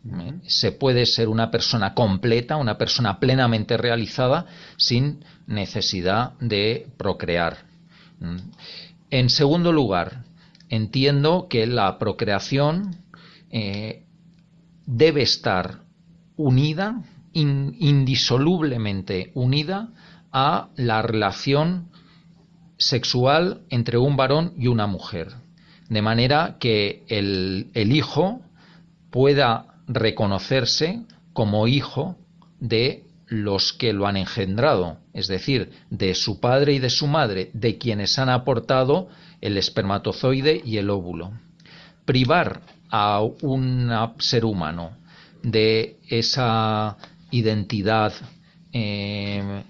¿Eh? 0.04 0.34
Se 0.46 0.70
puede 0.70 1.06
ser 1.06 1.28
una 1.28 1.50
persona 1.50 1.94
completa, 1.94 2.56
una 2.56 2.76
persona 2.76 3.18
plenamente 3.18 3.78
realizada, 3.78 4.44
sin 4.76 5.24
necesidad 5.46 6.34
de 6.38 6.86
procrear. 6.98 7.64
¿Mm? 8.20 8.36
En 9.08 9.30
segundo 9.30 9.72
lugar, 9.72 10.24
entiendo 10.68 11.46
que 11.48 11.66
la 11.66 11.98
procreación 11.98 12.94
eh, 13.50 14.04
debe 14.84 15.22
estar 15.22 15.80
unida, 16.36 17.02
indisolublemente 17.32 19.30
unida, 19.34 19.88
a 20.32 20.68
la 20.76 21.02
relación 21.02 21.90
sexual 22.81 23.62
entre 23.70 23.99
un 23.99 24.16
varón 24.16 24.55
y 24.59 24.66
una 24.66 24.89
mujer. 24.89 25.28
De 25.89 26.03
manera 26.03 26.57
que 26.59 27.05
el, 27.09 27.70
el 27.74 27.93
hijo 27.93 28.41
pueda 29.11 29.76
reconocerse 29.87 31.03
como 31.33 31.68
hijo 31.68 32.16
de 32.59 33.05
los 33.26 33.72
que 33.72 33.93
lo 33.93 34.07
han 34.07 34.16
engendrado, 34.16 34.99
es 35.14 35.28
decir, 35.28 35.70
de 35.91 36.14
su 36.14 36.41
padre 36.41 36.74
y 36.74 36.78
de 36.81 36.91
su 36.91 37.07
madre, 37.07 37.51
de 37.53 37.78
quienes 37.78 38.18
han 38.18 38.28
aportado 38.28 39.09
el 39.41 39.57
espermatozoide 39.57 40.61
y 40.64 40.78
el 40.78 40.91
óvulo. 40.91 41.33
Privar 42.05 42.62
a 42.91 43.20
un 43.22 43.93
ser 44.18 44.45
humano 44.45 44.97
de 45.43 45.97
esa 46.09 46.97
identidad 47.31 48.12
eh, 48.72 49.62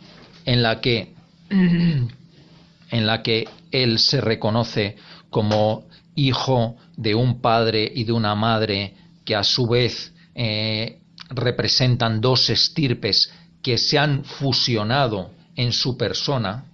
en 0.47 0.63
la 0.63 0.81
que 0.81 1.15
en 2.91 3.07
la 3.07 3.22
que 3.22 3.49
él 3.70 3.99
se 3.99 4.20
reconoce 4.20 4.97
como 5.30 5.84
hijo 6.14 6.76
de 6.97 7.14
un 7.14 7.41
padre 7.41 7.91
y 7.95 8.05
de 8.05 8.12
una 8.12 8.34
madre 8.34 8.95
que 9.24 9.34
a 9.34 9.45
su 9.45 9.66
vez 9.66 10.12
eh, 10.34 11.01
representan 11.30 12.20
dos 12.20 12.51
estirpes 12.51 13.32
que 13.62 13.78
se 13.78 13.99
han 13.99 14.24
fusionado 14.24 15.30
en 15.55 15.72
su 15.72 15.97
persona, 15.97 16.64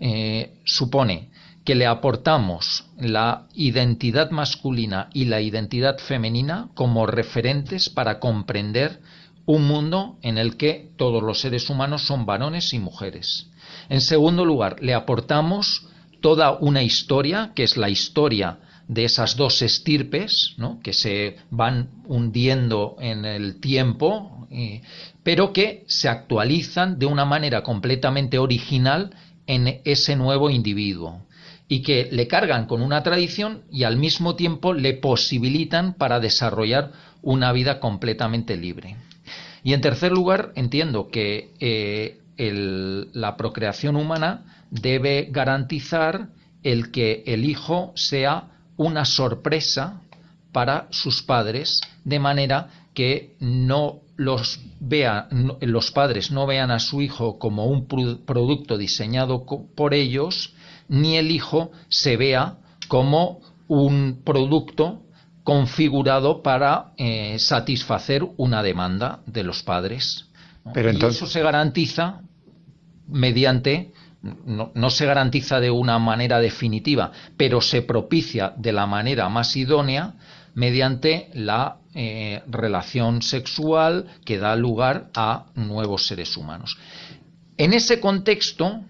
eh, 0.00 0.54
supone 0.64 1.30
que 1.64 1.74
le 1.74 1.86
aportamos 1.86 2.86
la 2.98 3.46
identidad 3.54 4.30
masculina 4.30 5.10
y 5.12 5.26
la 5.26 5.40
identidad 5.40 5.98
femenina 5.98 6.68
como 6.74 7.06
referentes 7.06 7.88
para 7.88 8.18
comprender 8.18 9.00
un 9.46 9.66
mundo 9.66 10.18
en 10.22 10.38
el 10.38 10.56
que 10.56 10.90
todos 10.96 11.22
los 11.22 11.40
seres 11.40 11.70
humanos 11.70 12.02
son 12.02 12.26
varones 12.26 12.72
y 12.72 12.78
mujeres. 12.78 13.51
En 13.88 14.00
segundo 14.00 14.44
lugar, 14.44 14.76
le 14.80 14.94
aportamos 14.94 15.86
toda 16.20 16.52
una 16.52 16.82
historia, 16.82 17.52
que 17.54 17.64
es 17.64 17.76
la 17.76 17.90
historia 17.90 18.58
de 18.88 19.04
esas 19.04 19.36
dos 19.36 19.62
estirpes, 19.62 20.56
que 20.82 20.92
se 20.92 21.36
van 21.50 21.88
hundiendo 22.06 22.96
en 23.00 23.24
el 23.24 23.60
tiempo, 23.60 24.46
pero 25.22 25.52
que 25.52 25.84
se 25.86 26.08
actualizan 26.08 26.98
de 26.98 27.06
una 27.06 27.24
manera 27.24 27.62
completamente 27.62 28.38
original 28.38 29.14
en 29.46 29.80
ese 29.84 30.16
nuevo 30.16 30.50
individuo 30.50 31.22
y 31.68 31.80
que 31.80 32.08
le 32.10 32.28
cargan 32.28 32.66
con 32.66 32.82
una 32.82 33.02
tradición 33.02 33.62
y 33.70 33.84
al 33.84 33.96
mismo 33.96 34.36
tiempo 34.36 34.74
le 34.74 34.92
posibilitan 34.94 35.94
para 35.94 36.20
desarrollar 36.20 36.92
una 37.22 37.50
vida 37.52 37.80
completamente 37.80 38.56
libre. 38.56 38.96
Y 39.64 39.72
en 39.72 39.80
tercer 39.80 40.12
lugar, 40.12 40.52
entiendo 40.54 41.08
que 41.08 41.52
eh, 41.60 42.18
la 42.50 43.36
procreación 43.36 43.96
humana 43.96 44.64
debe 44.70 45.28
garantizar 45.30 46.28
el 46.62 46.90
que 46.90 47.22
el 47.26 47.44
hijo 47.44 47.92
sea 47.94 48.48
una 48.76 49.04
sorpresa 49.04 50.00
para 50.52 50.86
sus 50.90 51.22
padres, 51.22 51.80
de 52.04 52.18
manera 52.18 52.68
que 52.94 53.36
no 53.40 54.00
los 54.16 54.60
vean, 54.80 55.56
los 55.60 55.90
padres 55.90 56.30
no 56.30 56.46
vean 56.46 56.70
a 56.70 56.78
su 56.78 57.00
hijo 57.00 57.38
como 57.38 57.66
un 57.66 57.86
producto 57.86 58.76
diseñado 58.76 59.44
por 59.74 59.94
ellos, 59.94 60.54
ni 60.88 61.16
el 61.16 61.30
hijo 61.30 61.72
se 61.88 62.16
vea 62.16 62.58
como 62.88 63.40
un 63.68 64.20
producto 64.24 65.02
configurado 65.44 66.42
para 66.42 66.92
eh, 66.96 67.38
satisfacer 67.38 68.22
una 68.36 68.62
demanda 68.62 69.20
de 69.26 69.42
los 69.42 69.62
padres. 69.62 70.28
Pero 70.72 70.90
entonces... 70.90 71.20
Y 71.20 71.24
eso 71.24 71.32
se 71.32 71.42
garantiza 71.42 72.20
mediante, 73.06 73.92
no, 74.22 74.90
se 74.90 75.06
garantiza 75.06 75.60
de 75.60 75.70
una 75.70 75.98
manera 75.98 76.40
definitiva, 76.40 77.12
pero 77.36 77.60
se 77.60 77.82
propicia 77.82 78.54
de 78.56 78.72
la 78.72 78.86
manera 78.86 79.28
más 79.28 79.56
idónea 79.56 80.14
mediante 80.54 81.30
la 81.34 81.78
eh, 81.94 82.42
relación 82.46 83.22
sexual 83.22 84.06
que 84.24 84.38
da 84.38 84.54
lugar 84.56 85.10
a 85.14 85.46
nuevos 85.54 86.06
seres 86.06 86.36
humanos. 86.36 86.78
En 87.56 87.72
ese 87.72 88.00
contexto, 88.00 88.80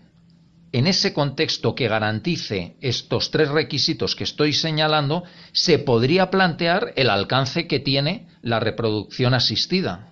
en 0.73 0.87
ese 0.87 1.13
contexto 1.13 1.75
que 1.75 1.89
garantice 1.89 2.77
estos 2.81 3.31
tres 3.31 3.49
requisitos 3.49 4.17
que 4.17 4.25
estoy 4.25 4.53
señalando, 4.53 5.25
se 5.53 5.79
podría 5.79 6.31
plantear 6.31 6.93
el 6.97 7.11
alcance 7.11 7.67
que 7.67 7.81
tiene 7.81 8.27
la 8.43 8.61
reproducción 8.61 9.35
asistida. 9.35 10.12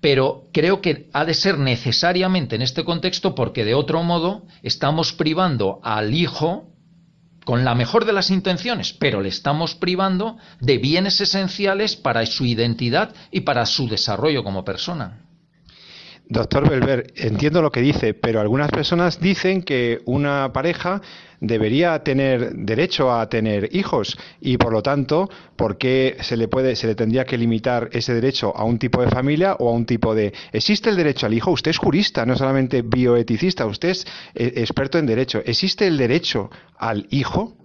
Pero 0.00 0.48
creo 0.52 0.80
que 0.80 1.08
ha 1.12 1.24
de 1.24 1.34
ser 1.34 1.58
necesariamente 1.58 2.56
en 2.56 2.62
este 2.62 2.84
contexto 2.84 3.34
porque 3.34 3.64
de 3.64 3.74
otro 3.74 4.02
modo 4.02 4.46
estamos 4.62 5.12
privando 5.12 5.80
al 5.82 6.14
hijo 6.14 6.68
con 7.44 7.64
la 7.64 7.74
mejor 7.74 8.04
de 8.04 8.12
las 8.12 8.30
intenciones, 8.30 8.92
pero 8.92 9.22
le 9.22 9.30
estamos 9.30 9.74
privando 9.74 10.36
de 10.60 10.76
bienes 10.78 11.20
esenciales 11.20 11.96
para 11.96 12.24
su 12.26 12.44
identidad 12.44 13.14
y 13.30 13.40
para 13.40 13.64
su 13.64 13.88
desarrollo 13.88 14.44
como 14.44 14.64
persona. 14.64 15.27
Doctor 16.30 16.68
Belver, 16.68 17.10
entiendo 17.16 17.62
lo 17.62 17.72
que 17.72 17.80
dice, 17.80 18.12
pero 18.12 18.40
algunas 18.40 18.70
personas 18.70 19.18
dicen 19.18 19.62
que 19.62 20.00
una 20.04 20.52
pareja 20.52 21.00
debería 21.40 22.02
tener 22.02 22.52
derecho 22.52 23.10
a 23.14 23.26
tener 23.30 23.74
hijos 23.74 24.18
y 24.38 24.58
por 24.58 24.72
lo 24.72 24.82
tanto, 24.82 25.30
¿por 25.56 25.78
qué 25.78 26.18
se 26.20 26.36
le 26.36 26.46
puede 26.46 26.76
se 26.76 26.86
le 26.86 26.94
tendría 26.94 27.24
que 27.24 27.38
limitar 27.38 27.88
ese 27.92 28.12
derecho 28.12 28.54
a 28.54 28.64
un 28.64 28.78
tipo 28.78 29.00
de 29.00 29.08
familia 29.08 29.54
o 29.58 29.70
a 29.70 29.72
un 29.72 29.86
tipo 29.86 30.14
de 30.14 30.34
¿Existe 30.52 30.90
el 30.90 30.96
derecho 30.96 31.24
al 31.24 31.32
hijo? 31.32 31.50
Usted 31.50 31.70
es 31.70 31.78
jurista, 31.78 32.26
no 32.26 32.36
solamente 32.36 32.82
bioeticista, 32.82 33.64
usted 33.64 33.88
es 33.88 34.06
eh, 34.34 34.52
experto 34.56 34.98
en 34.98 35.06
derecho. 35.06 35.40
¿Existe 35.46 35.86
el 35.86 35.96
derecho 35.96 36.50
al 36.76 37.06
hijo? 37.08 37.56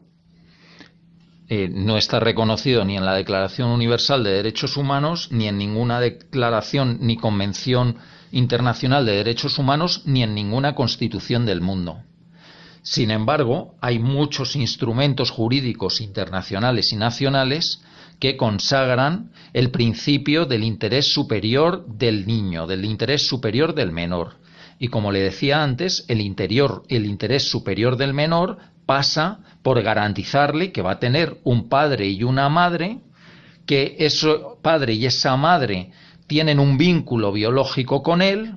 Eh, 1.50 1.70
no 1.70 1.98
está 1.98 2.20
reconocido 2.20 2.86
ni 2.86 2.96
en 2.96 3.06
la 3.06 3.16
Declaración 3.16 3.70
Universal 3.70 4.24
de 4.24 4.32
Derechos 4.32 4.78
Humanos, 4.78 5.28
ni 5.32 5.48
en 5.48 5.58
ninguna 5.58 6.00
declaración 6.00 7.00
ni 7.02 7.18
convención 7.18 7.98
internacional 8.32 9.06
de 9.06 9.14
derechos 9.14 9.60
humanos 9.60 10.02
ni 10.06 10.24
en 10.24 10.34
ninguna 10.34 10.74
constitución 10.74 11.46
del 11.46 11.62
mundo. 11.62 12.00
Sin 12.82 13.12
embargo, 13.12 13.76
hay 13.80 14.00
muchos 14.00 14.56
instrumentos 14.56 15.32
jurídicos 15.32 16.02
internacionales 16.02 16.92
y 16.92 16.98
nacionales 16.98 17.82
que 18.20 18.36
consagran 18.36 19.32
el 19.54 19.70
principio 19.72 20.46
del 20.46 20.64
interés 20.64 21.14
superior 21.14 21.86
del 21.88 22.26
niño, 22.26 22.68
del 22.68 22.84
interés 22.86 23.28
superior 23.28 23.76
del 23.76 23.92
menor. 23.92 24.38
Y 24.80 24.88
como 24.88 25.12
le 25.12 25.22
decía 25.22 25.64
antes, 25.64 26.04
el, 26.08 26.20
interior, 26.20 26.84
el 26.90 27.06
interés 27.06 27.50
superior 27.50 27.96
del 27.96 28.14
menor 28.14 28.58
pasa 28.86 29.40
por 29.62 29.82
garantizarle 29.82 30.72
que 30.72 30.82
va 30.82 30.94
a 30.94 31.00
tener 31.00 31.38
un 31.44 31.70
padre 31.70 32.08
y 32.08 32.24
una 32.24 32.50
madre, 32.50 33.00
que 33.66 33.96
ese 34.00 34.36
padre 34.62 34.94
y 34.94 35.06
esa 35.06 35.38
madre 35.38 35.92
tienen 36.28 36.60
un 36.60 36.78
vínculo 36.78 37.32
biológico 37.32 38.04
con 38.04 38.22
él 38.22 38.56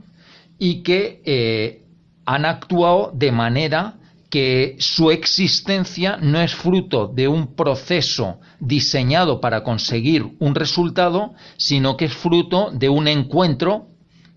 y 0.59 0.83
que 0.83 1.22
eh, 1.24 1.83
han 2.24 2.45
actuado 2.45 3.12
de 3.14 3.33
manera 3.33 3.95
que 4.31 4.77
su 4.81 5.11
existencia 5.11 6.18
no 6.20 6.41
es 6.41 6.55
fruto 6.55 7.07
de 7.07 7.29
un 7.29 7.55
proceso 7.55 8.41
diseñado 8.59 9.41
para 9.41 9.62
conseguir 9.62 10.27
un 10.41 10.55
resultado, 10.55 11.35
sino 11.57 11.97
que 11.97 12.07
es 12.07 12.14
fruto 12.14 12.70
de 12.72 12.89
un 12.89 13.07
encuentro 13.07 13.87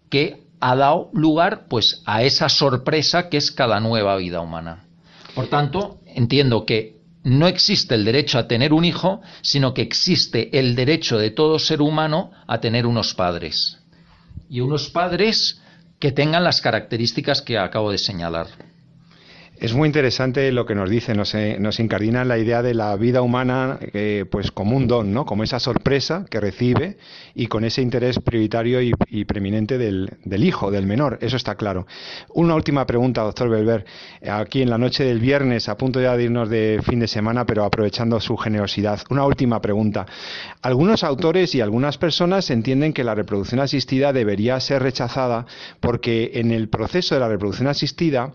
que 0.09 0.43
ha 0.59 0.75
dado 0.75 1.09
lugar 1.13 1.65
pues 1.67 2.03
a 2.05 2.23
esa 2.23 2.49
sorpresa 2.49 3.29
que 3.29 3.37
es 3.37 3.51
cada 3.51 3.79
nueva 3.79 4.15
vida 4.17 4.41
humana. 4.41 4.88
Por 5.36 5.47
tanto, 5.47 5.99
entiendo 6.05 6.65
que 6.65 6.99
no 7.23 7.47
existe 7.47 7.95
el 7.95 8.05
derecho 8.05 8.39
a 8.39 8.47
tener 8.47 8.73
un 8.73 8.86
hijo, 8.86 9.21
sino 9.41 9.73
que 9.73 9.82
existe 9.82 10.57
el 10.57 10.75
derecho 10.75 11.17
de 11.17 11.32
todo 11.32 11.59
ser 11.59 11.82
humano 11.82 12.32
a 12.47 12.59
tener 12.59 12.86
unos 12.86 13.13
padres. 13.13 13.80
Y 14.49 14.61
unos 14.61 14.89
padres 14.89 15.61
que 15.99 16.11
tengan 16.11 16.43
las 16.43 16.61
características 16.61 17.41
que 17.41 17.57
acabo 17.57 17.91
de 17.91 17.97
señalar. 17.97 18.47
Es 19.60 19.74
muy 19.74 19.88
interesante 19.88 20.53
lo 20.53 20.66
que 20.66 20.74
nos 20.74 20.89
dice, 20.89 21.14
nos, 21.14 21.36
eh, 21.36 21.57
nos 21.60 21.82
incardina 21.82 22.24
la 22.24 22.38
idea 22.38 22.62
de 22.62 22.74
la 22.74 22.95
vida 22.95 23.22
humana 23.22 23.78
eh, 23.82 24.24
pues 24.32 24.53
como 24.53 24.78
un 24.78 24.88
don, 24.88 25.14
¿no? 25.14 25.26
como 25.26 25.43
esa 25.43 25.60
sorpresa 25.60 26.24
que 26.30 26.39
recibe 26.39 26.95
y 27.36 27.47
con 27.47 27.66
ese 27.66 27.82
interés 27.82 28.20
prioritario 28.20 28.82
y, 28.82 29.26
preeminente 29.26 29.78
del, 29.78 30.18
hijo, 30.45 30.72
del 30.72 30.86
menor, 30.86 31.18
eso 31.20 31.36
está 31.36 31.55
claro. 31.55 31.88
Una 32.30 32.55
última 32.55 32.86
pregunta, 32.86 33.22
doctor 33.22 33.49
Belver, 33.49 33.84
aquí 34.32 34.62
en 34.62 34.70
la 34.70 34.78
noche 34.78 35.03
del 35.03 35.20
viernes, 35.20 35.68
a 35.68 35.76
punto 35.76 35.99
ya 35.99 36.16
de 36.16 36.24
irnos 36.24 36.49
de 36.49 36.80
fin 36.82 37.01
de 37.01 37.07
semana, 37.10 37.45
pero 37.45 37.66
aprovechando 37.66 38.22
su 38.22 38.38
generosidad. 38.38 39.01
Una 39.10 39.26
última 39.26 39.60
pregunta. 39.60 40.05
Algunos 40.62 41.03
autores 41.03 41.53
y 41.53 41.60
algunas 41.60 41.97
personas 41.97 42.49
entienden 42.49 42.93
que 42.93 43.03
la 43.03 43.14
reproducción 43.14 43.60
asistida 43.60 44.14
debería 44.14 44.57
ser 44.62 44.84
rechazada 44.84 45.45
porque 45.82 46.32
en 46.36 46.51
el 46.51 46.70
proceso 46.70 47.16
de 47.16 47.20
la 47.20 47.28
reproducción 47.28 47.68
asistida, 47.68 48.32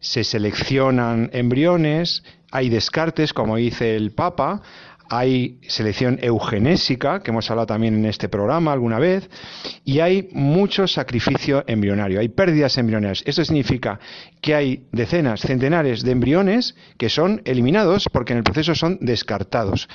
se 0.00 0.24
seleccionan 0.24 1.30
embriones, 1.32 2.24
hay 2.50 2.68
descartes, 2.68 3.32
como 3.32 3.56
dice 3.56 3.94
el 3.94 4.10
Papa, 4.12 4.62
hay 5.10 5.58
selección 5.66 6.20
eugenésica, 6.22 7.20
que 7.20 7.32
hemos 7.32 7.50
hablado 7.50 7.66
también 7.66 7.94
en 7.94 8.06
este 8.06 8.28
programa 8.28 8.72
alguna 8.72 9.00
vez, 9.00 9.28
y 9.84 9.98
hay 9.98 10.28
mucho 10.30 10.86
sacrificio 10.86 11.64
embrionario, 11.66 12.20
hay 12.20 12.28
pérdidas 12.28 12.78
embrionarias. 12.78 13.24
Esto 13.26 13.44
significa 13.44 13.98
que 14.40 14.54
hay 14.54 14.84
decenas, 14.92 15.40
centenares 15.40 16.04
de 16.04 16.12
embriones 16.12 16.76
que 16.96 17.08
son 17.08 17.42
eliminados 17.44 18.08
porque 18.10 18.34
en 18.34 18.38
el 18.38 18.44
proceso 18.44 18.76
son 18.76 18.98
descartados. 19.00 19.88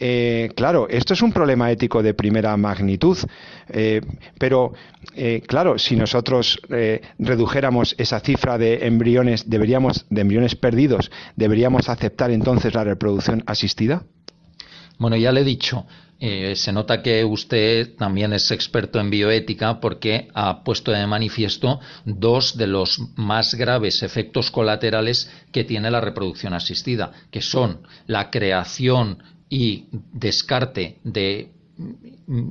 Eh, 0.00 0.50
claro, 0.56 0.88
esto 0.88 1.12
es 1.12 1.20
un 1.20 1.32
problema 1.32 1.70
ético 1.70 2.02
de 2.02 2.14
primera 2.14 2.56
magnitud, 2.56 3.18
eh, 3.68 4.00
pero 4.38 4.72
eh, 5.14 5.42
claro, 5.46 5.78
si 5.78 5.94
nosotros 5.94 6.58
redujéramos 7.18 7.94
esa 7.98 8.18
cifra 8.20 8.56
de 8.56 8.86
embriones, 8.86 9.50
deberíamos, 9.50 10.06
de 10.08 10.22
embriones 10.22 10.56
perdidos, 10.56 11.10
¿deberíamos 11.36 11.90
aceptar 11.90 12.30
entonces 12.30 12.72
la 12.72 12.84
reproducción 12.84 13.44
asistida? 13.46 14.04
Bueno, 14.98 15.16
ya 15.16 15.32
le 15.32 15.40
he 15.40 15.44
dicho, 15.44 15.86
eh, 16.20 16.54
se 16.56 16.72
nota 16.72 17.02
que 17.02 17.24
usted 17.24 17.96
también 17.96 18.32
es 18.32 18.50
experto 18.50 19.00
en 19.00 19.10
bioética 19.10 19.80
porque 19.80 20.28
ha 20.32 20.62
puesto 20.62 20.92
de 20.92 21.06
manifiesto 21.06 21.80
dos 22.04 22.56
de 22.56 22.66
los 22.68 23.00
más 23.16 23.54
graves 23.54 24.02
efectos 24.02 24.50
colaterales 24.50 25.30
que 25.52 25.64
tiene 25.64 25.90
la 25.90 26.00
reproducción 26.00 26.54
asistida, 26.54 27.12
que 27.30 27.42
son 27.42 27.80
la 28.06 28.30
creación 28.30 29.22
y 29.50 29.86
descarte 30.12 30.98
de 31.02 31.52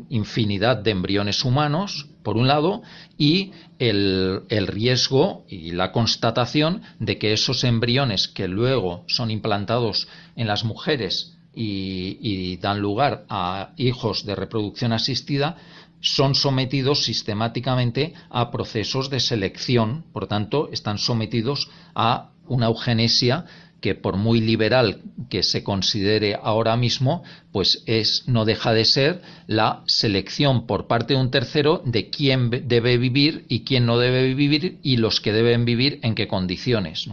infinidad 0.09 0.77
de 0.77 0.91
embriones 0.91 1.45
humanos, 1.45 2.09
por 2.21 2.35
un 2.35 2.47
lado, 2.47 2.83
y 3.17 3.53
el, 3.79 4.43
el, 4.49 4.67
riesgo 4.67 5.45
y 5.47 5.71
la 5.71 5.93
constatación 5.93 6.81
de 6.99 7.17
que 7.17 7.31
esos 7.33 7.63
embriones 7.63 8.27
que 8.27 8.49
luego 8.49 9.05
son 9.07 9.31
implantados 9.31 10.07
en 10.35 10.47
las 10.47 10.65
mujeres 10.65 11.32
y, 11.55 12.57
dan 12.57 12.79
lugar 12.79 13.25
a 13.29 13.73
hijos 13.77 14.25
de 14.25 14.35
reproducción 14.35 14.93
asistida 14.93 15.57
son 16.01 16.35
sometidos 16.35 17.05
sistemáticamente 17.05 18.13
a 18.29 18.51
procesos 18.51 19.09
de 19.09 19.19
selección, 19.19 20.03
por 20.11 20.27
tanto, 20.27 20.69
están 20.71 20.97
sometidos 20.97 21.69
a 21.95 22.31
una 22.47 22.67
eugenesia 22.67 23.45
que 23.83 23.95
por 23.95 24.15
muy 24.15 24.39
liberal 24.39 25.01
que 25.29 25.43
se 25.43 25.61
considere 25.61 26.39
ahora 26.41 26.77
mismo, 26.77 27.23
pues 27.51 27.83
es 27.85 28.23
no 28.27 28.45
deja 28.45 28.73
de 28.73 28.85
ser 28.85 29.21
la 29.45 29.83
selección 29.87 30.65
por 30.65 30.87
parte 30.87 31.13
de 31.15 31.19
un 31.19 31.31
tercero 31.31 31.81
de 31.85 32.09
quién 32.09 32.49
debe 32.49 32.97
vivir 32.97 33.45
y 33.49 33.65
quién 33.65 33.85
no 33.85 33.97
debe 33.97 34.33
vivir 34.33 34.79
y 34.83 34.97
los 34.97 35.19
que 35.19 35.33
deben 35.33 35.65
vivir 35.65 35.99
en 36.01 36.15
qué 36.15 36.29
condiciones. 36.29 37.09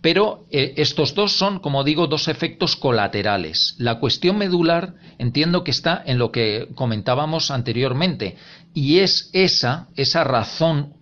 Pero 0.00 0.46
eh, 0.50 0.74
estos 0.76 1.14
dos 1.14 1.32
son, 1.32 1.58
como 1.58 1.82
digo, 1.82 2.06
dos 2.06 2.28
efectos 2.28 2.76
colaterales. 2.76 3.74
La 3.78 3.98
cuestión 3.98 4.38
medular 4.38 4.94
entiendo 5.18 5.64
que 5.64 5.72
está 5.72 6.02
en 6.06 6.18
lo 6.18 6.30
que 6.30 6.68
comentábamos 6.74 7.50
anteriormente, 7.50 8.36
y 8.74 8.98
es 8.98 9.30
esa, 9.32 9.88
esa 9.96 10.22
razón 10.22 10.94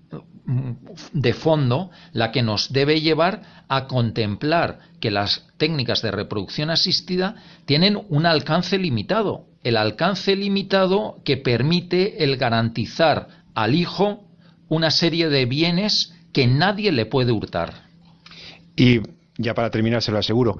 mm, 0.46 0.70
de 1.12 1.32
fondo 1.34 1.90
la 2.12 2.32
que 2.32 2.42
nos 2.42 2.72
debe 2.72 3.02
llevar 3.02 3.64
a 3.68 3.86
contemplar 3.86 4.78
que 5.00 5.10
las 5.10 5.46
técnicas 5.58 6.00
de 6.00 6.10
reproducción 6.10 6.70
asistida 6.70 7.36
tienen 7.66 7.98
un 8.08 8.24
alcance 8.24 8.78
limitado, 8.78 9.46
el 9.62 9.76
alcance 9.76 10.36
limitado 10.36 11.20
que 11.24 11.36
permite 11.36 12.24
el 12.24 12.36
garantizar 12.38 13.28
al 13.54 13.74
hijo 13.74 14.24
una 14.68 14.90
serie 14.90 15.28
de 15.28 15.44
bienes 15.44 16.14
que 16.32 16.46
nadie 16.46 16.92
le 16.92 17.06
puede 17.06 17.32
hurtar. 17.32 17.85
Y 18.76 19.00
ya 19.38 19.54
para 19.54 19.70
terminar, 19.70 20.02
se 20.02 20.12
lo 20.12 20.18
aseguro, 20.18 20.58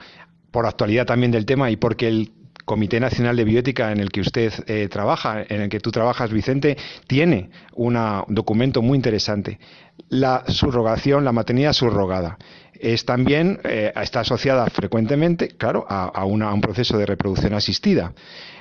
por 0.51 0.67
actualidad 0.67 1.07
también 1.07 1.31
del 1.31 1.47
tema 1.47 1.71
y 1.71 1.77
porque 1.77 2.09
el 2.09 2.33
Comité 2.65 2.99
Nacional 2.99 3.37
de 3.37 3.45
Bioética 3.45 3.93
en 3.93 4.01
el 4.01 4.11
que 4.11 4.21
usted 4.21 4.53
eh, 4.67 4.89
trabaja, 4.89 5.45
en 5.49 5.61
el 5.61 5.69
que 5.69 5.79
tú 5.79 5.93
trabajas, 5.93 6.33
Vicente, 6.33 6.77
tiene 7.07 7.51
un 7.75 7.97
documento 8.29 8.83
muy 8.83 8.97
interesante. 8.97 9.61
La 10.09 10.43
subrogación, 10.49 11.25
la 11.25 11.31
maternidad 11.31 11.73
subrogada, 11.73 12.39
es 12.75 13.05
también, 13.05 13.61
eh, 13.63 13.93
está 14.03 14.21
asociada 14.21 14.67
frecuentemente, 14.67 15.49
claro, 15.49 15.87
a, 15.89 16.25
un 16.25 16.61
proceso 16.61 16.99
de 16.99 17.07
reproducción 17.07 17.55
asistida. 17.55 18.13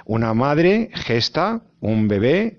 Una 0.05 0.33
madre 0.35 0.91
gesta 0.93 1.61
un 1.81 2.07
bebé, 2.07 2.57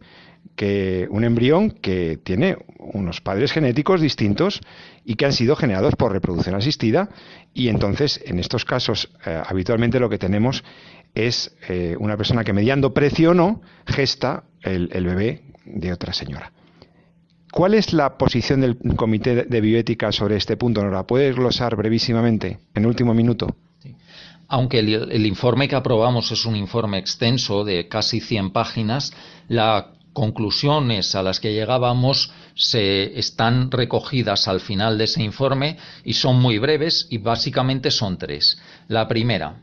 que, 0.57 1.07
un 1.11 1.25
embrión 1.25 1.71
que 1.71 2.19
tiene 2.23 2.57
unos 2.79 3.21
padres 3.21 3.53
genéticos 3.53 4.01
distintos 4.01 4.61
y 5.05 5.15
que 5.15 5.27
han 5.27 5.33
sido 5.33 5.55
generados 5.55 5.95
por 5.97 6.13
reproducción 6.13 6.55
asistida 6.55 7.11
y 7.55 7.69
entonces 7.69 8.21
en 8.25 8.39
estos 8.39 8.65
casos 8.65 9.11
eh, 9.25 9.41
habitualmente 9.47 10.01
lo 10.01 10.09
que 10.09 10.19
tenemos 10.19 10.65
es 11.15 11.57
eh, 11.69 11.97
una 11.99 12.17
persona 12.17 12.45
que 12.45 12.53
mediando 12.53 12.93
precio 12.93 13.31
o 13.31 13.35
no 13.35 13.63
gesta 13.87 14.45
el, 14.63 14.89
bebé 14.89 15.43
de 15.65 15.93
otra 15.93 16.13
señora. 16.13 16.53
¿Cuál 17.51 17.75
es 17.75 17.93
la 17.93 18.19
posición 18.19 18.61
del 18.61 18.77
Comité 18.97 19.45
de 19.45 19.61
Bioética 19.61 20.13
sobre 20.13 20.37
este 20.37 20.57
punto? 20.57 20.83
¿Nos 20.83 20.93
la 20.93 21.07
puedes 21.07 21.35
glosar 21.35 21.75
brevísimamente, 21.77 22.59
en 22.75 22.85
último 22.85 23.15
minuto? 23.15 23.57
Aunque 24.49 24.81
el, 24.81 25.11
el, 25.11 25.27
informe 25.27 25.69
que 25.69 25.75
aprobamos 25.75 26.31
es 26.33 26.45
un 26.45 26.55
informe 26.55 26.99
extenso 26.99 27.65
de 27.65 27.89
casi 27.89 28.21
100 28.21 28.51
páginas, 28.51 29.13
la 29.49 29.96
conclusiones 30.17 31.15
a 31.15 31.23
las 31.23 31.41
que 31.41 31.53
llegábamos 31.53 32.33
se 32.55 33.19
están 33.19 33.71
recogidas 33.71 34.49
al 34.49 34.61
final 34.61 34.97
de 34.97 35.05
ese 35.05 35.23
informe 35.23 35.77
y 36.05 36.15
son 36.15 36.41
muy 36.41 36.59
breves 36.59 37.07
y 37.11 37.19
básicamente 37.19 37.91
son 37.91 38.17
tres. 38.17 38.59
La 38.89 39.09
primera, 39.09 39.61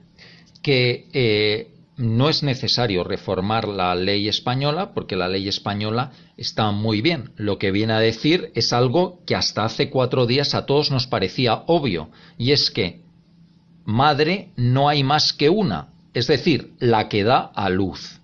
que 0.61 1.07
eh, 1.11 1.71
no 1.97 2.29
es 2.29 2.43
necesario 2.43 3.03
reformar 3.03 3.67
la 3.67 3.95
ley 3.95 4.27
española 4.27 4.93
porque 4.93 5.15
la 5.15 5.27
ley 5.27 5.47
española 5.47 6.11
está 6.37 6.69
muy 6.69 7.01
bien. 7.01 7.31
Lo 7.35 7.57
que 7.57 7.71
viene 7.71 7.93
a 7.93 7.99
decir 7.99 8.51
es 8.53 8.73
algo 8.73 9.23
que 9.25 9.35
hasta 9.35 9.65
hace 9.65 9.89
cuatro 9.89 10.27
días 10.27 10.53
a 10.53 10.67
todos 10.67 10.91
nos 10.91 11.07
parecía 11.07 11.63
obvio 11.65 12.11
y 12.37 12.51
es 12.51 12.69
que 12.69 13.01
madre 13.85 14.51
no 14.55 14.87
hay 14.87 15.03
más 15.03 15.33
que 15.33 15.49
una, 15.49 15.87
es 16.13 16.27
decir, 16.27 16.73
la 16.77 17.09
que 17.09 17.23
da 17.23 17.39
a 17.55 17.69
luz 17.69 18.19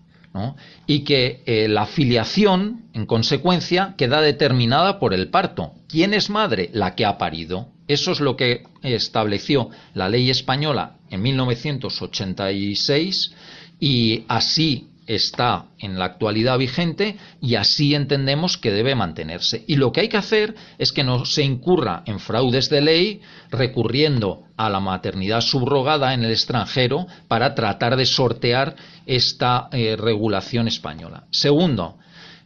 y 0.87 1.01
que 1.01 1.43
eh, 1.45 1.67
la 1.67 1.85
filiación, 1.85 2.85
en 2.93 3.05
consecuencia, 3.05 3.95
queda 3.97 4.21
determinada 4.21 4.99
por 4.99 5.13
el 5.13 5.27
parto. 5.29 5.73
¿Quién 5.87 6.13
es 6.13 6.29
madre? 6.29 6.69
La 6.73 6.95
que 6.95 7.05
ha 7.05 7.17
parido. 7.17 7.67
Eso 7.87 8.11
es 8.11 8.19
lo 8.19 8.35
que 8.35 8.63
estableció 8.83 9.69
la 9.93 10.09
ley 10.09 10.29
española 10.29 10.97
en 11.09 11.21
1986 11.23 13.33
y 13.79 14.25
así 14.27 14.88
está 15.09 15.65
en 15.79 15.97
la 15.97 16.05
actualidad 16.05 16.59
vigente 16.59 17.17
y 17.41 17.55
así 17.55 17.95
entendemos 17.95 18.59
que 18.59 18.71
debe 18.71 18.93
mantenerse. 18.93 19.63
Y 19.67 19.75
lo 19.75 19.91
que 19.91 20.01
hay 20.01 20.07
que 20.07 20.17
hacer 20.17 20.53
es 20.77 20.91
que 20.91 21.03
no 21.03 21.25
se 21.25 21.41
incurra 21.41 22.03
en 22.05 22.19
fraudes 22.19 22.69
de 22.69 22.81
ley 22.81 23.21
recurriendo 23.49 24.43
a 24.55 24.69
la 24.69 24.79
maternidad 24.79 25.41
subrogada 25.41 26.13
en 26.13 26.23
el 26.23 26.31
extranjero 26.31 27.07
para 27.27 27.55
tratar 27.55 27.95
de 27.95 28.05
sortear 28.05 28.75
esta 29.07 29.67
eh, 29.71 29.97
regulación 29.99 30.67
española. 30.67 31.23
Segundo, 31.31 31.97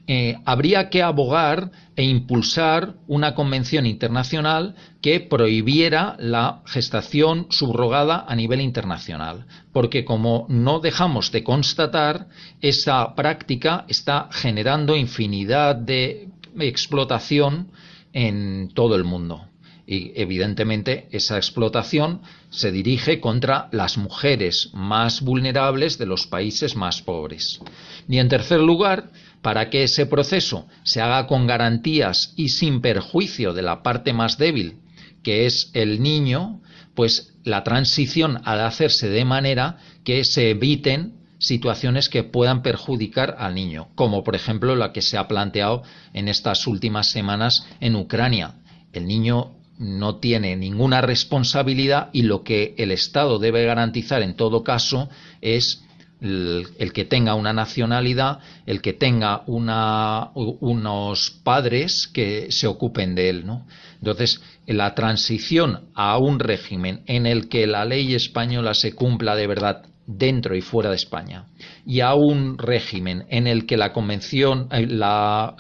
eh, 0.06 0.38
habría 0.44 0.90
que 0.90 1.02
abogar 1.02 1.72
e 1.96 2.04
impulsar 2.04 2.96
una 3.08 3.36
convención 3.36 3.86
internacional 3.86 4.76
que 5.02 5.22
prohibiera 5.22 6.18
la 6.20 6.62
gestación 6.66 7.48
subrogada 7.50 8.26
a 8.28 8.36
nivel 8.36 8.60
internacional, 8.60 9.46
porque 9.72 10.04
como 10.04 10.46
no 10.50 10.82
dejamos 10.82 11.32
de 11.32 11.44
constatar, 11.44 12.28
esa 12.60 13.16
práctica 13.16 13.86
está 13.88 14.28
generando 14.32 14.98
infinidad 14.98 15.76
de 15.76 16.28
explotación 16.60 17.70
en 18.12 18.72
todo 18.74 18.98
el 18.98 19.06
mundo. 19.06 19.48
Y 19.86 20.14
evidentemente 20.16 21.08
esa 21.12 21.38
explotación 21.38 22.22
se 22.50 22.72
dirige 22.72 23.20
contra 23.20 23.68
las 23.72 23.98
mujeres 23.98 24.70
más 24.74 25.22
vulnerables 25.22 25.98
de 25.98 26.06
los 26.06 26.26
países 26.28 26.76
más 26.76 27.02
pobres. 27.02 27.60
Y 28.08 28.20
en 28.20 28.30
tercer 28.30 28.62
lugar, 28.62 29.10
para 29.44 29.70
que 29.70 29.84
ese 29.84 30.08
proceso 30.08 30.68
se 30.84 31.02
haga 31.02 31.28
con 31.28 31.46
garantías 31.46 32.34
y 32.36 32.50
sin 32.50 32.82
perjuicio 32.82 33.54
de 33.54 33.62
la 33.62 33.84
parte 33.84 34.14
más 34.14 34.40
débil, 34.40 34.78
que 35.22 35.46
es 35.46 35.70
el 35.74 36.02
niño, 36.02 36.62
pues 36.96 37.36
la 37.44 37.64
transición 37.64 38.42
ha 38.46 38.56
de 38.56 38.64
hacerse 38.64 39.10
de 39.10 39.26
manera 39.26 39.78
que 40.04 40.24
se 40.24 40.50
eviten 40.50 41.20
situaciones 41.40 42.08
que 42.08 42.24
puedan 42.24 42.62
perjudicar 42.62 43.36
al 43.38 43.54
niño, 43.54 43.90
como 43.96 44.24
por 44.24 44.34
ejemplo 44.34 44.78
la 44.78 44.94
que 44.94 45.02
se 45.02 45.18
ha 45.18 45.28
planteado 45.28 45.84
en 46.14 46.30
estas 46.30 46.66
últimas 46.66 47.10
semanas 47.10 47.68
en 47.82 47.98
Ucrania. 47.98 48.56
El 48.94 49.08
niño 49.08 49.52
no 49.78 50.18
tiene 50.18 50.56
ninguna 50.56 51.02
responsabilidad 51.02 52.10
y 52.14 52.22
lo 52.22 52.44
que 52.44 52.76
el 52.78 52.92
Estado 52.92 53.40
debe 53.40 53.66
garantizar 53.66 54.22
en 54.22 54.36
todo 54.36 54.64
caso 54.64 55.10
es 55.42 55.83
el, 56.24 56.94
que 56.94 57.06
tenga 57.06 57.36
una 57.36 57.54
nacionalidad, 57.54 58.40
el 58.66 58.82
que 58.82 58.94
tenga 58.94 59.44
una, 59.46 60.32
unos 60.34 61.32
padres 61.44 62.08
que 62.08 62.52
se 62.52 62.68
ocupen 62.68 63.14
de 63.14 63.30
él. 63.30 63.46
¿no? 63.46 63.68
Entonces, 63.98 64.42
la 64.66 64.96
transición 64.96 65.90
a 65.94 66.18
un 66.18 66.40
régimen 66.40 67.02
en 67.06 67.26
el 67.26 67.50
que 67.50 67.68
la 67.68 67.86
ley 67.86 68.16
española 68.16 68.74
se 68.74 68.94
cumpla 68.94 69.36
de 69.36 69.48
verdad 69.48 69.84
dentro 70.06 70.56
y 70.56 70.62
fuera 70.62 70.90
de 70.90 70.98
España 70.98 71.46
y 71.86 72.02
a 72.02 72.14
un 72.14 72.58
régimen 72.58 73.26
en 73.30 73.48
el 73.48 73.66
que 73.66 73.78
la 73.78 73.94
convención, 73.94 74.68
eh, 74.72 74.86
la, 74.86 75.56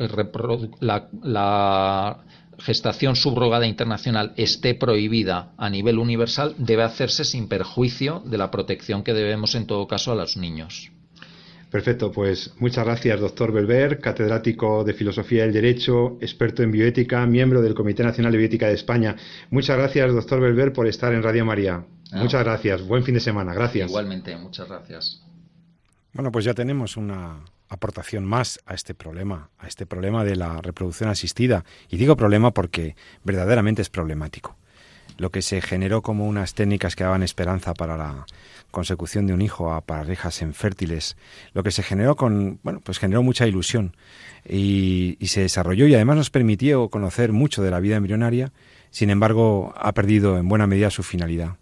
la, 0.79 2.17
gestación 2.63 3.15
subrogada 3.15 3.67
internacional 3.67 4.33
esté 4.37 4.73
prohibida 4.73 5.53
a 5.57 5.69
nivel 5.69 5.99
universal, 5.99 6.55
debe 6.57 6.83
hacerse 6.83 7.25
sin 7.25 7.47
perjuicio 7.47 8.21
de 8.25 8.37
la 8.37 8.51
protección 8.51 9.03
que 9.03 9.13
debemos 9.13 9.55
en 9.55 9.67
todo 9.67 9.87
caso 9.87 10.11
a 10.11 10.15
los 10.15 10.37
niños. 10.37 10.91
Perfecto, 11.69 12.11
pues 12.11 12.53
muchas 12.59 12.85
gracias, 12.85 13.19
doctor 13.19 13.51
Belver, 13.51 13.99
catedrático 13.99 14.83
de 14.83 14.93
Filosofía 14.93 15.41
del 15.41 15.53
Derecho, 15.53 16.17
experto 16.21 16.61
en 16.61 16.71
bioética, 16.71 17.25
miembro 17.25 17.63
del 17.63 17.73
Comité 17.73 18.03
Nacional 18.03 18.31
de 18.31 18.37
Bioética 18.37 18.67
de 18.67 18.75
España. 18.75 19.15
Muchas 19.49 19.75
gracias, 19.77 20.13
doctor 20.13 20.39
Belver, 20.39 20.71
por 20.71 20.87
estar 20.87 21.11
en 21.13 21.23
Radio 21.23 21.45
María. 21.45 21.83
Ah. 22.11 22.19
Muchas 22.21 22.43
gracias. 22.43 22.85
Buen 22.85 23.03
fin 23.03 23.15
de 23.15 23.19
semana. 23.19 23.55
Gracias. 23.55 23.89
Igualmente, 23.89 24.35
muchas 24.37 24.69
gracias. 24.69 25.23
Bueno, 26.13 26.31
pues 26.31 26.45
ya 26.45 26.53
tenemos 26.53 26.95
una 26.95 27.43
aportación 27.69 28.25
más 28.25 28.59
a 28.65 28.73
este 28.73 28.93
problema, 28.93 29.49
a 29.57 29.67
este 29.67 29.85
problema 29.85 30.23
de 30.23 30.35
la 30.35 30.61
reproducción 30.61 31.09
asistida. 31.09 31.65
Y 31.89 31.97
digo 31.97 32.15
problema 32.15 32.51
porque 32.51 32.95
verdaderamente 33.23 33.81
es 33.81 33.89
problemático. 33.89 34.55
Lo 35.17 35.29
que 35.31 35.41
se 35.41 35.61
generó 35.61 36.01
como 36.01 36.27
unas 36.27 36.53
técnicas 36.53 36.95
que 36.95 37.03
daban 37.03 37.23
esperanza 37.23 37.73
para 37.73 37.97
la 37.97 38.25
consecución 38.71 39.27
de 39.27 39.33
un 39.33 39.41
hijo 39.41 39.71
a 39.71 39.81
parejas 39.81 40.41
infértiles, 40.41 41.15
lo 41.53 41.61
que 41.61 41.69
se 41.69 41.83
generó 41.83 42.15
con, 42.15 42.59
bueno, 42.63 42.79
pues 42.83 42.97
generó 42.97 43.21
mucha 43.21 43.45
ilusión 43.45 43.95
y, 44.47 45.15
y 45.19 45.27
se 45.27 45.41
desarrolló 45.41 45.85
y 45.85 45.93
además 45.93 46.17
nos 46.17 46.29
permitió 46.31 46.89
conocer 46.89 47.31
mucho 47.31 47.61
de 47.61 47.69
la 47.69 47.79
vida 47.79 47.97
embrionaria, 47.97 48.51
sin 48.89 49.11
embargo 49.11 49.73
ha 49.77 49.91
perdido 49.91 50.39
en 50.39 50.49
buena 50.49 50.65
medida 50.65 50.89
su 50.89 51.03
finalidad. 51.03 51.57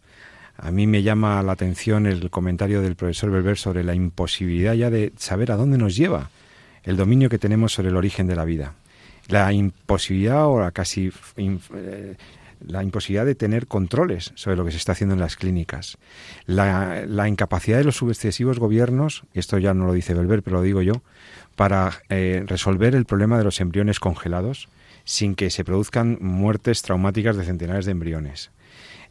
A 0.62 0.70
mí 0.70 0.86
me 0.86 1.02
llama 1.02 1.42
la 1.42 1.54
atención 1.54 2.06
el 2.06 2.30
comentario 2.30 2.82
del 2.82 2.96
profesor 2.96 3.32
Belver 3.32 3.58
sobre 3.58 3.84
la 3.84 3.96
imposibilidad 3.96 4.74
ya 4.76 4.92
de 4.92 5.12
saber 5.18 5.52
a 5.52 5.56
dónde 5.56 5.80
nos 5.80 5.96
lleva 5.96 6.30
el 6.84 6.98
dominio 6.98 7.30
que 7.30 7.40
tenemos 7.40 7.74
sobre 7.74 7.90
el 7.90 7.98
origen 7.98 8.28
de 8.28 8.36
la 8.36 8.46
vida. 8.46 8.76
La 9.28 9.52
imposibilidad 9.54 10.48
o 10.48 10.60
la 10.60 10.72
casi 10.72 11.12
eh, 11.38 12.16
la 12.68 12.84
imposibilidad 12.84 13.26
de 13.26 13.34
tener 13.34 13.66
controles 13.66 14.34
sobre 14.36 14.56
lo 14.56 14.64
que 14.64 14.72
se 14.72 14.78
está 14.78 14.92
haciendo 14.92 15.16
en 15.16 15.20
las 15.20 15.36
clínicas, 15.36 15.98
la, 16.46 17.28
incapacidad 17.28 17.80
de 17.80 17.84
los 17.84 17.96
sucesivos 17.96 18.60
gobiernos, 18.60 19.24
esto 19.34 19.58
ya 19.58 19.74
no 19.74 19.88
lo 19.88 19.94
dice 19.94 20.14
Belver, 20.14 20.44
pero 20.44 20.58
lo 20.58 20.64
digo 20.64 20.84
yo, 20.84 21.02
para 21.56 22.04
eh, 22.10 22.44
resolver 22.46 22.94
el 22.94 23.06
problema 23.06 23.40
de 23.40 23.46
los 23.46 23.62
embriones 23.62 24.00
congelados 24.00 24.70
sin 25.06 25.34
que 25.34 25.50
se 25.50 25.64
produzcan 25.64 26.20
muertes 26.22 26.84
traumáticas 26.84 27.36
de 27.36 27.46
centenares 27.46 27.86
de 27.86 27.94
embriones. 27.94 28.52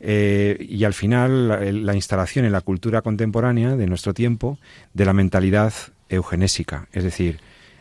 Eh, 0.01 0.57
y 0.67 0.85
al 0.85 0.95
final 0.95 1.85
la, 1.85 1.95
instalación 1.95 2.47
en 2.47 2.53
la 2.53 2.63
cultura 2.63 3.03
contemporánea 3.03 3.77
de 3.77 3.87
nuestro 3.87 4.15
tiempo 4.15 4.59
de 4.95 5.05
la 5.05 5.13
mentalidad 5.13 5.75
eugenésica, 6.09 6.89
es 6.93 7.05
decir, 7.05 7.39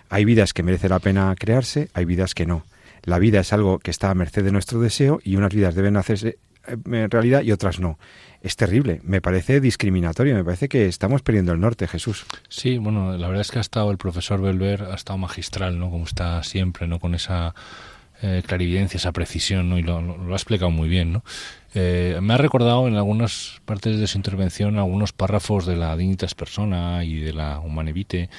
hay 0.10 0.26
vidas 0.26 0.54
que 0.54 0.64
merece 0.64 0.90
la 0.90 1.00
pena 1.00 1.34
crearse, 1.38 1.90
hay 1.94 2.06
vidas 2.06 2.36
que 2.36 2.46
no. 2.46 2.66
La 3.04 3.20
vida 3.20 3.40
es 3.40 3.54
algo 3.54 3.80
que 3.80 3.92
está 3.92 4.10
a 4.10 4.16
merced 4.16 4.44
de 4.44 4.52
nuestro 4.52 4.82
deseo 4.82 5.22
y 5.24 5.38
unas 5.38 5.54
vidas 5.54 5.76
deben 5.76 5.96
hacerse 5.96 6.40
eh, 6.68 6.78
en 6.86 7.10
realidad 7.10 7.42
y 7.42 7.54
otras 7.54 7.80
no. 7.80 7.98
Es 8.42 8.56
terrible, 8.56 9.02
me 9.04 9.22
parece 9.22 9.62
discriminatorio, 9.62 10.36
me 10.36 10.44
parece 10.44 10.70
que 10.70 10.88
estamos 10.88 11.22
perdiendo 11.22 11.52
el 11.54 11.60
norte, 11.60 11.88
Jesús. 11.88 12.26
Sí, 12.48 12.78
bueno, 12.78 13.18
la 13.18 13.28
verdad 13.28 13.42
es 13.42 13.52
que 13.52 13.60
ha 13.60 13.62
estado 13.62 13.92
el 13.92 13.98
profesor 13.98 14.42
Belver, 14.42 14.84
ha 14.84 14.96
estado 14.96 15.18
magistral, 15.18 15.78
¿no? 15.78 15.90
Como 15.90 16.06
está 16.06 16.42
siempre, 16.44 16.88
¿no? 16.88 17.00
Con 17.00 17.16
esa 17.16 17.54
eh, 18.22 18.42
clarividencia, 18.46 18.98
esa 18.98 19.12
precisión, 19.12 19.70
¿no? 19.70 19.78
Y 19.78 19.82
lo, 19.82 20.02
lo, 20.02 20.34
ha 20.34 20.38
explicado 20.38 20.72
muy 20.72 20.90
bien, 20.90 21.14
¿no? 21.14 21.24
Eh, 21.76 22.18
me 22.22 22.34
ha 22.34 22.38
recordado 22.38 22.88
en 22.88 22.96
algunas 22.96 23.62
partes 23.66 24.00
de 24.00 24.08
su 24.08 24.18
intervención 24.18 24.78
algunos 24.80 25.14
párrafos 25.14 25.66
de 25.66 25.76
la 25.76 25.96
Dignitas 25.96 26.34
Persona 26.34 27.04
y 27.04 27.20
de 27.20 27.34
la 27.34 27.60
Humanevite, 27.60 28.30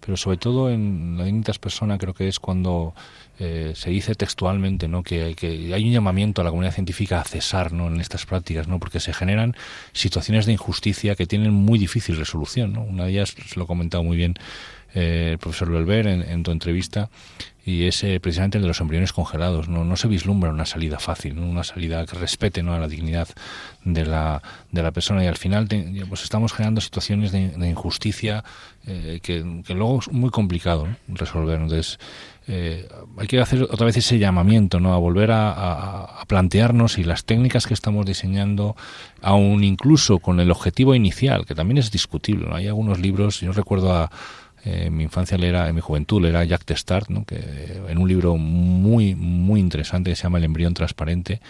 pero 0.00 0.16
sobre 0.16 0.38
todo 0.38 0.70
en 0.70 1.16
la 1.16 1.24
Dignitas 1.24 1.58
Persona 1.58 1.98
creo 1.98 2.14
que 2.14 2.26
es 2.26 2.40
cuando 2.40 2.94
eh, 3.42 3.72
se 3.74 3.88
dice 3.88 4.14
textualmente 4.14 4.86
¿no? 4.86 5.02
Que, 5.02 5.34
que, 5.34 5.72
hay 5.72 5.84
un 5.84 5.92
llamamiento 5.92 6.42
a 6.42 6.44
la 6.44 6.50
comunidad 6.50 6.74
científica 6.74 7.22
a 7.22 7.24
cesar 7.24 7.72
¿no? 7.72 7.86
en 7.86 7.98
estas 7.98 8.26
prácticas, 8.26 8.68
¿no? 8.68 8.78
porque 8.78 9.00
se 9.00 9.14
generan 9.14 9.56
situaciones 9.92 10.44
de 10.44 10.52
injusticia 10.52 11.16
que 11.16 11.24
tienen 11.24 11.54
muy 11.54 11.78
difícil 11.78 12.18
resolución. 12.18 12.74
¿no? 12.74 12.82
Una 12.82 13.04
de 13.04 13.12
ellas, 13.12 13.34
lo 13.56 13.64
ha 13.64 13.66
comentado 13.66 14.04
muy 14.04 14.18
bien 14.18 14.34
eh, 14.94 15.30
el 15.32 15.38
profesor 15.38 15.70
Belver 15.70 16.06
en, 16.06 16.42
tu 16.42 16.50
entrevista, 16.50 17.10
y 17.64 17.84
es 17.84 18.02
eh, 18.02 18.18
precisamente 18.18 18.58
el 18.58 18.62
de 18.62 18.68
los 18.68 18.80
embriones 18.80 19.12
congelados. 19.12 19.68
No, 19.68 19.84
no 19.84 19.96
se 19.96 20.08
vislumbra 20.08 20.50
una 20.50 20.66
salida 20.66 20.98
fácil, 20.98 21.38
una 21.38 21.62
salida 21.62 22.04
que 22.06 22.16
respete 22.16 22.62
¿no? 22.62 22.74
a 22.74 22.78
la 22.78 22.88
dignidad 22.88 23.28
de 23.84 24.04
la, 24.04 24.42
de 24.72 24.82
la 24.82 24.90
persona 24.90 25.22
y 25.22 25.28
al 25.28 25.36
final 25.36 25.68
pues 26.08 26.24
estamos 26.24 26.52
generando 26.52 26.80
situaciones 26.80 27.30
de, 27.30 27.68
injusticia 27.68 28.44
eh, 28.86 29.20
que, 29.22 29.62
que, 29.64 29.74
luego 29.74 30.00
es 30.00 30.10
muy 30.10 30.30
complicado 30.30 30.88
resolver. 31.08 31.60
Entonces, 31.60 31.98
eh, 32.52 32.88
hay 33.16 33.28
que 33.28 33.40
hacer 33.40 33.62
otra 33.62 33.86
vez 33.86 33.96
ese 33.96 34.18
llamamiento, 34.18 34.80
¿no? 34.80 34.92
A 34.92 34.98
volver 34.98 35.30
a, 35.32 36.24
plantearnos 36.26 36.94
si 36.94 37.04
las 37.04 37.24
técnicas 37.24 37.66
que 37.66 37.74
estamos 37.74 38.06
diseñando, 38.06 38.76
aún 39.22 39.62
incluso 39.62 40.18
con 40.18 40.40
el 40.40 40.50
objetivo 40.50 40.94
inicial, 40.94 41.46
que 41.46 41.54
también 41.54 41.78
es 41.78 41.90
discutible, 41.90 42.48
Hay 42.52 42.66
algunos 42.66 42.98
libros, 42.98 43.40
yo 43.40 43.52
recuerdo 43.52 43.92
a, 43.92 44.10
eh, 44.64 44.84
en 44.86 44.96
mi 44.96 45.04
infancia 45.04 45.36
era, 45.36 45.68
en 45.68 45.74
mi 45.76 45.80
juventud 45.80 46.24
era 46.24 46.44
Jack 46.44 46.64
Testart, 46.64 47.08
¿no? 47.08 47.24
que 47.24 47.38
en 47.88 47.98
un 47.98 48.08
libro 48.08 48.36
muy 48.36 49.14
muy 49.14 49.60
interesante 49.60 50.10
que 50.10 50.16
se 50.16 50.24
llama 50.24 50.38
El 50.38 50.44
embrión 50.44 50.74
transparente 50.74 51.40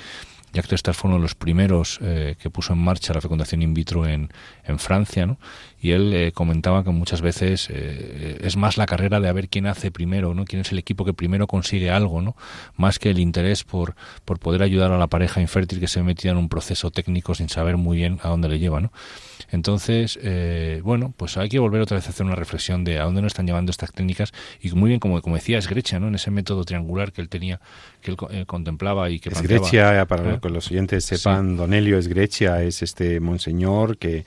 Jacques 0.53 0.71
Testard 0.71 0.95
fue 0.95 1.09
uno 1.09 1.19
de 1.19 1.23
los 1.23 1.35
primeros 1.35 1.99
eh, 2.03 2.37
que 2.41 2.51
puso 2.51 2.73
en 2.73 2.81
marcha 2.81 3.15
la 3.15 3.21
fecundación 3.21 3.63
in 3.63 3.75
vitro 3.75 4.07
en, 4.07 4.31
Francia, 4.79 5.27
¿no? 5.27 5.39
Y 5.81 5.91
él 5.91 6.13
eh, 6.15 6.33
comentaba 6.33 6.85
que 6.85 6.91
muchas 6.91 7.23
veces 7.23 7.69
eh, 7.71 8.39
es 8.41 8.57
más 8.57 8.77
la 8.77 8.87
carrera 8.87 9.19
de 9.19 9.29
a 9.29 9.33
ver 9.33 9.49
quién 9.49 9.67
hace 9.67 9.91
primero, 9.91 10.33
¿no? 10.33 10.45
Quién 10.45 10.63
es 10.63 10.71
el 10.71 10.79
equipo 10.79 11.05
que 11.05 11.13
primero 11.13 11.49
consigue 11.49 11.91
algo, 11.91 12.23
¿no? 12.23 12.37
Más 12.77 13.01
que 13.01 13.11
el 13.11 13.19
interés 13.19 13.65
por, 13.65 13.97
por 14.25 14.39
poder 14.39 14.63
ayudar 14.63 14.93
a 14.93 14.99
la 14.99 15.09
pareja 15.09 15.41
infértil 15.41 15.81
que 15.81 15.89
se 15.89 16.05
metía 16.05 16.31
en 16.31 16.37
un 16.37 16.49
proceso 16.49 16.93
técnico 16.93 17.35
sin 17.35 17.49
saber 17.49 17.77
muy 17.77 17.97
bien 17.97 18.21
a 18.23 18.29
dónde 18.29 18.49
le 18.49 18.61
lleva, 18.61 18.81
¿no? 18.81 18.93
Entonces, 19.51 20.19
bueno, 20.83 21.13
pues 21.17 21.37
hay 21.37 21.49
que 21.49 21.59
volver 21.59 21.81
otra 21.81 21.97
vez 21.97 22.07
a 22.07 22.11
hacer 22.11 22.27
una 22.27 22.35
reflexión 22.35 22.85
de 22.85 22.99
a 22.99 23.05
dónde 23.05 23.23
nos 23.23 23.31
están 23.31 23.47
llevando 23.47 23.71
estas 23.71 23.93
técnicas 23.93 24.33
y 24.61 24.71
muy 24.73 24.89
bien, 24.89 25.01
como, 25.01 25.21
como 25.23 25.37
decía 25.37 25.59
Esgrecha, 25.59 25.99
¿no? 25.99 26.09
En 26.09 26.15
ese 26.15 26.31
método 26.31 26.65
triangular 26.65 27.13
que 27.13 27.21
él 27.21 27.29
tenía, 27.29 27.61
que 28.01 28.13
él 28.13 28.47
contemplaba 28.47 29.11
y 29.11 29.21
que... 29.21 29.31
Esgrecha, 29.31 30.07
para 30.07 30.41
que 30.41 30.49
los 30.51 30.71
oyentes 30.71 31.05
sepan, 31.05 31.57
Don 31.57 31.73
Helio 31.73 31.99
Esgrecia 31.99 32.63
es 32.63 32.83
este 32.83 33.21
monseñor 33.21 33.99
que, 33.99 34.25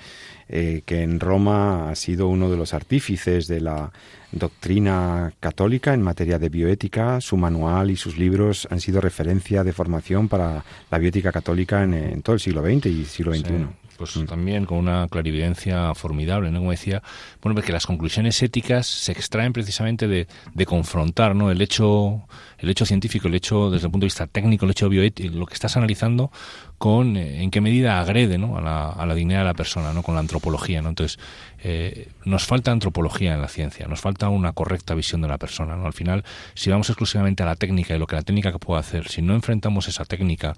eh, 0.49 0.81
que 0.85 1.03
en 1.03 1.19
Roma 1.19 1.89
ha 1.89 1.95
sido 1.95 2.27
uno 2.27 2.49
de 2.49 2.57
los 2.57 2.73
artífices 2.73 3.47
de 3.47 3.61
la 3.61 3.91
doctrina 4.31 5.33
católica 5.39 5.93
en 5.93 6.01
materia 6.01 6.39
de 6.39 6.49
bioética. 6.49 7.21
Su 7.21 7.37
manual 7.37 7.91
y 7.91 7.95
sus 7.95 8.17
libros 8.17 8.67
han 8.69 8.79
sido 8.79 8.99
referencia 8.99 9.63
de 9.63 9.73
formación 9.73 10.27
para 10.27 10.63
la 10.89 10.97
bioética 10.97 11.31
católica 11.31 11.83
en, 11.83 12.21
todo 12.21 12.33
el 12.35 12.39
siglo 12.39 12.63
XX 12.63 12.85
y 12.87 13.05
siglo 13.05 13.33
XXI. 13.33 13.82
Pues 14.11 14.25
también 14.25 14.65
con 14.65 14.77
una 14.77 15.07
clarividencia 15.07 15.93
formidable, 15.95 16.51
¿no? 16.51 16.59
Como 16.59 16.71
decía, 16.71 17.01
bueno, 17.41 17.55
porque 17.55 17.71
las 17.71 17.85
conclusiones 17.85 18.41
éticas 18.41 18.87
se 18.87 19.11
extraen 19.11 19.53
precisamente 19.53 20.07
de, 20.07 20.27
de 20.53 20.65
confrontar, 20.65 21.35
¿no? 21.35 21.51
El 21.51 21.61
hecho 21.61 22.27
el 22.63 22.69
hecho 22.69 22.85
científico, 22.85 23.27
el 23.27 23.35
hecho 23.35 23.69
desde 23.69 23.87
el 23.87 23.91
punto 23.91 24.05
de 24.05 24.07
vista 24.07 24.25
técnico, 24.25 24.63
el 24.63 24.71
hecho 24.71 24.87
bioético, 24.87 25.35
lo 25.35 25.45
que 25.45 25.53
estás 25.53 25.75
analizando 25.75 26.31
con 26.77 27.17
eh, 27.17 27.43
en 27.43 27.51
qué 27.51 27.59
medida 27.59 27.99
agrede 27.99 28.35
a, 28.35 28.61
la, 28.61 28.89
a, 28.89 29.05
la, 29.05 29.15
dignidad 29.15 29.39
de 29.39 29.45
la 29.45 29.53
persona, 29.53 29.91
¿no? 29.91 30.01
con 30.01 30.15
la 30.15 30.21
antropología. 30.21 30.81
¿no? 30.81 30.87
Entonces, 30.87 31.19
eh, 31.61 32.07
nos 32.23 32.45
falta 32.45 32.71
antropología 32.71 33.33
en 33.33 33.41
la 33.41 33.49
ciencia, 33.49 33.85
nos 33.87 33.99
falta 33.99 34.29
una 34.29 34.53
correcta 34.53 34.95
visión 34.95 35.21
de 35.21 35.27
la 35.27 35.37
persona. 35.37 35.75
¿no? 35.75 35.85
Al 35.85 35.93
final, 35.93 36.23
si 36.53 36.69
vamos 36.69 36.89
exclusivamente 36.89 37.43
a 37.43 37.45
la 37.45 37.57
técnica 37.57 37.95
y 37.95 37.99
lo 37.99 38.07
que 38.07 38.15
la 38.15 38.21
técnica 38.21 38.57
puede 38.57 38.79
hacer, 38.79 39.09
si 39.09 39.21
no 39.21 39.33
enfrentamos 39.33 39.89
esa 39.89 40.05
técnica 40.05 40.55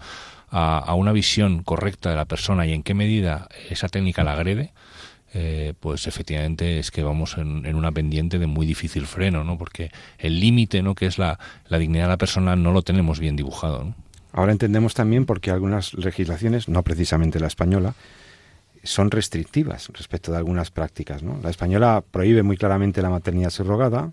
a, 0.51 0.77
a 0.77 0.93
una 0.93 1.11
visión 1.11 1.63
correcta 1.63 2.11
de 2.11 2.17
la 2.17 2.25
persona 2.25 2.67
y 2.67 2.73
en 2.73 2.83
qué 2.83 2.93
medida 2.93 3.47
esa 3.71 3.89
técnica 3.89 4.23
la 4.23 4.33
agrede, 4.33 4.73
eh, 5.37 5.73
pues 5.81 6.07
efectivamente 6.07 6.79
es 6.79 6.91
que 6.91 7.03
vamos 7.03 7.37
en, 7.37 7.75
una 7.75 7.91
pendiente 7.91 8.39
de 8.39 8.47
muy 8.47 8.65
difícil 8.65 9.05
freno, 9.05 9.43
¿no? 9.43 9.57
Porque 9.57 9.91
el 10.17 10.39
límite, 10.39 10.81
¿no? 10.81 10.95
Que 10.95 11.07
es 11.07 11.17
la, 11.17 11.37
dignidad 11.69 12.05
de 12.05 12.09
la 12.09 12.17
persona 12.17 12.55
no 12.55 12.71
lo 12.71 12.81
tenemos 12.83 13.19
bien 13.19 13.35
dibujado, 13.35 13.93
Ahora 14.31 14.51
entendemos 14.51 14.93
también 14.93 15.25
por 15.25 15.39
qué 15.39 15.51
algunas 15.51 15.93
legislaciones, 15.93 16.67
no 16.67 16.83
precisamente 16.83 17.39
la 17.39 17.47
española, 17.47 17.95
son 18.83 19.09
restrictivas 19.09 19.89
respecto 19.93 20.31
de 20.31 20.37
algunas 20.37 20.71
prácticas. 20.71 21.23
¿no? 21.23 21.39
La 21.41 21.49
española 21.49 22.03
prohíbe 22.11 22.43
muy 22.43 22.57
claramente 22.57 23.01
la 23.01 23.09
maternidad 23.09 23.49
subrogada 23.49 24.11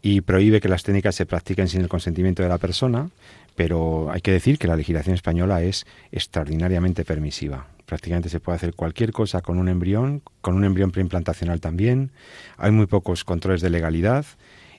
y 0.00 0.22
prohíbe 0.22 0.60
que 0.62 0.70
las 0.70 0.82
técnicas 0.82 1.14
se 1.14 1.26
practiquen 1.26 1.68
sin 1.68 1.82
el 1.82 1.88
consentimiento 1.88 2.42
de 2.42 2.48
la 2.48 2.56
persona, 2.56 3.10
pero 3.54 4.10
hay 4.10 4.22
que 4.22 4.32
decir 4.32 4.58
que 4.58 4.68
la 4.68 4.76
legislación 4.76 5.14
española 5.14 5.62
es 5.62 5.86
extraordinariamente 6.10 7.04
permisiva. 7.04 7.66
Prácticamente 7.86 8.28
se 8.28 8.40
puede 8.40 8.56
hacer 8.56 8.74
cualquier 8.74 9.12
cosa 9.12 9.40
con 9.40 9.58
un 9.58 9.68
embrión, 9.68 10.22
con 10.40 10.54
un 10.54 10.64
embrión 10.64 10.90
preimplantacional 10.90 11.60
también. 11.60 12.12
Hay 12.56 12.70
muy 12.70 12.86
pocos 12.86 13.24
controles 13.24 13.60
de 13.60 13.70
legalidad 13.70 14.24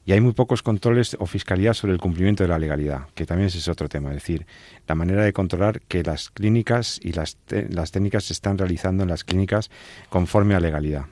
y 0.05 0.11
hay 0.11 0.21
muy 0.21 0.33
pocos 0.33 0.63
controles 0.63 1.15
o 1.19 1.25
fiscalidad 1.25 1.73
sobre 1.73 1.93
el 1.93 1.99
cumplimiento 1.99 2.43
de 2.43 2.49
la 2.49 2.59
legalidad, 2.59 3.07
que 3.15 3.25
también 3.25 3.47
ese 3.47 3.59
es 3.59 3.69
otro 3.69 3.87
tema, 3.87 4.09
es 4.09 4.15
decir, 4.15 4.45
la 4.87 4.95
manera 4.95 5.23
de 5.23 5.31
controlar 5.31 5.81
que 5.81 6.03
las 6.03 6.29
clínicas 6.29 6.99
y 7.01 7.13
las, 7.13 7.37
las 7.69 7.91
técnicas 7.91 8.25
se 8.25 8.33
están 8.33 8.57
realizando 8.57 9.03
en 9.03 9.09
las 9.09 9.23
clínicas 9.23 9.71
conforme 10.09 10.55
a 10.55 10.59
legalidad. 10.59 11.05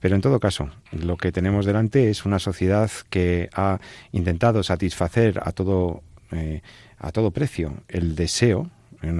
Pero 0.00 0.16
en 0.16 0.20
todo 0.20 0.40
caso, 0.40 0.68
lo 0.92 1.16
que 1.16 1.32
tenemos 1.32 1.64
delante 1.64 2.10
es 2.10 2.26
una 2.26 2.38
sociedad 2.38 2.90
que 3.08 3.48
ha 3.54 3.78
intentado 4.12 4.62
satisfacer 4.62 5.40
a 5.42 5.52
todo, 5.52 6.02
eh, 6.32 6.60
a 6.98 7.10
todo 7.12 7.30
precio 7.30 7.72
el 7.88 8.14
deseo, 8.14 8.68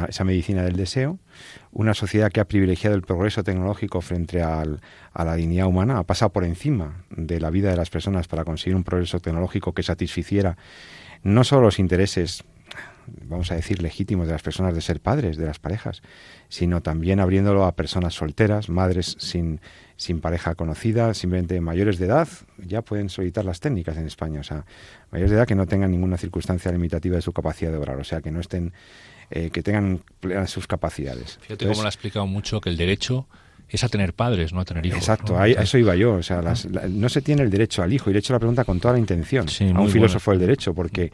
esa 0.09 0.25
medicina 0.25 0.63
del 0.63 0.77
deseo, 0.77 1.19
una 1.73 1.95
sociedad 1.95 2.31
que 2.31 2.41
ha 2.41 2.47
privilegiado 2.47 2.97
el 2.97 3.03
progreso 3.03 3.43
tecnológico 3.43 4.01
frente 4.01 4.43
al, 4.43 4.81
a 5.13 5.25
la 5.25 5.35
dignidad 5.35 5.67
humana, 5.67 5.99
ha 5.99 6.05
pasado 6.05 6.33
por 6.33 6.45
encima 6.45 7.05
de 7.11 7.41
la 7.41 7.51
vida 7.51 7.71
de 7.71 7.77
las 7.77 7.91
personas 7.91 8.29
para 8.29 8.45
conseguir 8.45 8.77
un 8.77 8.85
progreso 8.85 9.21
tecnológico 9.21 9.73
que 9.73 9.83
satisficiera 9.83 10.57
no 11.23 11.43
solo 11.43 11.63
los 11.63 11.79
intereses 11.79 12.45
vamos 13.07 13.51
a 13.51 13.55
decir, 13.55 13.83
legítimos 13.83 14.27
de 14.27 14.33
las 14.33 14.43
personas 14.43 14.75
de 14.75 14.81
ser 14.81 15.01
padres, 15.01 15.37
de 15.37 15.47
las 15.47 15.59
parejas, 15.59 16.03
sino 16.49 16.83
también 16.83 17.21
abriéndolo 17.21 17.65
a 17.65 17.77
personas 17.77 18.15
solteras, 18.15 18.69
madres 18.69 19.17
sin, 19.19 19.61
sin 19.97 20.21
pareja 20.21 20.55
conocida, 20.55 21.13
simplemente 21.15 21.61
mayores 21.61 21.99
de 21.99 22.07
edad, 22.07 22.29
ya 22.59 22.83
pueden 22.83 23.09
solicitar 23.09 23.45
las 23.45 23.61
técnicas 23.61 23.97
en 23.97 24.07
España. 24.07 24.41
O 24.41 24.45
sea, 24.45 24.65
mayores 25.11 25.31
de 25.31 25.37
edad 25.37 25.47
que 25.47 25.55
no 25.55 25.67
tengan 25.67 25.91
ninguna 25.91 26.17
circunstancia 26.17 26.73
limitativa 26.73 27.17
de 27.17 27.23
su 27.23 27.33
capacidad 27.33 27.71
de 27.71 27.79
obrar, 27.79 27.99
o 27.99 28.05
sea, 28.05 28.21
que 28.21 28.31
no 28.31 28.41
estén 28.41 28.73
eh, 29.31 29.51
que 29.51 29.63
tengan 29.63 30.03
sus 30.47 30.67
capacidades. 30.67 31.39
Fíjate 31.43 31.67
cómo 31.67 31.83
lo 31.83 31.87
ha 31.87 31.91
explicado 31.91 32.27
mucho 32.27 32.61
que 32.61 32.71
el 32.71 32.77
derecho 32.77 33.27
es 33.69 33.83
a 33.83 33.89
tener 33.89 34.13
padres, 34.13 34.53
no 34.53 34.61
a 34.61 34.65
tener 34.65 34.85
hijos. 34.87 34.99
Exacto, 34.99 35.39
a 35.39 35.49
eso 35.49 35.79
iba 35.79 35.97
yo. 35.97 36.15
O 36.15 36.23
sea, 36.23 36.43
no 36.89 37.09
se 37.09 37.23
tiene 37.23 37.43
el 37.43 37.51
derecho 37.51 37.83
al 37.83 37.93
hijo, 37.93 38.11
y 38.11 38.13
le 38.13 38.19
he 38.19 38.21
hecho 38.21 38.33
la 38.33 38.39
pregunta 38.39 38.65
con 38.65 38.79
toda 38.79 38.95
la 38.95 39.01
intención 39.01 39.47
a 39.75 39.81
un 39.81 39.89
filósofo 39.89 40.31
del 40.31 40.41
derecho, 40.41 40.75
porque 40.75 41.13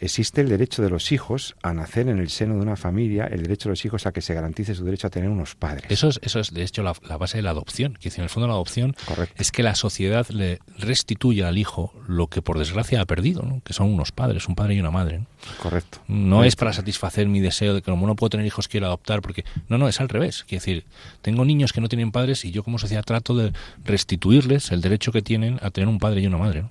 existe 0.00 0.40
el 0.40 0.48
derecho 0.48 0.82
de 0.82 0.90
los 0.90 1.12
hijos 1.12 1.56
a 1.62 1.72
nacer 1.72 2.08
en 2.08 2.18
el 2.18 2.30
seno 2.30 2.54
de 2.54 2.60
una 2.60 2.76
familia, 2.76 3.26
el 3.26 3.42
derecho 3.42 3.68
de 3.68 3.72
los 3.72 3.84
hijos 3.84 4.06
a 4.06 4.12
que 4.12 4.20
se 4.20 4.34
garantice 4.34 4.74
su 4.74 4.84
derecho 4.84 5.06
a 5.06 5.10
tener 5.10 5.28
unos 5.28 5.54
padres. 5.54 5.84
Eso 5.90 6.08
es, 6.08 6.20
eso 6.22 6.40
es 6.40 6.52
de 6.52 6.62
hecho, 6.62 6.82
la, 6.82 6.92
base 7.18 7.38
de 7.38 7.42
la 7.42 7.50
adopción. 7.50 7.96
Que 8.00 8.08
en 8.08 8.22
el 8.22 8.28
fondo 8.28 8.46
la 8.46 8.54
adopción 8.54 8.94
es 9.36 9.50
que 9.50 9.62
la 9.62 9.74
sociedad 9.74 10.28
le 10.28 10.60
restituya 10.78 11.48
al 11.48 11.58
hijo 11.58 11.92
lo 12.06 12.28
que 12.28 12.42
por 12.42 12.58
desgracia 12.58 13.00
ha 13.00 13.04
perdido, 13.04 13.60
que 13.64 13.72
son 13.72 13.92
unos 13.92 14.12
padres, 14.12 14.48
un 14.48 14.54
padre 14.54 14.74
y 14.74 14.80
una 14.80 14.90
madre. 14.90 15.26
Correcto. 15.62 15.98
No 16.08 16.44
es 16.44 16.56
para 16.56 16.72
satisfacer 16.72 17.26
mi 17.26 17.40
deseo 17.40 17.74
de 17.74 17.82
que 17.82 17.90
como 17.90 18.06
no 18.06 18.16
puedo 18.16 18.30
tener 18.30 18.46
hijos 18.46 18.68
quiero 18.68 18.86
adoptar, 18.86 19.22
porque 19.22 19.44
no, 19.68 19.78
no, 19.78 19.88
es 19.88 20.00
al 20.00 20.08
revés. 20.08 20.44
Quiero 20.46 20.60
decir, 20.60 20.84
tengo 21.22 21.44
niños 21.44 21.72
que 21.72 21.80
no 21.80 21.88
tienen 21.88 22.12
padres 22.12 22.44
y 22.44 22.50
yo 22.50 22.62
como 22.62 22.78
sociedad 22.78 23.04
trato 23.04 23.36
de 23.36 23.52
restituirles 23.84 24.70
el 24.72 24.80
derecho 24.80 25.12
que 25.12 25.22
tienen 25.22 25.58
a 25.62 25.70
tener 25.70 25.88
un 25.88 25.98
padre 25.98 26.20
y 26.20 26.26
una 26.26 26.38
madre. 26.38 26.64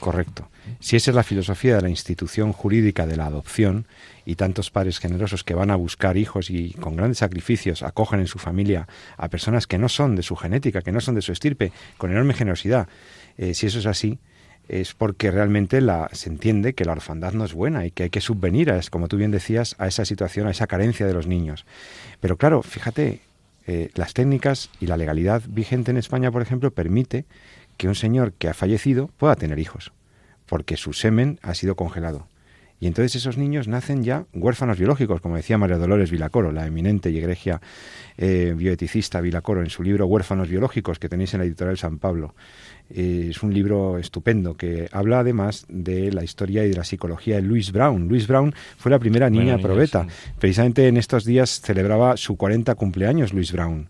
Correcto. 0.00 0.48
Si 0.80 0.96
esa 0.96 1.10
es 1.10 1.14
la 1.14 1.22
filosofía 1.22 1.76
de 1.76 1.82
la 1.82 1.88
institución 1.88 2.52
jurídica 2.52 3.06
de 3.06 3.16
la 3.16 3.26
adopción 3.26 3.86
y 4.24 4.36
tantos 4.36 4.70
padres 4.70 4.98
generosos 4.98 5.42
que 5.42 5.54
van 5.54 5.70
a 5.70 5.76
buscar 5.76 6.16
hijos 6.16 6.50
y 6.50 6.72
con 6.74 6.96
grandes 6.96 7.18
sacrificios 7.18 7.82
acogen 7.82 8.20
en 8.20 8.26
su 8.26 8.38
familia 8.38 8.86
a 9.16 9.28
personas 9.28 9.66
que 9.66 9.78
no 9.78 9.88
son 9.88 10.14
de 10.14 10.22
su 10.22 10.36
genética, 10.36 10.82
que 10.82 10.92
no 10.92 11.00
son 11.00 11.14
de 11.14 11.22
su 11.22 11.32
estirpe, 11.32 11.72
con 11.96 12.10
enorme 12.10 12.34
generosidad, 12.34 12.88
eh, 13.38 13.54
si 13.54 13.66
eso 13.66 13.78
es 13.78 13.86
así, 13.86 14.18
es 14.68 14.94
porque 14.94 15.30
realmente 15.30 15.80
la, 15.80 16.10
se 16.12 16.28
entiende 16.28 16.74
que 16.74 16.84
la 16.84 16.92
orfandad 16.92 17.32
no 17.32 17.44
es 17.44 17.54
buena 17.54 17.86
y 17.86 17.90
que 17.90 18.04
hay 18.04 18.10
que 18.10 18.20
subvenir, 18.20 18.70
a, 18.70 18.80
como 18.90 19.08
tú 19.08 19.16
bien 19.16 19.30
decías, 19.30 19.74
a 19.78 19.86
esa 19.86 20.04
situación, 20.04 20.46
a 20.46 20.50
esa 20.50 20.66
carencia 20.66 21.06
de 21.06 21.14
los 21.14 21.26
niños. 21.26 21.64
Pero 22.20 22.36
claro, 22.36 22.62
fíjate, 22.62 23.22
eh, 23.66 23.90
las 23.94 24.12
técnicas 24.12 24.70
y 24.80 24.86
la 24.86 24.96
legalidad 24.96 25.42
vigente 25.48 25.90
en 25.90 25.96
España, 25.96 26.30
por 26.30 26.42
ejemplo, 26.42 26.70
permite 26.70 27.24
que 27.78 27.88
un 27.88 27.94
señor 27.94 28.34
que 28.34 28.48
ha 28.48 28.54
fallecido 28.54 29.08
pueda 29.16 29.36
tener 29.36 29.58
hijos, 29.58 29.92
porque 30.44 30.76
su 30.76 30.92
semen 30.92 31.38
ha 31.42 31.54
sido 31.54 31.76
congelado. 31.76 32.28
Y 32.80 32.86
entonces 32.86 33.16
esos 33.16 33.38
niños 33.38 33.66
nacen 33.66 34.04
ya 34.04 34.26
huérfanos 34.32 34.78
biológicos, 34.78 35.20
como 35.20 35.36
decía 35.36 35.58
María 35.58 35.78
Dolores 35.78 36.12
Vilacoro, 36.12 36.52
la 36.52 36.66
eminente 36.66 37.10
y 37.10 37.18
egregia 37.18 37.60
eh, 38.16 38.54
bioeticista 38.56 39.20
Vilacoro, 39.20 39.62
en 39.62 39.70
su 39.70 39.82
libro 39.82 40.06
Huérfanos 40.06 40.48
biológicos, 40.48 41.00
que 41.00 41.08
tenéis 41.08 41.34
en 41.34 41.40
la 41.40 41.46
editorial 41.46 41.76
San 41.76 41.98
Pablo. 41.98 42.36
Eh, 42.90 43.28
es 43.30 43.42
un 43.42 43.52
libro 43.52 43.98
estupendo 43.98 44.56
que 44.56 44.88
habla 44.92 45.20
además 45.20 45.66
de 45.68 46.12
la 46.12 46.22
historia 46.22 46.64
y 46.64 46.68
de 46.68 46.76
la 46.76 46.84
psicología 46.84 47.36
de 47.36 47.42
Louise 47.42 47.72
Brown. 47.72 48.06
Louise 48.08 48.28
Brown 48.28 48.54
fue 48.76 48.92
la 48.92 49.00
primera 49.00 49.28
niña 49.28 49.58
probeta. 49.58 50.06
Precisamente 50.38 50.86
en 50.86 50.98
estos 50.98 51.24
días 51.24 51.60
celebraba 51.60 52.16
su 52.16 52.36
40 52.36 52.76
cumpleaños 52.76 53.32
Louise 53.32 53.52
Brown. 53.52 53.88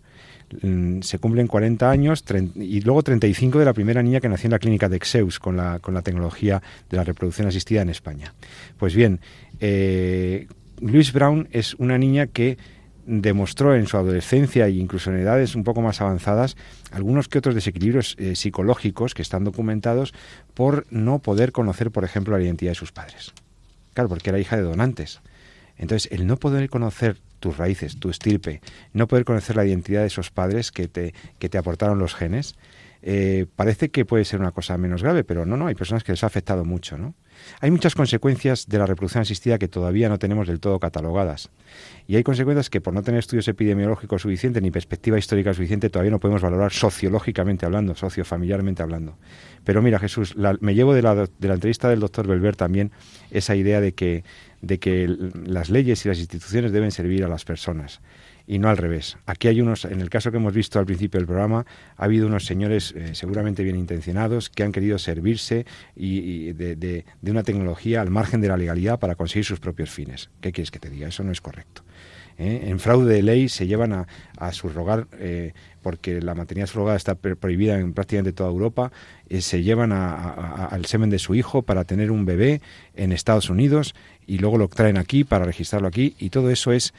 Mm, 0.61 1.01
se 1.01 1.19
cumplen 1.19 1.47
40 1.47 1.89
años 1.89 2.23
y 2.55 2.81
luego 2.81 3.03
35 3.03 3.59
de 3.59 3.65
la 3.65 3.73
primera 3.73 4.01
niña 4.01 4.19
que 4.19 4.29
nació 4.29 4.47
en 4.47 4.51
la 4.51 4.59
clínica 4.59 4.89
de 4.89 4.97
Exeus 4.97 5.39
con 5.39 5.57
la, 5.57 5.79
con 5.79 5.93
la 5.93 6.01
tecnología 6.01 6.61
de 6.89 6.97
la 6.97 7.03
reproducción 7.03 7.47
asistida 7.47 7.81
en 7.81 7.89
España. 7.89 8.33
Pues 8.77 8.95
bien, 8.95 9.19
eh, 9.59 10.47
Louise 10.81 11.11
Brown 11.11 11.47
es 11.51 11.75
una 11.75 11.97
niña 11.97 12.27
que 12.27 12.57
demostró 13.05 13.75
en 13.75 13.87
su 13.87 13.97
adolescencia 13.97 14.67
e 14.67 14.71
incluso 14.71 15.09
en 15.09 15.17
edades 15.17 15.55
un 15.55 15.63
poco 15.63 15.81
más 15.81 15.99
avanzadas 15.99 16.55
algunos 16.91 17.27
que 17.27 17.39
otros 17.39 17.55
desequilibrios 17.55 18.15
eh, 18.19 18.35
psicológicos 18.35 19.13
que 19.13 19.23
están 19.23 19.43
documentados 19.43 20.13
por 20.53 20.85
no 20.91 21.19
poder 21.19 21.51
conocer, 21.51 21.91
por 21.91 22.03
ejemplo, 22.03 22.37
la 22.37 22.43
identidad 22.43 22.71
de 22.71 22.75
sus 22.75 22.91
padres. 22.91 23.33
Claro, 23.93 24.09
porque 24.09 24.29
era 24.29 24.39
hija 24.39 24.57
de 24.57 24.63
donantes. 24.63 25.21
Entonces, 25.79 26.11
el 26.11 26.27
no 26.27 26.37
poder 26.37 26.69
conocer 26.69 27.17
tus 27.39 27.57
raíces, 27.57 27.99
tu 27.99 28.09
estirpe, 28.09 28.61
no 28.93 29.07
poder 29.07 29.25
conocer 29.25 29.55
la 29.55 29.65
identidad 29.65 30.01
de 30.01 30.07
esos 30.07 30.29
padres 30.29 30.71
que 30.71 30.87
te, 30.87 31.15
que 31.39 31.49
te 31.49 31.57
aportaron 31.57 31.97
los 31.97 32.13
genes, 32.13 32.55
eh, 33.01 33.45
parece 33.55 33.89
que 33.89 34.03
puede 34.03 34.25
ser 34.25 34.39
una 34.39 34.51
cosa 34.51 34.77
menos 34.77 35.03
grave, 35.03 35.23
pero 35.23 35.45
no, 35.45 35.55
no, 35.55 35.67
hay 35.67 35.75
personas 35.75 36.03
que 36.03 36.11
les 36.11 36.23
ha 36.23 36.27
afectado 36.27 36.65
mucho, 36.65 36.97
¿no? 36.97 37.15
Hay 37.61 37.71
muchas 37.71 37.95
consecuencias 37.95 38.67
de 38.67 38.77
la 38.77 38.85
reproducción 38.85 39.21
asistida 39.21 39.57
que 39.57 39.69
todavía 39.69 40.09
no 40.09 40.19
tenemos 40.19 40.47
del 40.47 40.59
todo 40.59 40.77
catalogadas. 40.79 41.49
Y 42.05 42.17
hay 42.17 42.23
consecuencias 42.23 42.69
que 42.69 42.81
por 42.81 42.93
no 42.93 43.01
tener 43.01 43.19
estudios 43.19 43.47
epidemiológicos 43.47 44.23
suficientes 44.23 44.61
ni 44.61 44.71
perspectiva 44.71 45.17
histórica 45.17 45.53
suficiente 45.53 45.89
todavía 45.89 46.11
no 46.11 46.19
podemos 46.19 46.41
valorar 46.41 46.73
sociológicamente 46.73 47.65
hablando, 47.65 47.95
sociofamiliarmente 47.95 48.83
hablando. 48.83 49.17
Pero 49.63 49.81
mira, 49.81 49.99
Jesús, 49.99 50.35
me 50.59 50.75
llevo 50.75 50.93
de 50.93 51.01
la, 51.01 51.15
de 51.15 51.47
la 51.47 51.53
entrevista 51.53 51.87
del 51.87 52.01
doctor 52.01 52.27
Belver 52.27 52.57
también 52.57 52.91
esa 53.31 53.55
idea 53.55 53.79
de 53.79 53.93
que 53.93 54.23
de 54.61 54.77
que 54.77 55.07
las 55.45 55.69
leyes 55.69 56.05
y 56.05 56.09
las 56.09 56.19
instituciones 56.19 56.73
deben 56.73 56.91
servir 56.91 57.23
a 57.23 57.29
las 57.29 57.45
personas 57.45 58.01
y 58.49 58.57
no 58.57 58.67
al 58.67 58.77
revés. 58.77 59.15
Aquí 59.27 59.47
hay 59.47 59.61
unos, 59.61 59.85
en 59.85 60.01
el 60.01 60.09
caso 60.09 60.31
que 60.31 60.37
hemos 60.37 60.55
visto 60.55 60.79
al 60.79 60.85
principio 60.87 61.19
del 61.19 61.27
programa, 61.27 61.67
ha 61.95 62.03
habido 62.03 62.25
unos 62.25 62.45
señores 62.45 62.95
eh, 62.97 63.13
seguramente 63.13 63.63
bien 63.63 63.75
intencionados 63.75 64.49
que 64.49 64.63
han 64.63 64.71
querido 64.71 64.97
servirse 64.97 65.67
y, 65.95 66.51
de, 66.53 67.05
una 67.21 67.43
tecnología 67.43 68.01
al 68.01 68.09
margen 68.09 68.41
de 68.41 68.47
la 68.47 68.57
legalidad 68.57 68.97
para 68.97 69.13
conseguir 69.13 69.45
sus 69.45 69.59
propios 69.59 69.91
fines. 69.91 70.31
¿Qué 70.41 70.51
quieres 70.51 70.71
que 70.71 70.79
te 70.79 70.89
diga? 70.89 71.07
Eso 71.07 71.23
no 71.23 71.31
es 71.31 71.41
correcto. 71.41 71.83
¿eh? 72.39 72.61
En 72.69 72.79
fraude 72.79 73.13
de 73.13 73.21
ley 73.21 73.49
se 73.49 73.67
llevan 73.67 73.93
a, 73.93 74.07
a 74.39 74.51
subrogar, 74.51 75.05
eh, 75.19 75.53
porque 75.83 76.19
la 76.19 76.33
maternidad 76.33 76.65
subrogada 76.65 76.97
está 76.97 77.13
prohibida 77.13 77.79
en 77.79 77.93
prácticamente 77.93 78.33
toda 78.33 78.49
Europa, 78.49 78.91
se 79.29 79.61
llevan 79.61 79.91
al 79.91 80.85
semen 80.85 81.11
de 81.11 81.19
su 81.19 81.35
hijo 81.35 81.61
para 81.61 81.83
tener 81.83 82.09
un 82.09 82.25
bebé 82.25 82.61
en 82.95 83.11
Estados 83.11 83.51
Unidos 83.51 83.93
y 84.25 84.39
luego 84.39 84.57
lo 84.57 84.67
traen 84.69 84.97
aquí 84.97 85.23
para 85.23 85.45
registrarlo 85.45 85.87
aquí 85.87 86.15
y 86.17 86.31
todo 86.31 86.49
eso 86.49 86.71
es 86.71 86.93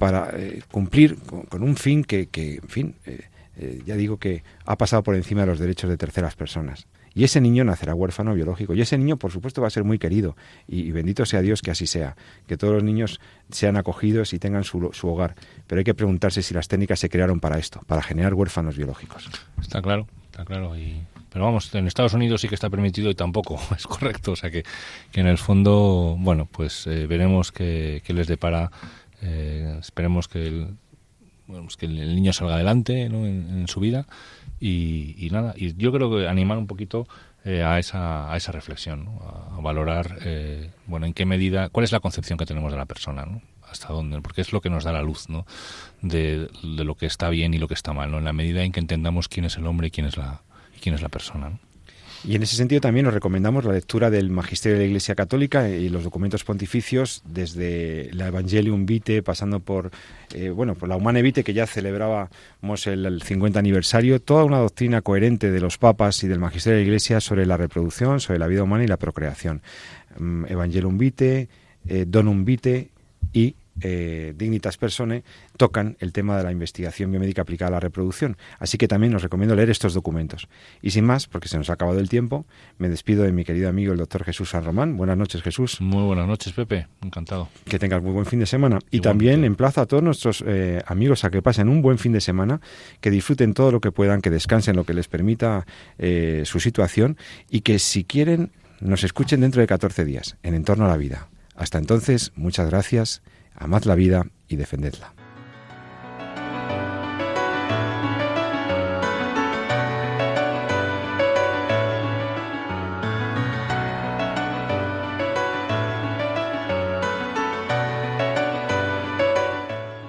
para 0.00 0.30
eh, 0.32 0.62
cumplir 0.70 1.18
con, 1.50 1.62
un 1.62 1.76
fin 1.76 2.04
que, 2.04 2.26
en 2.32 2.68
fin, 2.68 2.94
eh, 3.04 3.20
eh, 3.58 3.82
ya 3.84 3.96
digo 3.96 4.16
que 4.16 4.42
ha 4.64 4.78
pasado 4.78 5.02
por 5.02 5.14
encima 5.14 5.42
de 5.42 5.48
los 5.48 5.58
derechos 5.58 5.90
de 5.90 5.98
terceras 5.98 6.34
personas. 6.36 6.86
Y 7.12 7.24
ese 7.24 7.42
niño 7.42 7.64
nacerá 7.64 7.94
huérfano 7.94 8.34
biológico. 8.34 8.72
Y 8.72 8.80
ese 8.80 8.96
niño, 8.96 9.18
por 9.18 9.30
supuesto, 9.30 9.60
va 9.60 9.66
a 9.66 9.70
ser 9.70 9.84
muy 9.84 9.98
querido. 9.98 10.36
Y, 10.66 10.90
bendito 10.90 11.26
sea 11.26 11.42
Dios 11.42 11.60
que 11.60 11.70
así 11.70 11.86
sea. 11.86 12.16
Que 12.46 12.56
todos 12.56 12.72
los 12.72 12.82
niños 12.82 13.20
sean 13.50 13.76
acogidos 13.76 14.32
y 14.32 14.38
tengan 14.38 14.64
su, 14.64 14.88
su, 14.94 15.06
hogar. 15.06 15.34
Pero 15.66 15.80
hay 15.80 15.84
que 15.84 15.92
preguntarse 15.92 16.42
si 16.42 16.54
las 16.54 16.66
técnicas 16.66 16.98
se 16.98 17.10
crearon 17.10 17.38
para 17.38 17.58
esto, 17.58 17.80
para 17.86 18.00
generar 18.00 18.32
huérfanos 18.32 18.78
biológicos. 18.78 19.28
Está 19.60 19.82
claro, 19.82 20.06
está 20.30 20.46
claro. 20.46 20.74
Y 20.78 21.02
pero 21.32 21.44
vamos, 21.44 21.72
en 21.74 21.86
Estados 21.86 22.12
Unidos 22.12 22.40
sí 22.40 22.48
que 22.48 22.56
está 22.56 22.68
permitido 22.68 23.08
y 23.08 23.14
tampoco 23.14 23.60
es 23.76 23.86
correcto. 23.86 24.32
O 24.32 24.36
sea 24.36 24.50
que, 24.50 24.64
que 25.12 25.20
en 25.20 25.26
el 25.26 25.38
fondo, 25.38 26.16
bueno, 26.18 26.46
pues 26.50 26.86
eh, 26.86 27.06
veremos 27.06 27.52
qué, 27.52 28.02
les 28.08 28.26
depara. 28.26 28.70
Eh, 29.22 29.76
esperemos 29.80 30.28
que 30.28 30.46
el, 30.46 30.76
bueno, 31.46 31.64
pues 31.64 31.76
que 31.76 31.86
el 31.86 32.14
niño 32.14 32.32
salga 32.32 32.54
adelante 32.54 33.08
¿no? 33.08 33.26
en, 33.26 33.66
su 33.68 33.80
vida 33.80 34.06
y, 34.60 35.14
y, 35.18 35.30
nada. 35.30 35.54
Y 35.56 35.74
yo 35.76 35.92
creo 35.92 36.10
que 36.10 36.28
animar 36.28 36.58
un 36.58 36.66
poquito 36.66 37.06
eh, 37.44 37.62
a, 37.62 37.78
esa, 37.78 38.32
a 38.32 38.36
esa 38.36 38.52
reflexión, 38.52 39.08
a, 39.20 39.60
valorar, 39.60 40.18
eh, 40.22 40.70
bueno, 40.86 41.06
en 41.06 41.14
qué 41.14 41.24
medida, 41.24 41.68
cuál 41.70 41.84
es 41.84 41.92
la 41.92 42.00
concepción 42.00 42.38
que 42.38 42.46
tenemos 42.46 42.72
de 42.72 42.78
la 42.78 42.86
persona, 42.86 43.26
¿no? 43.26 43.42
hasta 43.70 43.92
dónde, 43.92 44.20
porque 44.20 44.40
es 44.40 44.52
lo 44.52 44.60
que 44.60 44.68
nos 44.68 44.82
da 44.82 44.92
la 44.92 45.00
luz, 45.00 45.28
¿no? 45.28 45.46
De, 46.02 46.48
de, 46.62 46.84
lo 46.84 46.96
que 46.96 47.06
está 47.06 47.28
bien 47.28 47.54
y 47.54 47.58
lo 47.58 47.68
que 47.68 47.74
está 47.74 47.92
mal, 47.92 48.10
¿no? 48.10 48.18
En 48.18 48.24
la 48.24 48.32
medida 48.32 48.64
en 48.64 48.72
que 48.72 48.80
entendamos 48.80 49.28
quién 49.28 49.44
es 49.44 49.56
el 49.58 49.66
hombre 49.66 49.86
y 49.86 49.90
quién 49.92 50.08
es 50.08 50.16
la, 50.16 50.42
quién 50.82 50.92
es 50.96 51.02
la 51.02 51.08
persona, 51.08 51.50
¿no? 51.50 51.69
Y 52.22 52.34
en 52.34 52.42
ese 52.42 52.56
sentido 52.56 52.82
también 52.82 53.04
nos 53.04 53.14
recomendamos 53.14 53.64
la 53.64 53.72
lectura 53.72 54.10
del 54.10 54.28
Magisterio 54.28 54.76
de 54.76 54.84
la 54.84 54.88
Iglesia 54.88 55.14
Católica 55.14 55.68
y 55.70 55.88
los 55.88 56.04
documentos 56.04 56.44
pontificios, 56.44 57.22
desde 57.24 58.10
la 58.12 58.26
Evangelium 58.26 58.84
Vitae, 58.84 59.22
pasando 59.22 59.60
por, 59.60 59.90
eh, 60.34 60.50
bueno, 60.50 60.74
por 60.74 60.88
la 60.88 60.96
Humane 60.96 61.22
Vitae, 61.22 61.42
que 61.42 61.54
ya 61.54 61.66
celebrábamos 61.66 62.86
el, 62.86 63.06
el, 63.06 63.22
50 63.22 63.58
aniversario, 63.58 64.20
toda 64.20 64.44
una 64.44 64.58
doctrina 64.58 65.00
coherente 65.00 65.50
de 65.50 65.60
los 65.60 65.78
papas 65.78 66.22
y 66.22 66.28
del 66.28 66.38
Magisterio 66.38 66.76
de 66.76 66.82
la 66.82 66.88
Iglesia 66.88 67.20
sobre 67.20 67.46
la 67.46 67.56
reproducción, 67.56 68.20
sobre 68.20 68.38
la 68.38 68.48
vida 68.48 68.64
humana 68.64 68.84
y 68.84 68.88
la 68.88 68.98
procreación. 68.98 69.62
Um, 70.18 70.44
Evangelium 70.44 70.98
Vitae, 70.98 71.48
eh, 71.88 72.04
Donum 72.06 72.44
Vitae 72.44 72.90
y 73.32 73.54
eh, 73.82 74.34
Dignitas 74.36 74.76
Persone 74.76 75.24
tocan 75.56 75.96
el 76.00 76.12
tema 76.12 76.36
de 76.36 76.44
la 76.44 76.52
investigación 76.52 77.10
biomédica 77.10 77.42
aplicada 77.42 77.68
a 77.68 77.72
la 77.72 77.80
reproducción. 77.80 78.36
Así 78.58 78.78
que 78.78 78.88
también 78.88 79.14
os 79.14 79.22
recomiendo 79.22 79.54
leer 79.54 79.70
estos 79.70 79.94
documentos. 79.94 80.48
Y 80.82 80.90
sin 80.90 81.04
más, 81.04 81.26
porque 81.26 81.48
se 81.48 81.58
nos 81.58 81.70
ha 81.70 81.74
acabado 81.74 81.98
el 81.98 82.08
tiempo, 82.08 82.46
me 82.78 82.88
despido 82.88 83.24
de 83.24 83.32
mi 83.32 83.44
querido 83.44 83.68
amigo 83.68 83.92
el 83.92 83.98
doctor 83.98 84.24
Jesús 84.24 84.50
San 84.50 84.64
Román. 84.64 84.96
Buenas 84.96 85.16
noches, 85.16 85.42
Jesús. 85.42 85.80
Muy 85.80 86.02
buenas 86.04 86.26
noches, 86.26 86.52
Pepe. 86.52 86.86
Encantado. 87.02 87.48
Que 87.64 87.78
tengas 87.78 88.02
muy 88.02 88.12
buen 88.12 88.26
fin 88.26 88.40
de 88.40 88.46
semana. 88.46 88.78
Y 88.90 89.00
también 89.00 89.44
emplazo 89.44 89.80
a 89.80 89.86
todos 89.86 90.02
nuestros 90.02 90.44
eh, 90.46 90.82
amigos 90.86 91.24
a 91.24 91.30
que 91.30 91.42
pasen 91.42 91.68
un 91.68 91.82
buen 91.82 91.98
fin 91.98 92.12
de 92.12 92.20
semana, 92.20 92.60
que 93.00 93.10
disfruten 93.10 93.54
todo 93.54 93.72
lo 93.72 93.80
que 93.80 93.92
puedan, 93.92 94.20
que 94.20 94.30
descansen 94.30 94.76
lo 94.76 94.84
que 94.84 94.94
les 94.94 95.08
permita 95.08 95.66
eh, 95.98 96.42
su 96.44 96.60
situación 96.60 97.16
y 97.48 97.60
que 97.60 97.78
si 97.78 98.04
quieren 98.04 98.52
nos 98.80 99.04
escuchen 99.04 99.40
dentro 99.40 99.60
de 99.60 99.66
14 99.66 100.04
días 100.04 100.36
en 100.42 100.54
Entorno 100.54 100.86
a 100.86 100.88
la 100.88 100.96
Vida. 100.96 101.28
Hasta 101.54 101.78
entonces, 101.78 102.32
muchas 102.34 102.70
gracias 102.70 103.22
amad 103.54 103.84
la 103.84 103.94
vida 103.94 104.26
y 104.48 104.56
defendedla. 104.56 105.14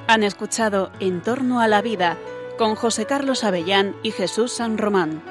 Han 0.08 0.24
escuchado 0.24 0.92
En 1.00 1.22
torno 1.22 1.62
a 1.62 1.70
la 1.70 1.82
vida 1.82 2.18
con 2.58 2.76
José 2.76 3.06
Carlos 3.06 3.46
Avellán 3.46 3.96
y 4.04 4.12
Jesús 4.12 4.52
San 4.52 4.78
Román. 4.78 5.24